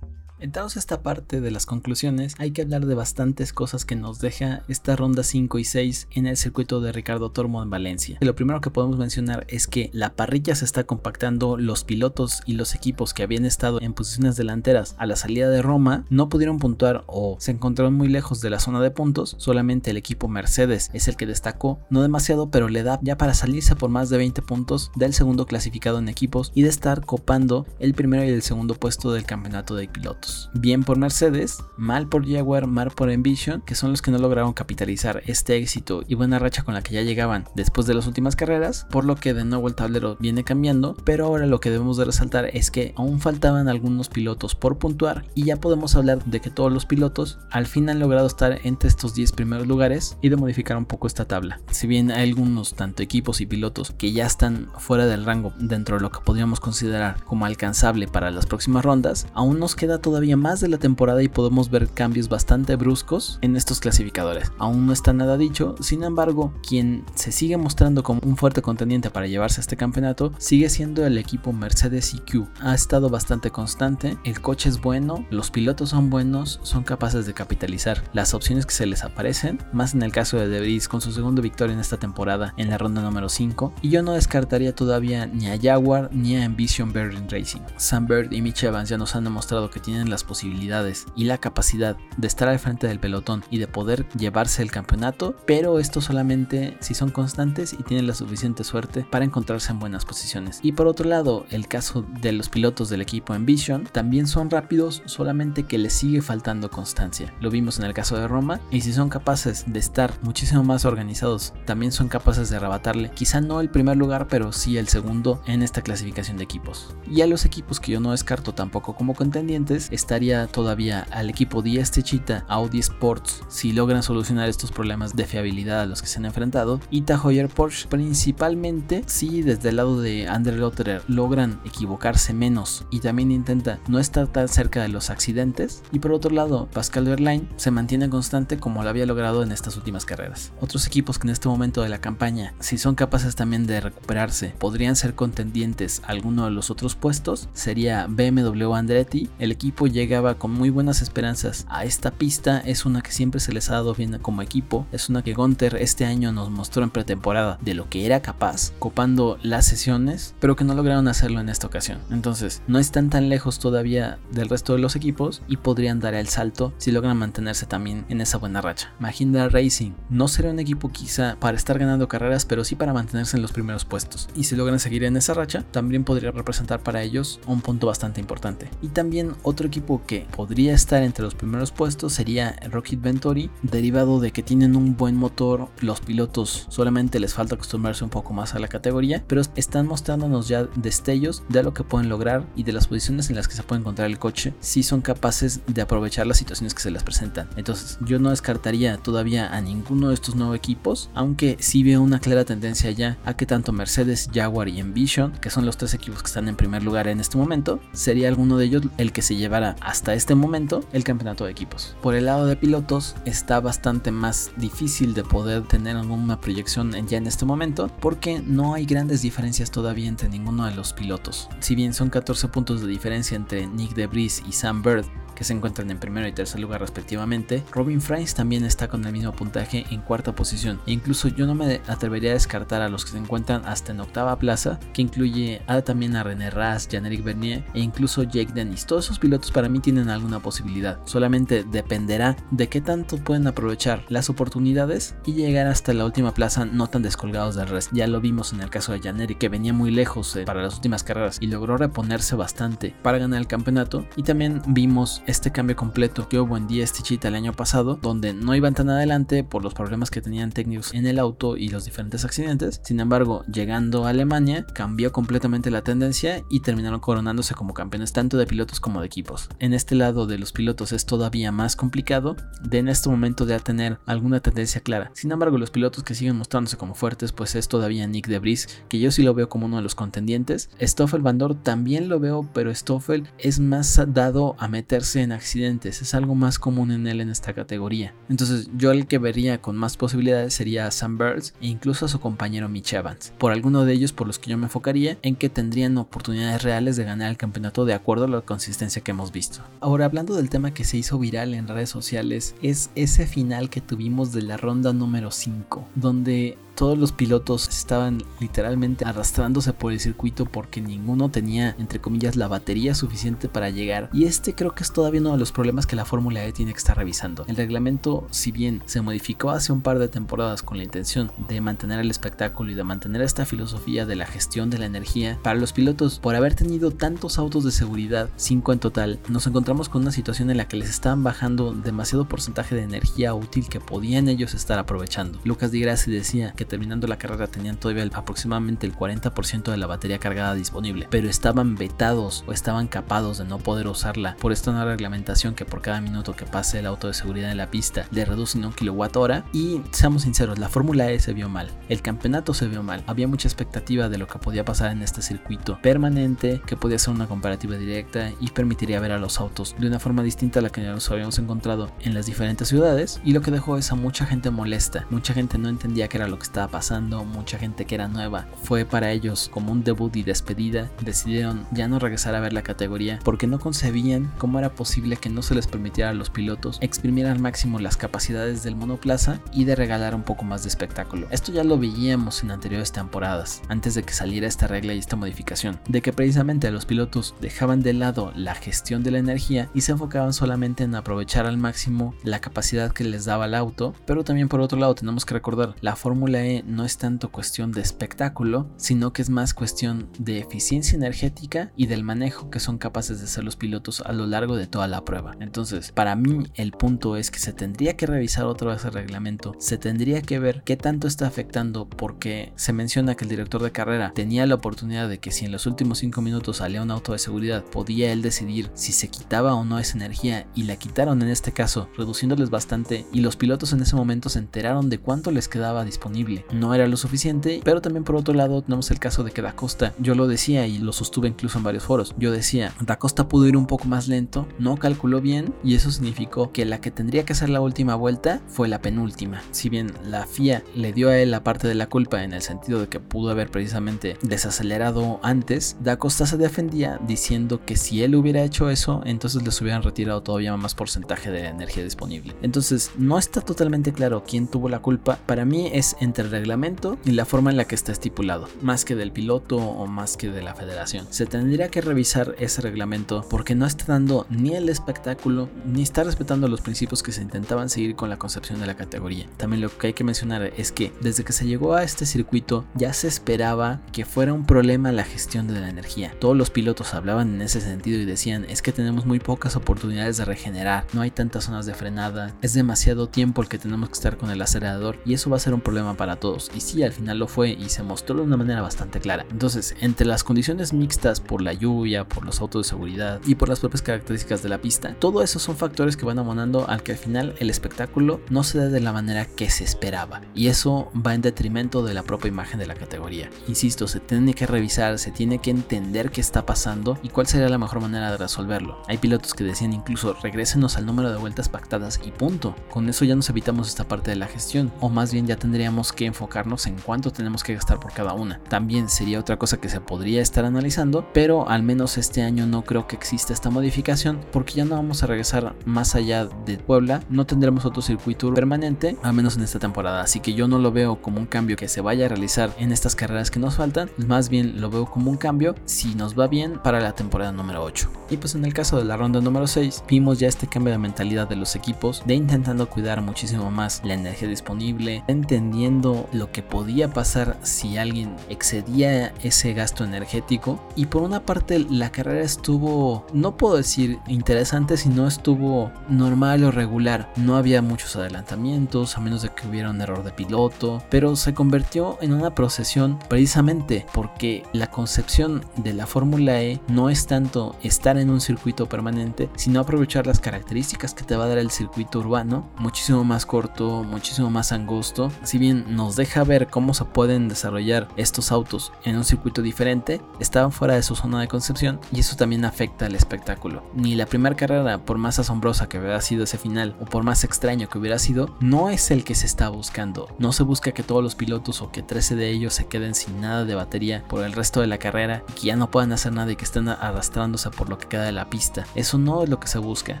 Entrados 0.42 0.74
a 0.74 0.80
esta 0.80 1.04
parte 1.04 1.40
de 1.40 1.52
las 1.52 1.66
conclusiones, 1.66 2.34
hay 2.36 2.50
que 2.50 2.62
hablar 2.62 2.84
de 2.86 2.96
bastantes 2.96 3.52
cosas 3.52 3.84
que 3.84 3.94
nos 3.94 4.18
deja 4.18 4.64
esta 4.66 4.96
ronda 4.96 5.22
5 5.22 5.60
y 5.60 5.64
6 5.64 6.08
en 6.10 6.26
el 6.26 6.36
circuito 6.36 6.80
de 6.80 6.90
Ricardo 6.90 7.30
Tormo 7.30 7.62
en 7.62 7.70
Valencia. 7.70 8.18
Lo 8.20 8.34
primero 8.34 8.60
que 8.60 8.72
podemos 8.72 8.98
mencionar 8.98 9.46
es 9.48 9.68
que 9.68 9.88
la 9.92 10.16
parrilla 10.16 10.56
se 10.56 10.64
está 10.64 10.82
compactando, 10.82 11.56
los 11.56 11.84
pilotos 11.84 12.40
y 12.44 12.54
los 12.54 12.74
equipos 12.74 13.14
que 13.14 13.22
habían 13.22 13.44
estado 13.44 13.80
en 13.80 13.94
posiciones 13.94 14.34
delanteras 14.34 14.96
a 14.98 15.06
la 15.06 15.14
salida 15.14 15.48
de 15.48 15.62
Roma 15.62 16.06
no 16.10 16.28
pudieron 16.28 16.58
puntuar 16.58 17.04
o 17.06 17.36
se 17.38 17.52
encontraron 17.52 17.94
muy 17.94 18.08
lejos 18.08 18.40
de 18.40 18.50
la 18.50 18.58
zona 18.58 18.80
de 18.80 18.90
puntos, 18.90 19.36
solamente 19.38 19.92
el 19.92 19.96
equipo 19.96 20.26
Mercedes 20.26 20.90
es 20.92 21.06
el 21.06 21.16
que 21.16 21.26
destacó, 21.26 21.78
no 21.88 22.02
demasiado, 22.02 22.50
pero 22.50 22.68
le 22.68 22.82
da 22.82 22.98
ya 23.00 23.16
para 23.16 23.34
salirse 23.34 23.76
por 23.76 23.90
más 23.90 24.10
de 24.10 24.16
20 24.16 24.42
puntos 24.42 24.90
del 24.96 25.14
segundo 25.14 25.46
clasificado 25.46 26.00
en 26.00 26.08
equipos 26.08 26.50
y 26.52 26.62
de 26.62 26.68
estar 26.68 27.06
copando 27.06 27.64
el 27.78 27.94
primero 27.94 28.24
y 28.24 28.30
el 28.30 28.42
segundo 28.42 28.74
puesto 28.74 29.12
del 29.12 29.24
campeonato 29.24 29.76
de 29.76 29.86
pilotos. 29.86 30.31
Bien 30.54 30.84
por 30.84 30.98
Mercedes, 30.98 31.62
mal 31.76 32.08
por 32.08 32.28
Jaguar, 32.28 32.66
mal 32.66 32.90
por 32.90 33.10
Envision, 33.10 33.62
que 33.62 33.74
son 33.74 33.90
los 33.90 34.02
que 34.02 34.10
no 34.10 34.18
lograron 34.18 34.52
capitalizar 34.52 35.22
este 35.26 35.56
éxito 35.56 36.02
y 36.06 36.14
buena 36.14 36.38
racha 36.38 36.62
con 36.62 36.74
la 36.74 36.82
que 36.82 36.94
ya 36.94 37.02
llegaban 37.02 37.44
después 37.54 37.86
de 37.86 37.94
las 37.94 38.06
últimas 38.06 38.36
carreras, 38.36 38.86
por 38.90 39.04
lo 39.04 39.16
que 39.16 39.34
de 39.34 39.44
nuevo 39.44 39.68
el 39.68 39.74
tablero 39.74 40.16
viene 40.20 40.44
cambiando, 40.44 40.96
pero 41.04 41.26
ahora 41.26 41.46
lo 41.46 41.60
que 41.60 41.70
debemos 41.70 41.96
de 41.96 42.04
resaltar 42.04 42.50
es 42.52 42.70
que 42.70 42.94
aún 42.96 43.20
faltaban 43.20 43.68
algunos 43.68 44.08
pilotos 44.08 44.54
por 44.54 44.78
puntuar 44.78 45.24
y 45.34 45.44
ya 45.44 45.56
podemos 45.56 45.94
hablar 45.96 46.24
de 46.24 46.40
que 46.40 46.50
todos 46.50 46.72
los 46.72 46.86
pilotos 46.86 47.38
al 47.50 47.66
fin 47.66 47.88
han 47.90 47.98
logrado 47.98 48.26
estar 48.26 48.60
entre 48.64 48.88
estos 48.88 49.14
10 49.14 49.32
primeros 49.32 49.66
lugares 49.66 50.16
y 50.22 50.28
de 50.28 50.36
modificar 50.36 50.76
un 50.76 50.86
poco 50.86 51.06
esta 51.06 51.24
tabla. 51.24 51.60
Si 51.70 51.86
bien 51.86 52.10
hay 52.10 52.28
algunos 52.28 52.74
tanto 52.74 53.02
equipos 53.02 53.40
y 53.40 53.46
pilotos 53.46 53.92
que 53.98 54.12
ya 54.12 54.26
están 54.26 54.70
fuera 54.78 55.06
del 55.06 55.24
rango 55.24 55.52
dentro 55.58 55.96
de 55.96 56.02
lo 56.02 56.10
que 56.10 56.20
podríamos 56.20 56.60
considerar 56.60 57.22
como 57.24 57.46
alcanzable 57.46 58.08
para 58.08 58.30
las 58.30 58.46
próximas 58.46 58.84
rondas, 58.84 59.26
aún 59.34 59.58
nos 59.58 59.74
queda 59.74 59.98
todavía 59.98 60.21
más 60.36 60.60
de 60.60 60.68
la 60.68 60.78
temporada 60.78 61.22
y 61.22 61.28
podemos 61.28 61.70
ver 61.70 61.88
cambios 61.88 62.28
bastante 62.28 62.76
bruscos 62.76 63.38
en 63.42 63.56
estos 63.56 63.80
clasificadores. 63.80 64.52
Aún 64.58 64.86
no 64.86 64.92
está 64.92 65.12
nada 65.12 65.36
dicho, 65.36 65.74
sin 65.80 66.04
embargo, 66.04 66.52
quien 66.66 67.04
se 67.14 67.32
sigue 67.32 67.56
mostrando 67.56 68.02
como 68.02 68.20
un 68.24 68.36
fuerte 68.36 68.62
contendiente 68.62 69.10
para 69.10 69.26
llevarse 69.26 69.60
este 69.60 69.76
campeonato 69.76 70.32
sigue 70.38 70.68
siendo 70.68 71.04
el 71.04 71.18
equipo 71.18 71.52
Mercedes 71.52 72.14
EQ. 72.14 72.46
Ha 72.60 72.74
estado 72.74 73.10
bastante 73.10 73.50
constante, 73.50 74.16
el 74.24 74.40
coche 74.40 74.68
es 74.68 74.80
bueno, 74.80 75.26
los 75.30 75.50
pilotos 75.50 75.90
son 75.90 76.08
buenos, 76.08 76.60
son 76.62 76.84
capaces 76.84 77.26
de 77.26 77.34
capitalizar 77.34 78.02
las 78.12 78.32
opciones 78.32 78.64
que 78.64 78.74
se 78.74 78.86
les 78.86 79.04
aparecen, 79.04 79.58
más 79.72 79.94
en 79.94 80.02
el 80.02 80.12
caso 80.12 80.36
de 80.38 80.48
Debris 80.48 80.88
con 80.88 81.00
su 81.00 81.12
segunda 81.12 81.42
victoria 81.42 81.74
en 81.74 81.80
esta 81.80 81.96
temporada 81.96 82.54
en 82.56 82.70
la 82.70 82.78
ronda 82.78 83.02
número 83.02 83.28
5, 83.28 83.74
y 83.82 83.90
yo 83.90 84.02
no 84.02 84.12
descartaría 84.12 84.74
todavía 84.74 85.26
ni 85.26 85.48
a 85.48 85.58
Jaguar 85.60 86.10
ni 86.12 86.36
a 86.36 86.44
Ambition 86.44 86.92
Berlin 86.92 87.28
Racing. 87.28 87.60
Sam 87.76 88.06
Bird 88.06 88.32
y 88.32 88.40
Mitch 88.42 88.62
Evans 88.62 88.88
ya 88.88 88.98
nos 88.98 89.16
han 89.16 89.24
demostrado 89.24 89.70
que 89.70 89.80
tienen 89.80 90.10
las 90.12 90.22
posibilidades 90.22 91.06
y 91.16 91.24
la 91.24 91.38
capacidad 91.38 91.96
de 92.16 92.26
estar 92.28 92.48
al 92.48 92.60
frente 92.60 92.86
del 92.86 93.00
pelotón 93.00 93.42
y 93.50 93.58
de 93.58 93.66
poder 93.66 94.08
llevarse 94.10 94.62
el 94.62 94.70
campeonato, 94.70 95.34
pero 95.46 95.80
esto 95.80 96.00
solamente 96.00 96.76
si 96.80 96.94
son 96.94 97.10
constantes 97.10 97.72
y 97.72 97.82
tienen 97.82 98.06
la 98.06 98.14
suficiente 98.14 98.62
suerte 98.62 99.04
para 99.10 99.24
encontrarse 99.24 99.72
en 99.72 99.80
buenas 99.80 100.04
posiciones. 100.04 100.60
Y 100.62 100.72
por 100.72 100.86
otro 100.86 101.08
lado, 101.08 101.46
el 101.50 101.66
caso 101.66 102.04
de 102.20 102.32
los 102.32 102.48
pilotos 102.48 102.88
del 102.88 103.00
equipo 103.00 103.34
Envision 103.34 103.84
también 103.84 104.26
son 104.26 104.50
rápidos, 104.50 105.02
solamente 105.06 105.64
que 105.64 105.78
les 105.78 105.92
sigue 105.92 106.22
faltando 106.22 106.70
constancia. 106.70 107.34
Lo 107.40 107.50
vimos 107.50 107.78
en 107.78 107.86
el 107.86 107.94
caso 107.94 108.16
de 108.16 108.28
Roma, 108.28 108.60
y 108.70 108.82
si 108.82 108.92
son 108.92 109.08
capaces 109.08 109.64
de 109.66 109.78
estar 109.78 110.12
muchísimo 110.22 110.62
más 110.62 110.84
organizados, 110.84 111.54
también 111.64 111.92
son 111.92 112.08
capaces 112.08 112.50
de 112.50 112.56
arrebatarle, 112.56 113.10
quizá 113.10 113.40
no 113.40 113.60
el 113.60 113.70
primer 113.70 113.96
lugar, 113.96 114.28
pero 114.28 114.52
sí 114.52 114.76
el 114.76 114.88
segundo 114.88 115.42
en 115.46 115.62
esta 115.62 115.82
clasificación 115.82 116.36
de 116.36 116.44
equipos. 116.44 116.94
Y 117.10 117.22
a 117.22 117.26
los 117.26 117.44
equipos 117.44 117.80
que 117.80 117.92
yo 117.92 118.00
no 118.00 118.12
descarto 118.12 118.52
tampoco 118.54 118.94
como 118.94 119.14
contendientes, 119.14 119.88
estaría 119.92 120.46
todavía 120.46 121.06
al 121.10 121.30
equipo 121.30 121.62
Díaz 121.62 121.90
Techita, 121.90 122.44
Audi 122.48 122.80
Sports, 122.80 123.42
si 123.48 123.72
logran 123.72 124.02
solucionar 124.02 124.48
estos 124.48 124.72
problemas 124.72 125.14
de 125.14 125.26
fiabilidad 125.26 125.82
a 125.82 125.86
los 125.86 126.02
que 126.02 126.08
se 126.08 126.18
han 126.18 126.24
enfrentado, 126.24 126.80
y 126.90 127.02
Tahoyer 127.02 127.48
Porsche 127.48 127.88
principalmente 127.88 129.04
si 129.06 129.42
desde 129.42 129.68
el 129.68 129.76
lado 129.76 130.00
de 130.00 130.28
Andre 130.28 130.56
Lotterer 130.56 131.02
logran 131.08 131.60
equivocarse 131.64 132.32
menos 132.34 132.84
y 132.90 133.00
también 133.00 133.30
intenta 133.30 133.78
no 133.88 133.98
estar 133.98 134.26
tan 134.26 134.48
cerca 134.48 134.82
de 134.82 134.88
los 134.88 135.10
accidentes, 135.10 135.82
y 135.92 135.98
por 135.98 136.12
otro 136.12 136.30
lado 136.30 136.68
Pascal 136.72 137.04
Verlaine 137.04 137.48
se 137.56 137.70
mantiene 137.70 138.08
constante 138.08 138.58
como 138.58 138.82
lo 138.82 138.88
había 138.88 139.06
logrado 139.06 139.42
en 139.42 139.52
estas 139.52 139.76
últimas 139.76 140.04
carreras. 140.04 140.52
Otros 140.60 140.86
equipos 140.86 141.18
que 141.18 141.26
en 141.26 141.32
este 141.32 141.48
momento 141.48 141.82
de 141.82 141.88
la 141.88 142.00
campaña, 142.00 142.54
si 142.60 142.78
son 142.78 142.94
capaces 142.94 143.36
también 143.36 143.66
de 143.66 143.80
recuperarse, 143.80 144.54
podrían 144.58 144.96
ser 144.96 145.14
contendientes 145.14 146.02
a 146.04 146.12
alguno 146.12 146.44
de 146.44 146.50
los 146.50 146.70
otros 146.70 146.94
puestos, 146.94 147.48
sería 147.52 148.06
BMW 148.08 148.72
Andretti. 148.72 149.28
El 149.38 149.52
equipo 149.52 149.81
llegaba 149.86 150.34
con 150.34 150.52
muy 150.52 150.70
buenas 150.70 151.02
esperanzas 151.02 151.66
a 151.68 151.84
esta 151.84 152.10
pista, 152.10 152.60
es 152.60 152.84
una 152.86 153.02
que 153.02 153.12
siempre 153.12 153.40
se 153.40 153.52
les 153.52 153.70
ha 153.70 153.74
dado 153.74 153.94
bien 153.94 154.18
como 154.20 154.42
equipo, 154.42 154.86
es 154.92 155.08
una 155.08 155.22
que 155.22 155.34
Gunter 155.34 155.76
este 155.76 156.04
año 156.04 156.32
nos 156.32 156.50
mostró 156.50 156.82
en 156.82 156.90
pretemporada 156.90 157.58
de 157.60 157.74
lo 157.74 157.88
que 157.88 158.06
era 158.06 158.20
capaz, 158.20 158.72
copando 158.78 159.38
las 159.42 159.66
sesiones, 159.66 160.34
pero 160.40 160.56
que 160.56 160.64
no 160.64 160.74
lograron 160.74 161.08
hacerlo 161.08 161.40
en 161.40 161.48
esta 161.48 161.66
ocasión. 161.66 161.98
Entonces, 162.10 162.62
no 162.66 162.78
están 162.78 163.10
tan 163.10 163.28
lejos 163.28 163.58
todavía 163.58 164.18
del 164.30 164.48
resto 164.48 164.74
de 164.74 164.80
los 164.80 164.96
equipos 164.96 165.42
y 165.48 165.56
podrían 165.56 166.00
dar 166.00 166.14
el 166.14 166.28
salto 166.28 166.72
si 166.78 166.92
logran 166.92 167.16
mantenerse 167.16 167.66
también 167.66 168.04
en 168.08 168.20
esa 168.20 168.38
buena 168.38 168.60
racha. 168.60 168.92
Mahindra 168.98 169.48
Racing 169.48 169.92
no 170.10 170.28
será 170.28 170.50
un 170.50 170.58
equipo 170.58 170.90
quizá 170.90 171.36
para 171.40 171.56
estar 171.56 171.78
ganando 171.78 172.08
carreras, 172.08 172.44
pero 172.44 172.64
sí 172.64 172.74
para 172.74 172.92
mantenerse 172.92 173.36
en 173.36 173.42
los 173.42 173.52
primeros 173.52 173.84
puestos. 173.84 174.28
Y 174.34 174.44
si 174.44 174.56
logran 174.56 174.78
seguir 174.78 175.04
en 175.04 175.16
esa 175.16 175.34
racha, 175.34 175.64
también 175.70 176.04
podría 176.04 176.30
representar 176.30 176.80
para 176.80 177.02
ellos 177.02 177.40
un 177.46 177.60
punto 177.60 177.86
bastante 177.86 178.20
importante. 178.20 178.68
Y 178.80 178.88
también 178.88 179.34
otro 179.42 179.70
equipo 179.72 180.02
que 180.06 180.26
podría 180.36 180.74
estar 180.74 181.02
entre 181.02 181.24
los 181.24 181.34
primeros 181.34 181.72
puestos 181.72 182.12
sería 182.12 182.54
Rocket 182.70 183.00
Venturi, 183.00 183.50
derivado 183.62 184.20
de 184.20 184.30
que 184.30 184.42
tienen 184.42 184.76
un 184.76 184.98
buen 184.98 185.16
motor, 185.16 185.68
los 185.80 186.00
pilotos 186.00 186.66
solamente 186.68 187.18
les 187.18 187.32
falta 187.32 187.54
acostumbrarse 187.54 188.04
un 188.04 188.10
poco 188.10 188.34
más 188.34 188.54
a 188.54 188.58
la 188.58 188.68
categoría, 188.68 189.24
pero 189.26 189.40
están 189.56 189.86
mostrándonos 189.86 190.48
ya 190.48 190.64
destellos 190.76 191.42
de 191.48 191.62
lo 191.62 191.72
que 191.72 191.84
pueden 191.84 192.10
lograr 192.10 192.44
y 192.54 192.64
de 192.64 192.72
las 192.72 192.86
posiciones 192.86 193.30
en 193.30 193.36
las 193.36 193.48
que 193.48 193.54
se 193.54 193.62
puede 193.62 193.80
encontrar 193.80 194.10
el 194.10 194.18
coche 194.18 194.52
si 194.60 194.82
son 194.82 195.00
capaces 195.00 195.60
de 195.66 195.80
aprovechar 195.80 196.26
las 196.26 196.36
situaciones 196.36 196.74
que 196.74 196.82
se 196.82 196.90
les 196.90 197.02
presentan. 197.02 197.48
Entonces 197.56 197.98
yo 198.04 198.18
no 198.18 198.28
descartaría 198.28 198.98
todavía 198.98 199.54
a 199.54 199.60
ninguno 199.62 200.08
de 200.08 200.14
estos 200.14 200.36
nuevos 200.36 200.56
equipos, 200.56 201.08
aunque 201.14 201.56
sí 201.60 201.82
veo 201.82 202.02
una 202.02 202.20
clara 202.20 202.44
tendencia 202.44 202.90
ya 202.90 203.16
a 203.24 203.36
que 203.36 203.46
tanto 203.46 203.72
Mercedes, 203.72 204.28
Jaguar 204.34 204.68
y 204.68 204.80
Envision, 204.80 205.32
que 205.40 205.48
son 205.48 205.64
los 205.64 205.78
tres 205.78 205.94
equipos 205.94 206.22
que 206.22 206.26
están 206.26 206.48
en 206.48 206.56
primer 206.56 206.82
lugar 206.82 207.08
en 207.08 207.20
este 207.20 207.38
momento, 207.38 207.80
sería 207.94 208.28
alguno 208.28 208.58
de 208.58 208.66
ellos 208.66 208.82
el 208.98 209.12
que 209.12 209.22
se 209.22 209.36
llevara 209.36 209.61
hasta 209.80 210.14
este 210.14 210.34
momento 210.34 210.84
el 210.92 211.04
campeonato 211.04 211.44
de 211.44 211.50
equipos. 211.50 211.96
Por 212.02 212.14
el 212.14 212.26
lado 212.26 212.46
de 212.46 212.56
pilotos 212.56 213.14
está 213.24 213.60
bastante 213.60 214.10
más 214.10 214.50
difícil 214.56 215.14
de 215.14 215.24
poder 215.24 215.62
tener 215.62 215.96
alguna 215.96 216.40
proyección 216.40 216.92
ya 217.06 217.18
en 217.18 217.26
este 217.26 217.44
momento 217.44 217.90
porque 218.00 218.42
no 218.44 218.74
hay 218.74 218.84
grandes 218.84 219.22
diferencias 219.22 219.70
todavía 219.70 220.08
entre 220.08 220.28
ninguno 220.28 220.66
de 220.66 220.74
los 220.74 220.92
pilotos. 220.92 221.48
Si 221.60 221.74
bien 221.74 221.94
son 221.94 222.10
14 222.10 222.48
puntos 222.48 222.80
de 222.80 222.88
diferencia 222.88 223.36
entre 223.36 223.66
Nick 223.66 223.94
DeBris 223.94 224.42
y 224.48 224.52
Sam 224.52 224.82
Bird, 224.82 225.06
que 225.34 225.44
se 225.44 225.52
encuentran 225.52 225.90
en 225.90 225.98
primero 225.98 226.26
y 226.26 226.32
tercer 226.32 226.60
lugar 226.60 226.80
respectivamente. 226.80 227.62
Robin 227.72 228.00
Fries 228.00 228.34
también 228.34 228.64
está 228.64 228.88
con 228.88 229.04
el 229.04 229.12
mismo 229.12 229.32
puntaje 229.32 229.84
en 229.90 230.00
cuarta 230.00 230.34
posición. 230.34 230.80
E 230.86 230.92
incluso 230.92 231.28
yo 231.28 231.46
no 231.46 231.54
me 231.54 231.80
atrevería 231.86 232.30
a 232.30 232.34
descartar 232.34 232.82
a 232.82 232.88
los 232.88 233.04
que 233.04 233.12
se 233.12 233.18
encuentran 233.18 233.64
hasta 233.64 233.92
en 233.92 234.00
octava 234.00 234.38
plaza, 234.38 234.78
que 234.92 235.02
incluye 235.02 235.62
a, 235.66 235.82
también 235.82 236.16
a 236.16 236.22
René 236.22 236.50
Rast, 236.50 236.90
Jean-Éric 236.90 237.24
Bernier 237.24 237.64
e 237.74 237.80
incluso 237.80 238.22
Jake 238.22 238.52
Dennis. 238.52 238.86
Todos 238.86 239.06
esos 239.06 239.18
pilotos 239.18 239.50
para 239.50 239.68
mí 239.68 239.80
tienen 239.80 240.08
alguna 240.08 240.40
posibilidad. 240.40 240.98
Solamente 241.04 241.64
dependerá 241.64 242.36
de 242.50 242.68
qué 242.68 242.80
tanto 242.80 243.18
pueden 243.18 243.46
aprovechar 243.46 244.04
las 244.08 244.30
oportunidades 244.30 245.14
y 245.24 245.32
llegar 245.32 245.66
hasta 245.66 245.92
la 245.92 246.04
última 246.04 246.34
plaza 246.34 246.64
no 246.64 246.86
tan 246.86 247.02
descolgados 247.02 247.54
del 247.54 247.68
resto. 247.68 247.94
Ya 247.94 248.06
lo 248.06 248.20
vimos 248.20 248.52
en 248.52 248.60
el 248.60 248.70
caso 248.70 248.92
de 248.92 249.00
Jean-Éric 249.00 249.38
que 249.38 249.48
venía 249.48 249.72
muy 249.72 249.90
lejos 249.90 250.36
eh, 250.36 250.44
para 250.44 250.62
las 250.62 250.74
últimas 250.74 251.02
carreras 251.02 251.38
y 251.40 251.46
logró 251.46 251.76
reponerse 251.76 252.36
bastante 252.36 252.94
para 253.02 253.18
ganar 253.18 253.40
el 253.40 253.46
campeonato. 253.46 254.06
Y 254.16 254.22
también 254.22 254.62
vimos 254.66 255.21
este 255.26 255.52
cambio 255.52 255.76
completo 255.76 256.28
que 256.28 256.38
hubo 256.38 256.56
en 256.56 256.66
DS 256.66 257.02
el 257.22 257.34
año 257.34 257.52
pasado, 257.52 257.98
donde 258.00 258.32
no 258.32 258.54
iban 258.54 258.74
tan 258.74 258.88
adelante 258.88 259.44
por 259.44 259.62
los 259.62 259.74
problemas 259.74 260.10
que 260.10 260.22
tenían 260.22 260.50
técnicos 260.50 260.94
en 260.94 261.06
el 261.06 261.18
auto 261.18 261.56
y 261.56 261.68
los 261.68 261.84
diferentes 261.84 262.24
accidentes. 262.24 262.80
Sin 262.84 263.00
embargo, 263.00 263.44
llegando 263.52 264.06
a 264.06 264.10
Alemania, 264.10 264.64
cambió 264.72 265.12
completamente 265.12 265.70
la 265.70 265.82
tendencia 265.82 266.42
y 266.50 266.60
terminaron 266.60 267.00
coronándose 267.00 267.54
como 267.54 267.74
campeones 267.74 268.12
tanto 268.12 268.36
de 268.38 268.46
pilotos 268.46 268.80
como 268.80 269.00
de 269.00 269.06
equipos. 269.06 269.48
En 269.58 269.74
este 269.74 269.94
lado 269.94 270.26
de 270.26 270.38
los 270.38 270.52
pilotos 270.52 270.92
es 270.92 271.04
todavía 271.06 271.52
más 271.52 271.76
complicado 271.76 272.36
de 272.62 272.78
en 272.78 272.88
este 272.88 273.08
momento 273.08 273.44
de 273.44 273.58
tener 273.60 273.98
alguna 274.06 274.40
tendencia 274.40 274.80
clara. 274.80 275.10
Sin 275.14 275.30
embargo, 275.32 275.58
los 275.58 275.70
pilotos 275.70 276.02
que 276.04 276.14
siguen 276.14 276.36
mostrándose 276.36 276.76
como 276.76 276.94
fuertes, 276.94 277.32
pues 277.32 277.54
es 277.54 277.68
todavía 277.68 278.06
Nick 278.06 278.28
De 278.28 278.38
Vries, 278.38 278.82
que 278.88 278.98
yo 278.98 279.10
sí 279.10 279.22
lo 279.22 279.34
veo 279.34 279.48
como 279.48 279.66
uno 279.66 279.76
de 279.76 279.82
los 279.82 279.94
contendientes. 279.94 280.70
Stoffel 280.80 281.20
Van 281.20 281.38
también 281.62 282.08
lo 282.08 282.20
veo, 282.20 282.48
pero 282.52 282.72
Stoffel 282.74 283.28
es 283.38 283.58
más 283.58 284.00
dado 284.08 284.54
a 284.58 284.68
meterse 284.68 285.11
en 285.16 285.32
accidentes, 285.32 286.02
es 286.02 286.14
algo 286.14 286.34
más 286.34 286.58
común 286.58 286.90
en 286.90 287.06
él 287.06 287.20
en 287.20 287.30
esta 287.30 287.52
categoría. 287.52 288.14
Entonces 288.28 288.70
yo 288.76 288.90
el 288.90 289.06
que 289.06 289.18
vería 289.18 289.60
con 289.60 289.76
más 289.76 289.96
posibilidades 289.96 290.54
sería 290.54 290.86
a 290.86 290.90
Sam 290.90 291.18
Birds 291.18 291.54
e 291.60 291.66
incluso 291.66 292.06
a 292.06 292.08
su 292.08 292.20
compañero 292.20 292.68
Mitch 292.68 292.92
Evans. 292.92 293.32
Por 293.38 293.52
alguno 293.52 293.84
de 293.84 293.92
ellos 293.92 294.12
por 294.12 294.26
los 294.26 294.38
que 294.38 294.50
yo 294.50 294.58
me 294.58 294.64
enfocaría 294.64 295.18
en 295.22 295.36
que 295.36 295.48
tendrían 295.48 295.98
oportunidades 295.98 296.62
reales 296.62 296.96
de 296.96 297.04
ganar 297.04 297.30
el 297.30 297.36
campeonato 297.36 297.84
de 297.84 297.94
acuerdo 297.94 298.24
a 298.24 298.28
la 298.28 298.40
consistencia 298.40 299.02
que 299.02 299.10
hemos 299.10 299.32
visto. 299.32 299.60
Ahora 299.80 300.04
hablando 300.04 300.34
del 300.34 300.50
tema 300.50 300.74
que 300.74 300.84
se 300.84 300.96
hizo 300.96 301.18
viral 301.18 301.54
en 301.54 301.68
redes 301.68 301.90
sociales 301.90 302.54
es 302.62 302.90
ese 302.94 303.26
final 303.26 303.70
que 303.70 303.80
tuvimos 303.80 304.32
de 304.32 304.42
la 304.42 304.56
ronda 304.56 304.92
número 304.92 305.30
5 305.30 305.88
donde 305.94 306.58
todos 306.74 306.98
los 306.98 307.12
pilotos 307.12 307.68
estaban 307.68 308.22
literalmente 308.40 309.04
arrastrándose 309.04 309.72
por 309.72 309.92
el 309.92 310.00
circuito 310.00 310.46
porque 310.46 310.80
ninguno 310.80 311.30
tenía, 311.30 311.74
entre 311.78 312.00
comillas, 312.00 312.36
la 312.36 312.48
batería 312.48 312.94
suficiente 312.94 313.48
para 313.48 313.70
llegar. 313.70 314.10
Y 314.12 314.24
este 314.24 314.54
creo 314.54 314.74
que 314.74 314.82
es 314.82 314.92
todavía 314.92 315.20
uno 315.20 315.32
de 315.32 315.38
los 315.38 315.52
problemas 315.52 315.86
que 315.86 315.96
la 315.96 316.04
Fórmula 316.04 316.44
E 316.44 316.52
tiene 316.52 316.72
que 316.72 316.78
estar 316.78 316.96
revisando. 316.96 317.44
El 317.46 317.56
reglamento, 317.56 318.26
si 318.30 318.52
bien 318.52 318.82
se 318.86 319.00
modificó 319.00 319.50
hace 319.50 319.72
un 319.72 319.82
par 319.82 319.98
de 319.98 320.08
temporadas 320.08 320.62
con 320.62 320.78
la 320.78 320.84
intención 320.84 321.30
de 321.48 321.60
mantener 321.60 322.00
el 322.00 322.10
espectáculo 322.10 322.70
y 322.70 322.74
de 322.74 322.84
mantener 322.84 323.22
esta 323.22 323.46
filosofía 323.46 324.06
de 324.06 324.16
la 324.16 324.26
gestión 324.26 324.70
de 324.70 324.78
la 324.78 324.86
energía, 324.86 325.38
para 325.42 325.58
los 325.58 325.72
pilotos, 325.72 326.18
por 326.18 326.34
haber 326.34 326.54
tenido 326.54 326.90
tantos 326.90 327.38
autos 327.38 327.64
de 327.64 327.72
seguridad, 327.72 328.28
5 328.36 328.72
en 328.72 328.78
total, 328.78 329.18
nos 329.28 329.46
encontramos 329.46 329.88
con 329.88 330.02
una 330.02 330.12
situación 330.12 330.50
en 330.50 330.56
la 330.56 330.68
que 330.68 330.76
les 330.76 330.90
estaban 330.90 331.22
bajando 331.22 331.72
demasiado 331.72 332.28
porcentaje 332.28 332.74
de 332.74 332.82
energía 332.82 333.34
útil 333.34 333.68
que 333.68 333.80
podían 333.80 334.28
ellos 334.28 334.54
estar 334.54 334.78
aprovechando. 334.78 335.38
Lucas 335.44 335.70
Di 335.70 335.80
Grassi 335.80 336.10
decía 336.10 336.52
que 336.52 336.61
terminando 336.64 337.06
la 337.06 337.18
carrera 337.18 337.46
tenían 337.46 337.76
todavía 337.76 338.08
aproximadamente 338.12 338.86
el 338.86 338.94
40% 338.94 339.70
de 339.70 339.76
la 339.76 339.86
batería 339.86 340.18
cargada 340.18 340.54
disponible, 340.54 341.06
pero 341.10 341.28
estaban 341.28 341.76
vetados 341.76 342.44
o 342.46 342.52
estaban 342.52 342.88
capados 342.88 343.38
de 343.38 343.44
no 343.44 343.58
poder 343.58 343.86
usarla 343.86 344.36
por 344.36 344.52
esta 344.52 344.72
nueva 344.72 344.90
reglamentación 344.90 345.54
que 345.54 345.64
por 345.64 345.82
cada 345.82 346.00
minuto 346.00 346.34
que 346.34 346.46
pase 346.46 346.78
el 346.78 346.86
auto 346.86 347.08
de 347.08 347.14
seguridad 347.14 347.50
en 347.50 347.56
la 347.56 347.70
pista 347.70 348.06
le 348.10 348.24
reducen 348.24 348.64
un 348.64 348.72
kilowatt 348.72 349.16
hora. 349.16 349.44
Y 349.52 349.80
seamos 349.90 350.22
sinceros, 350.22 350.58
la 350.58 350.68
Fórmula 350.68 351.10
E 351.10 351.20
se 351.20 351.32
vio 351.32 351.48
mal, 351.48 351.70
el 351.88 352.02
campeonato 352.02 352.54
se 352.54 352.68
vio 352.68 352.82
mal, 352.82 353.02
había 353.06 353.28
mucha 353.28 353.48
expectativa 353.48 354.08
de 354.08 354.18
lo 354.18 354.26
que 354.26 354.38
podía 354.38 354.64
pasar 354.64 354.92
en 354.92 355.02
este 355.02 355.22
circuito 355.22 355.78
permanente, 355.82 356.60
que 356.66 356.76
podía 356.76 356.98
ser 356.98 357.14
una 357.14 357.26
comparativa 357.26 357.76
directa 357.76 358.30
y 358.40 358.50
permitiría 358.50 359.00
ver 359.00 359.12
a 359.12 359.18
los 359.18 359.40
autos 359.40 359.74
de 359.78 359.86
una 359.86 359.98
forma 359.98 360.22
distinta 360.22 360.60
a 360.60 360.62
la 360.62 360.70
que 360.70 360.82
nos 360.82 361.10
habíamos 361.10 361.38
encontrado 361.38 361.90
en 362.00 362.14
las 362.14 362.26
diferentes 362.26 362.68
ciudades. 362.68 363.20
Y 363.24 363.32
lo 363.32 363.40
que 363.40 363.50
dejó 363.50 363.76
es 363.76 363.92
a 363.92 363.94
mucha 363.94 364.26
gente 364.26 364.50
molesta, 364.50 365.06
mucha 365.10 365.34
gente 365.34 365.58
no 365.58 365.68
entendía 365.68 366.08
qué 366.08 366.18
era 366.18 366.28
lo 366.28 366.38
que 366.38 366.44
estaba 366.52 366.68
pasando, 366.68 367.24
mucha 367.24 367.56
gente 367.56 367.86
que 367.86 367.94
era 367.94 368.08
nueva. 368.08 368.46
Fue 368.62 368.84
para 368.84 369.10
ellos 369.10 369.48
como 369.50 369.72
un 369.72 369.82
debut 369.82 370.14
y 370.16 370.22
despedida. 370.22 370.90
Decidieron 371.00 371.66
ya 371.72 371.88
no 371.88 371.98
regresar 371.98 372.34
a 372.34 372.40
ver 372.40 372.52
la 372.52 372.62
categoría 372.62 373.18
porque 373.24 373.46
no 373.46 373.58
concebían 373.58 374.30
cómo 374.36 374.58
era 374.58 374.74
posible 374.74 375.16
que 375.16 375.30
no 375.30 375.40
se 375.40 375.54
les 375.54 375.66
permitiera 375.66 376.10
a 376.10 376.14
los 376.14 376.28
pilotos 376.28 376.76
exprimir 376.82 377.26
al 377.26 377.38
máximo 377.38 377.78
las 377.78 377.96
capacidades 377.96 378.62
del 378.62 378.76
monoplaza 378.76 379.40
y 379.50 379.64
de 379.64 379.76
regalar 379.76 380.14
un 380.14 380.24
poco 380.24 380.44
más 380.44 380.62
de 380.62 380.68
espectáculo. 380.68 381.26
Esto 381.30 381.52
ya 381.52 381.64
lo 381.64 381.78
veíamos 381.78 382.42
en 382.42 382.50
anteriores 382.50 382.92
temporadas, 382.92 383.62
antes 383.68 383.94
de 383.94 384.02
que 384.02 384.12
saliera 384.12 384.46
esta 384.46 384.66
regla 384.66 384.92
y 384.92 384.98
esta 384.98 385.16
modificación, 385.16 385.80
de 385.88 386.02
que 386.02 386.12
precisamente 386.12 386.70
los 386.70 386.84
pilotos 386.84 387.34
dejaban 387.40 387.80
de 387.80 387.94
lado 387.94 388.30
la 388.36 388.54
gestión 388.54 389.02
de 389.02 389.10
la 389.10 389.18
energía 389.18 389.70
y 389.72 389.80
se 389.80 389.92
enfocaban 389.92 390.34
solamente 390.34 390.84
en 390.84 390.96
aprovechar 390.96 391.46
al 391.46 391.56
máximo 391.56 392.14
la 392.24 392.40
capacidad 392.40 392.92
que 392.92 393.04
les 393.04 393.24
daba 393.24 393.46
el 393.46 393.54
auto, 393.54 393.94
pero 394.04 394.22
también 394.22 394.48
por 394.48 394.60
otro 394.60 394.78
lado 394.78 394.94
tenemos 394.94 395.24
que 395.24 395.32
recordar, 395.32 395.74
la 395.80 395.96
Fórmula 395.96 396.41
No 396.64 396.84
es 396.84 396.98
tanto 396.98 397.30
cuestión 397.30 397.72
de 397.72 397.80
espectáculo, 397.80 398.68
sino 398.76 399.12
que 399.12 399.22
es 399.22 399.30
más 399.30 399.54
cuestión 399.54 400.08
de 400.18 400.38
eficiencia 400.38 400.96
energética 400.96 401.70
y 401.76 401.86
del 401.86 402.04
manejo 402.04 402.50
que 402.50 402.60
son 402.60 402.78
capaces 402.78 403.18
de 403.18 403.24
hacer 403.24 403.44
los 403.44 403.56
pilotos 403.56 404.00
a 404.00 404.12
lo 404.12 404.26
largo 404.26 404.56
de 404.56 404.66
toda 404.66 404.88
la 404.88 405.04
prueba. 405.04 405.36
Entonces, 405.40 405.92
para 405.92 406.16
mí 406.16 406.46
el 406.54 406.72
punto 406.72 407.16
es 407.16 407.30
que 407.30 407.38
se 407.38 407.52
tendría 407.52 407.96
que 407.96 408.06
revisar 408.06 408.46
otra 408.46 408.72
vez 408.72 408.84
el 408.84 408.92
reglamento, 408.92 409.54
se 409.58 409.78
tendría 409.78 410.22
que 410.22 410.38
ver 410.38 410.62
qué 410.64 410.76
tanto 410.76 411.06
está 411.06 411.26
afectando 411.26 411.88
porque 411.88 412.52
se 412.56 412.72
menciona 412.72 413.14
que 413.14 413.24
el 413.24 413.30
director 413.30 413.62
de 413.62 413.72
carrera 413.72 414.12
tenía 414.14 414.46
la 414.46 414.56
oportunidad 414.56 415.08
de 415.08 415.18
que 415.18 415.30
si 415.30 415.44
en 415.44 415.52
los 415.52 415.66
últimos 415.66 415.98
5 415.98 416.20
minutos 416.22 416.58
salía 416.58 416.82
un 416.82 416.90
auto 416.90 417.12
de 417.12 417.18
seguridad, 417.18 417.64
podía 417.64 418.12
él 418.12 418.22
decidir 418.22 418.70
si 418.74 418.92
se 418.92 419.08
quitaba 419.08 419.54
o 419.54 419.64
no 419.64 419.78
esa 419.78 419.96
energía 419.96 420.46
y 420.54 420.64
la 420.64 420.76
quitaron 420.76 421.22
en 421.22 421.28
este 421.28 421.52
caso, 421.52 421.88
reduciéndoles 421.96 422.50
bastante 422.50 423.06
y 423.12 423.20
los 423.20 423.36
pilotos 423.36 423.72
en 423.72 423.82
ese 423.82 423.96
momento 423.96 424.28
se 424.28 424.38
enteraron 424.38 424.88
de 424.88 424.98
cuánto 424.98 425.30
les 425.30 425.48
quedaba 425.48 425.84
disponible. 425.84 426.31
No 426.52 426.74
era 426.74 426.86
lo 426.86 426.96
suficiente, 426.96 427.60
pero 427.64 427.80
también 427.80 428.04
por 428.04 428.16
otro 428.16 428.34
lado 428.34 428.62
tenemos 428.62 428.90
el 428.90 428.98
caso 428.98 429.24
de 429.24 429.30
que 429.30 429.42
Da 429.42 429.54
Costa, 429.54 429.94
yo 429.98 430.14
lo 430.14 430.26
decía 430.26 430.66
y 430.66 430.78
lo 430.78 430.92
sostuve 430.92 431.28
incluso 431.28 431.58
en 431.58 431.64
varios 431.64 431.84
foros, 431.84 432.14
yo 432.18 432.32
decía, 432.32 432.72
Da 432.80 432.98
Costa 432.98 433.28
pudo 433.28 433.46
ir 433.46 433.56
un 433.56 433.66
poco 433.66 433.86
más 433.86 434.08
lento, 434.08 434.46
no 434.58 434.76
calculó 434.76 435.20
bien 435.20 435.54
y 435.64 435.74
eso 435.74 435.90
significó 435.90 436.52
que 436.52 436.64
la 436.64 436.80
que 436.80 436.90
tendría 436.90 437.24
que 437.24 437.34
ser 437.34 437.50
la 437.50 437.60
última 437.60 437.94
vuelta 437.94 438.40
fue 438.48 438.68
la 438.68 438.80
penúltima. 438.80 439.42
Si 439.50 439.68
bien 439.68 439.92
la 440.04 440.26
FIA 440.26 440.62
le 440.74 440.92
dio 440.92 441.08
a 441.08 441.18
él 441.18 441.30
la 441.30 441.44
parte 441.44 441.68
de 441.68 441.74
la 441.74 441.88
culpa 441.88 442.22
en 442.24 442.32
el 442.32 442.42
sentido 442.42 442.80
de 442.80 442.88
que 442.88 443.00
pudo 443.00 443.30
haber 443.30 443.50
precisamente 443.50 444.16
desacelerado 444.22 445.20
antes, 445.22 445.76
Da 445.80 445.98
Costa 445.98 446.26
se 446.26 446.36
defendía 446.36 446.98
diciendo 447.06 447.60
que 447.64 447.76
si 447.76 448.02
él 448.02 448.14
hubiera 448.14 448.42
hecho 448.42 448.70
eso, 448.70 449.02
entonces 449.04 449.42
les 449.42 449.60
hubieran 449.60 449.82
retirado 449.82 450.22
todavía 450.22 450.56
más 450.56 450.74
porcentaje 450.74 451.30
de 451.30 451.46
energía 451.46 451.84
disponible. 451.84 452.34
Entonces, 452.42 452.90
no 452.96 453.18
está 453.18 453.40
totalmente 453.40 453.92
claro 453.92 454.24
quién 454.26 454.46
tuvo 454.46 454.68
la 454.68 454.80
culpa. 454.80 455.18
Para 455.26 455.44
mí 455.44 455.70
es 455.72 455.96
entre 456.00 456.21
el 456.22 456.30
reglamento 456.30 456.98
y 457.04 457.12
la 457.12 457.24
forma 457.24 457.50
en 457.50 457.56
la 457.56 457.64
que 457.64 457.74
está 457.74 457.92
estipulado, 457.92 458.48
más 458.60 458.84
que 458.84 458.96
del 458.96 459.12
piloto 459.12 459.56
o 459.56 459.86
más 459.86 460.16
que 460.16 460.30
de 460.30 460.42
la 460.42 460.54
federación. 460.54 461.06
Se 461.10 461.26
tendría 461.26 461.68
que 461.68 461.80
revisar 461.80 462.34
ese 462.38 462.62
reglamento 462.62 463.24
porque 463.28 463.54
no 463.54 463.66
está 463.66 463.84
dando 463.86 464.26
ni 464.30 464.54
el 464.54 464.68
espectáculo 464.68 465.48
ni 465.66 465.82
está 465.82 466.04
respetando 466.04 466.48
los 466.48 466.60
principios 466.60 467.02
que 467.02 467.12
se 467.12 467.22
intentaban 467.22 467.68
seguir 467.68 467.94
con 467.94 468.08
la 468.08 468.18
concepción 468.18 468.60
de 468.60 468.66
la 468.66 468.76
categoría. 468.76 469.28
También 469.36 469.62
lo 469.62 469.76
que 469.76 469.88
hay 469.88 469.92
que 469.92 470.04
mencionar 470.04 470.52
es 470.56 470.72
que 470.72 470.92
desde 471.00 471.24
que 471.24 471.32
se 471.32 471.46
llegó 471.46 471.74
a 471.74 471.82
este 471.82 472.06
circuito 472.06 472.64
ya 472.74 472.92
se 472.92 473.08
esperaba 473.08 473.80
que 473.92 474.04
fuera 474.04 474.32
un 474.32 474.46
problema 474.46 474.92
la 474.92 475.04
gestión 475.04 475.46
de 475.48 475.60
la 475.60 475.68
energía. 475.68 476.14
Todos 476.18 476.36
los 476.36 476.50
pilotos 476.50 476.94
hablaban 476.94 477.34
en 477.34 477.42
ese 477.42 477.60
sentido 477.60 478.00
y 478.00 478.04
decían 478.04 478.46
es 478.48 478.62
que 478.62 478.72
tenemos 478.72 479.06
muy 479.06 479.20
pocas 479.20 479.56
oportunidades 479.56 480.16
de 480.16 480.24
regenerar, 480.24 480.86
no 480.92 481.00
hay 481.00 481.10
tantas 481.10 481.44
zonas 481.44 481.66
de 481.66 481.74
frenada, 481.74 482.34
es 482.42 482.54
demasiado 482.54 483.08
tiempo 483.08 483.42
el 483.42 483.48
que 483.48 483.58
tenemos 483.58 483.88
que 483.88 483.94
estar 483.94 484.16
con 484.16 484.30
el 484.30 484.42
acelerador 484.42 484.98
y 485.04 485.14
eso 485.14 485.30
va 485.30 485.36
a 485.36 485.40
ser 485.40 485.54
un 485.54 485.60
problema 485.60 485.94
para 485.96 486.11
todos. 486.16 486.50
Y 486.54 486.60
sí, 486.60 486.82
al 486.82 486.92
final 486.92 487.18
lo 487.18 487.26
fue 487.26 487.50
y 487.50 487.68
se 487.68 487.82
mostró 487.82 488.16
de 488.16 488.22
una 488.22 488.36
manera 488.36 488.62
bastante 488.62 489.00
clara. 489.00 489.26
Entonces, 489.30 489.74
entre 489.80 490.06
las 490.06 490.24
condiciones 490.24 490.72
mixtas 490.72 491.20
por 491.20 491.42
la 491.42 491.52
lluvia, 491.52 492.04
por 492.04 492.24
los 492.24 492.40
autos 492.40 492.66
de 492.66 492.70
seguridad 492.70 493.20
y 493.26 493.34
por 493.34 493.48
las 493.48 493.60
propias 493.60 493.82
características 493.82 494.42
de 494.42 494.48
la 494.48 494.58
pista, 494.58 494.94
todo 494.98 495.22
eso 495.22 495.38
son 495.38 495.56
factores 495.56 495.96
que 495.96 496.04
van 496.04 496.18
abonando 496.18 496.68
al 496.68 496.82
que 496.82 496.92
al 496.92 496.98
final 496.98 497.34
el 497.38 497.50
espectáculo 497.50 498.20
no 498.30 498.44
se 498.44 498.58
dé 498.58 498.68
de 498.68 498.80
la 498.80 498.92
manera 498.92 499.26
que 499.26 499.50
se 499.50 499.64
esperaba. 499.64 500.22
Y 500.34 500.48
eso 500.48 500.90
va 500.94 501.14
en 501.14 501.22
detrimento 501.22 501.84
de 501.84 501.94
la 501.94 502.02
propia 502.02 502.28
imagen 502.28 502.58
de 502.58 502.66
la 502.66 502.74
categoría. 502.74 503.30
Insisto, 503.48 503.88
se 503.88 504.00
tiene 504.00 504.34
que 504.34 504.46
revisar, 504.46 504.98
se 504.98 505.10
tiene 505.10 505.38
que 505.38 505.50
entender 505.50 506.10
qué 506.10 506.20
está 506.20 506.46
pasando 506.46 506.98
y 507.02 507.08
cuál 507.08 507.26
sería 507.26 507.48
la 507.48 507.58
mejor 507.58 507.80
manera 507.80 508.10
de 508.10 508.16
resolverlo. 508.16 508.82
Hay 508.88 508.98
pilotos 508.98 509.34
que 509.34 509.44
decían 509.44 509.72
incluso 509.72 510.14
regrésenos 510.22 510.76
al 510.76 510.86
número 510.86 511.10
de 511.10 511.18
vueltas 511.18 511.48
pactadas 511.48 512.00
y 512.04 512.10
punto. 512.10 512.54
Con 512.70 512.88
eso 512.88 513.04
ya 513.04 513.14
nos 513.14 513.28
evitamos 513.30 513.68
esta 513.68 513.84
parte 513.84 514.10
de 514.10 514.16
la 514.16 514.26
gestión, 514.26 514.72
o 514.80 514.88
más 514.88 515.12
bien 515.12 515.26
ya 515.26 515.36
tendríamos 515.36 515.92
que 515.92 516.01
enfocarnos 516.06 516.66
en 516.66 516.76
cuánto 516.76 517.12
tenemos 517.12 517.42
que 517.42 517.54
gastar 517.54 517.80
por 517.80 517.92
cada 517.92 518.14
una. 518.14 518.40
También 518.48 518.88
sería 518.88 519.20
otra 519.20 519.38
cosa 519.38 519.58
que 519.58 519.68
se 519.68 519.80
podría 519.80 520.22
estar 520.22 520.44
analizando, 520.44 521.06
pero 521.12 521.48
al 521.48 521.62
menos 521.62 521.98
este 521.98 522.22
año 522.22 522.46
no 522.46 522.62
creo 522.64 522.86
que 522.86 522.96
exista 522.96 523.32
esta 523.32 523.50
modificación 523.50 524.20
porque 524.32 524.54
ya 524.54 524.64
no 524.64 524.76
vamos 524.76 525.02
a 525.02 525.06
regresar 525.06 525.54
más 525.64 525.94
allá 525.94 526.26
de 526.26 526.58
Puebla, 526.58 527.02
no 527.08 527.26
tendremos 527.26 527.64
otro 527.64 527.82
circuito 527.82 528.32
permanente, 528.32 528.96
al 529.02 529.14
menos 529.14 529.36
en 529.36 529.42
esta 529.42 529.58
temporada, 529.58 530.02
así 530.02 530.20
que 530.20 530.34
yo 530.34 530.48
no 530.48 530.58
lo 530.58 530.72
veo 530.72 531.00
como 531.00 531.18
un 531.18 531.26
cambio 531.26 531.56
que 531.56 531.68
se 531.68 531.80
vaya 531.80 532.06
a 532.06 532.08
realizar 532.08 532.52
en 532.58 532.72
estas 532.72 532.94
carreras 532.94 533.30
que 533.30 533.40
nos 533.40 533.56
faltan, 533.56 533.90
más 533.96 534.28
bien 534.28 534.60
lo 534.60 534.70
veo 534.70 534.86
como 534.86 535.10
un 535.10 535.16
cambio 535.16 535.54
si 535.64 535.94
nos 535.94 536.18
va 536.18 536.26
bien 536.26 536.58
para 536.62 536.80
la 536.80 536.94
temporada 536.94 537.32
número 537.32 537.62
8. 537.62 537.90
Y 538.10 538.16
pues 538.16 538.34
en 538.34 538.44
el 538.44 538.54
caso 538.54 538.76
de 538.76 538.84
la 538.84 538.96
ronda 538.96 539.20
número 539.20 539.46
6, 539.46 539.84
vimos 539.88 540.18
ya 540.18 540.28
este 540.28 540.46
cambio 540.46 540.72
de 540.72 540.78
mentalidad 540.78 541.28
de 541.28 541.36
los 541.36 541.56
equipos, 541.56 542.02
de 542.06 542.14
intentando 542.14 542.68
cuidar 542.68 543.00
muchísimo 543.00 543.50
más 543.50 543.82
la 543.84 543.94
energía 543.94 544.28
disponible, 544.28 545.02
entendiendo 545.08 545.91
lo 546.12 546.32
que 546.32 546.42
podía 546.42 546.92
pasar 546.92 547.36
si 547.42 547.76
alguien 547.76 548.16
excedía 548.28 549.12
ese 549.22 549.52
gasto 549.52 549.84
energético. 549.84 550.62
Y 550.76 550.86
por 550.86 551.02
una 551.02 551.24
parte 551.24 551.58
la 551.58 551.90
carrera 551.90 552.22
estuvo, 552.22 553.06
no 553.12 553.36
puedo 553.36 553.56
decir 553.56 553.98
interesante, 554.06 554.76
sino 554.76 555.06
estuvo 555.06 555.70
normal 555.88 556.44
o 556.44 556.50
regular. 556.50 557.12
No 557.16 557.36
había 557.36 557.62
muchos 557.62 557.96
adelantamientos, 557.96 558.96
a 558.96 559.00
menos 559.00 559.22
de 559.22 559.30
que 559.30 559.46
hubiera 559.46 559.70
un 559.70 559.80
error 559.80 560.04
de 560.04 560.12
piloto, 560.12 560.82
pero 560.90 561.16
se 561.16 561.34
convirtió 561.34 561.98
en 562.00 562.12
una 562.12 562.34
procesión 562.34 562.98
precisamente 563.08 563.86
porque 563.92 564.42
la 564.52 564.68
concepción 564.68 565.44
de 565.56 565.72
la 565.72 565.86
Fórmula 565.86 566.42
E 566.42 566.60
no 566.68 566.90
es 566.90 567.06
tanto 567.06 567.56
estar 567.62 567.96
en 567.98 568.10
un 568.10 568.20
circuito 568.20 568.68
permanente, 568.68 569.28
sino 569.36 569.60
aprovechar 569.60 570.06
las 570.06 570.20
características 570.20 570.94
que 570.94 571.04
te 571.04 571.16
va 571.16 571.24
a 571.24 571.28
dar 571.28 571.38
el 571.38 571.50
circuito 571.50 571.98
urbano, 571.98 572.48
muchísimo 572.58 573.04
más 573.04 573.26
corto, 573.26 573.84
muchísimo 573.84 574.30
más 574.30 574.52
angosto. 574.52 575.10
Si 575.22 575.38
bien 575.38 575.71
nos 575.72 575.96
deja 575.96 576.24
ver 576.24 576.48
cómo 576.48 576.74
se 576.74 576.84
pueden 576.84 577.28
desarrollar 577.28 577.88
estos 577.96 578.32
autos 578.32 578.72
en 578.84 578.96
un 578.96 579.04
circuito 579.04 579.42
diferente, 579.42 580.00
estaban 580.20 580.52
fuera 580.52 580.74
de 580.74 580.82
su 580.82 580.94
zona 580.94 581.20
de 581.20 581.28
concepción 581.28 581.80
y 581.90 582.00
eso 582.00 582.16
también 582.16 582.44
afecta 582.44 582.86
al 582.86 582.94
espectáculo. 582.94 583.62
Ni 583.74 583.94
la 583.94 584.06
primera 584.06 584.36
carrera, 584.36 584.78
por 584.78 584.98
más 584.98 585.18
asombrosa 585.18 585.68
que 585.68 585.78
hubiera 585.78 586.00
sido 586.00 586.24
ese 586.24 586.38
final 586.38 586.76
o 586.80 586.84
por 586.84 587.02
más 587.02 587.24
extraño 587.24 587.68
que 587.68 587.78
hubiera 587.78 587.98
sido, 587.98 588.36
no 588.40 588.70
es 588.70 588.90
el 588.90 589.04
que 589.04 589.14
se 589.14 589.26
está 589.26 589.48
buscando. 589.48 590.08
No 590.18 590.32
se 590.32 590.42
busca 590.42 590.72
que 590.72 590.82
todos 590.82 591.02
los 591.02 591.14
pilotos 591.14 591.62
o 591.62 591.70
que 591.70 591.82
13 591.82 592.16
de 592.16 592.30
ellos 592.30 592.54
se 592.54 592.66
queden 592.66 592.94
sin 592.94 593.20
nada 593.20 593.44
de 593.44 593.54
batería 593.54 594.04
por 594.08 594.24
el 594.24 594.32
resto 594.32 594.60
de 594.60 594.66
la 594.66 594.78
carrera 594.78 595.22
y 595.28 595.32
que 595.32 595.46
ya 595.48 595.56
no 595.56 595.70
puedan 595.70 595.92
hacer 595.92 596.12
nada 596.12 596.32
y 596.32 596.36
que 596.36 596.44
estén 596.44 596.68
arrastrándose 596.68 597.50
por 597.50 597.68
lo 597.68 597.78
que 597.78 597.88
queda 597.88 598.04
de 598.04 598.12
la 598.12 598.28
pista. 598.30 598.66
Eso 598.74 598.98
no 598.98 599.22
es 599.22 599.28
lo 599.28 599.40
que 599.40 599.48
se 599.48 599.58
busca. 599.58 600.00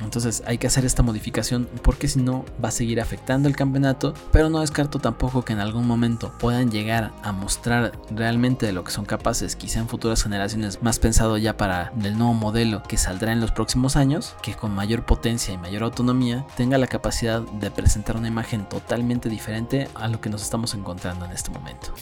Entonces 0.00 0.42
hay 0.46 0.58
que 0.58 0.66
hacer 0.66 0.84
esta 0.84 1.02
modificación 1.02 1.68
porque 1.82 2.08
si 2.08 2.20
no 2.20 2.44
va 2.62 2.68
a 2.68 2.72
seguir 2.72 3.00
afectando 3.00 3.48
el 3.48 3.56
campeonato, 3.56 4.14
pero 4.30 4.48
no 4.48 4.60
descarto 4.60 4.98
tampoco 4.98 5.42
que 5.42 5.51
en 5.52 5.60
algún 5.60 5.86
momento 5.86 6.32
puedan 6.38 6.70
llegar 6.70 7.12
a 7.22 7.32
mostrar 7.32 7.92
realmente 8.10 8.66
de 8.66 8.72
lo 8.72 8.84
que 8.84 8.90
son 8.90 9.04
capaces, 9.04 9.56
quizá 9.56 9.80
en 9.80 9.88
futuras 9.88 10.22
generaciones, 10.22 10.82
más 10.82 10.98
pensado 10.98 11.36
ya 11.36 11.56
para 11.56 11.92
el 12.02 12.18
nuevo 12.18 12.34
modelo 12.34 12.82
que 12.82 12.96
saldrá 12.96 13.32
en 13.32 13.40
los 13.40 13.52
próximos 13.52 13.96
años, 13.96 14.34
que 14.42 14.54
con 14.54 14.74
mayor 14.74 15.04
potencia 15.04 15.54
y 15.54 15.58
mayor 15.58 15.82
autonomía 15.82 16.46
tenga 16.56 16.78
la 16.78 16.86
capacidad 16.86 17.40
de 17.40 17.70
presentar 17.70 18.16
una 18.16 18.28
imagen 18.28 18.68
totalmente 18.68 19.28
diferente 19.28 19.88
a 19.94 20.08
lo 20.08 20.20
que 20.20 20.30
nos 20.30 20.42
estamos 20.42 20.74
encontrando 20.74 21.24
en 21.24 21.32
este 21.32 21.50
momento. 21.50 21.92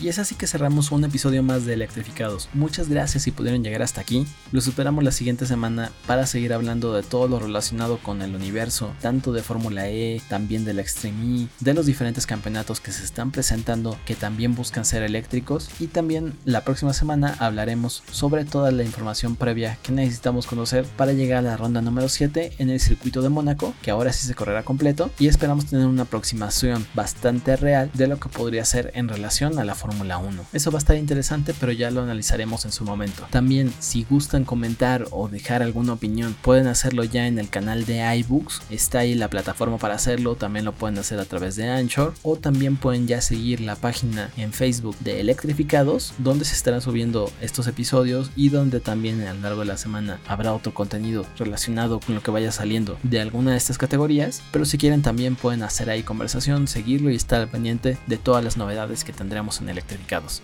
Y 0.00 0.06
es 0.06 0.20
así 0.20 0.36
que 0.36 0.46
cerramos 0.46 0.92
un 0.92 1.02
episodio 1.02 1.42
más 1.42 1.66
de 1.66 1.74
Electrificados. 1.74 2.48
Muchas 2.54 2.88
gracias 2.88 3.24
si 3.24 3.32
pudieron 3.32 3.64
llegar 3.64 3.82
hasta 3.82 4.00
aquí. 4.00 4.28
Los 4.52 4.68
esperamos 4.68 5.02
la 5.02 5.10
siguiente 5.10 5.44
semana 5.44 5.90
para 6.06 6.24
seguir 6.26 6.52
hablando 6.52 6.92
de 6.92 7.02
todo 7.02 7.26
lo 7.26 7.40
relacionado 7.40 7.98
con 7.98 8.22
el 8.22 8.36
universo, 8.36 8.92
tanto 9.00 9.32
de 9.32 9.42
Fórmula 9.42 9.88
E, 9.88 10.22
también 10.28 10.64
del 10.64 10.78
Extreme 10.78 11.42
E, 11.42 11.48
de 11.58 11.74
los 11.74 11.86
diferentes 11.86 12.26
campeonatos 12.26 12.78
que 12.78 12.92
se 12.92 13.02
están 13.02 13.32
presentando 13.32 13.98
que 14.06 14.14
también 14.14 14.54
buscan 14.54 14.84
ser 14.84 15.02
eléctricos 15.02 15.68
y 15.80 15.88
también 15.88 16.34
la 16.44 16.62
próxima 16.62 16.92
semana 16.92 17.34
hablaremos 17.40 18.04
sobre 18.12 18.44
toda 18.44 18.70
la 18.70 18.84
información 18.84 19.34
previa 19.34 19.78
que 19.82 19.90
necesitamos 19.90 20.46
conocer 20.46 20.84
para 20.96 21.12
llegar 21.12 21.38
a 21.38 21.42
la 21.42 21.56
ronda 21.56 21.82
número 21.82 22.08
7 22.08 22.52
en 22.58 22.70
el 22.70 22.78
circuito 22.78 23.20
de 23.20 23.30
Mónaco, 23.30 23.74
que 23.82 23.90
ahora 23.90 24.12
sí 24.12 24.28
se 24.28 24.36
correrá 24.36 24.62
completo 24.62 25.10
y 25.18 25.26
esperamos 25.26 25.66
tener 25.66 25.86
una 25.86 26.02
aproximación 26.02 26.86
bastante 26.94 27.56
real 27.56 27.90
de 27.94 28.06
lo 28.06 28.20
que 28.20 28.28
podría 28.28 28.64
ser 28.64 28.92
en 28.94 29.08
relación 29.08 29.58
a 29.58 29.64
la 29.64 29.74
Fórmula 29.74 29.87
Fórmula 29.88 30.18
1. 30.18 30.44
Eso 30.52 30.70
va 30.70 30.76
a 30.76 30.80
estar 30.80 30.96
interesante, 30.96 31.54
pero 31.58 31.72
ya 31.72 31.90
lo 31.90 32.02
analizaremos 32.02 32.66
en 32.66 32.72
su 32.72 32.84
momento. 32.84 33.26
También, 33.30 33.72
si 33.78 34.04
gustan 34.04 34.44
comentar 34.44 35.06
o 35.12 35.30
dejar 35.30 35.62
alguna 35.62 35.94
opinión, 35.94 36.36
pueden 36.42 36.66
hacerlo 36.66 37.04
ya 37.04 37.26
en 37.26 37.38
el 37.38 37.48
canal 37.48 37.86
de 37.86 38.04
iBooks. 38.18 38.60
Está 38.68 38.98
ahí 38.98 39.14
la 39.14 39.30
plataforma 39.30 39.78
para 39.78 39.94
hacerlo. 39.94 40.34
También 40.34 40.66
lo 40.66 40.72
pueden 40.72 40.98
hacer 40.98 41.18
a 41.18 41.24
través 41.24 41.56
de 41.56 41.70
Anchor. 41.70 42.12
O 42.22 42.36
también 42.36 42.76
pueden 42.76 43.06
ya 43.06 43.22
seguir 43.22 43.62
la 43.62 43.76
página 43.76 44.30
en 44.36 44.52
Facebook 44.52 44.94
de 45.00 45.20
Electrificados, 45.20 46.12
donde 46.18 46.44
se 46.44 46.54
estarán 46.54 46.82
subiendo 46.82 47.32
estos 47.40 47.66
episodios 47.66 48.30
y 48.36 48.50
donde 48.50 48.80
también 48.80 49.22
a 49.22 49.32
lo 49.32 49.40
largo 49.40 49.60
de 49.60 49.68
la 49.68 49.78
semana 49.78 50.20
habrá 50.26 50.52
otro 50.52 50.74
contenido 50.74 51.24
relacionado 51.38 51.98
con 52.00 52.14
lo 52.14 52.22
que 52.22 52.30
vaya 52.30 52.52
saliendo 52.52 52.98
de 53.04 53.22
alguna 53.22 53.52
de 53.52 53.56
estas 53.56 53.78
categorías. 53.78 54.42
Pero 54.52 54.66
si 54.66 54.76
quieren 54.76 55.00
también 55.00 55.34
pueden 55.34 55.62
hacer 55.62 55.88
ahí 55.88 56.02
conversación, 56.02 56.68
seguirlo 56.68 57.10
y 57.10 57.16
estar 57.16 57.48
pendiente 57.48 57.96
de 58.06 58.18
todas 58.18 58.44
las 58.44 58.58
novedades 58.58 59.02
que 59.02 59.14
tendremos 59.14 59.62
en 59.62 59.77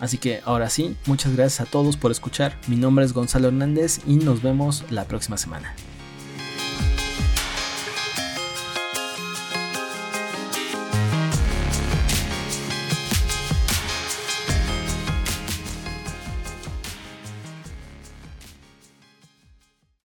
Así 0.01 0.19
que 0.19 0.41
ahora 0.45 0.71
sí, 0.71 0.97
muchas 1.07 1.35
gracias 1.35 1.67
a 1.67 1.71
todos 1.71 1.97
por 1.97 2.11
escuchar. 2.11 2.59
Mi 2.67 2.77
nombre 2.77 3.05
es 3.05 3.13
Gonzalo 3.13 3.49
Hernández 3.49 4.01
y 4.07 4.17
nos 4.17 4.43
vemos 4.43 4.85
la 4.91 5.05
próxima 5.05 5.37
semana. 5.37 5.75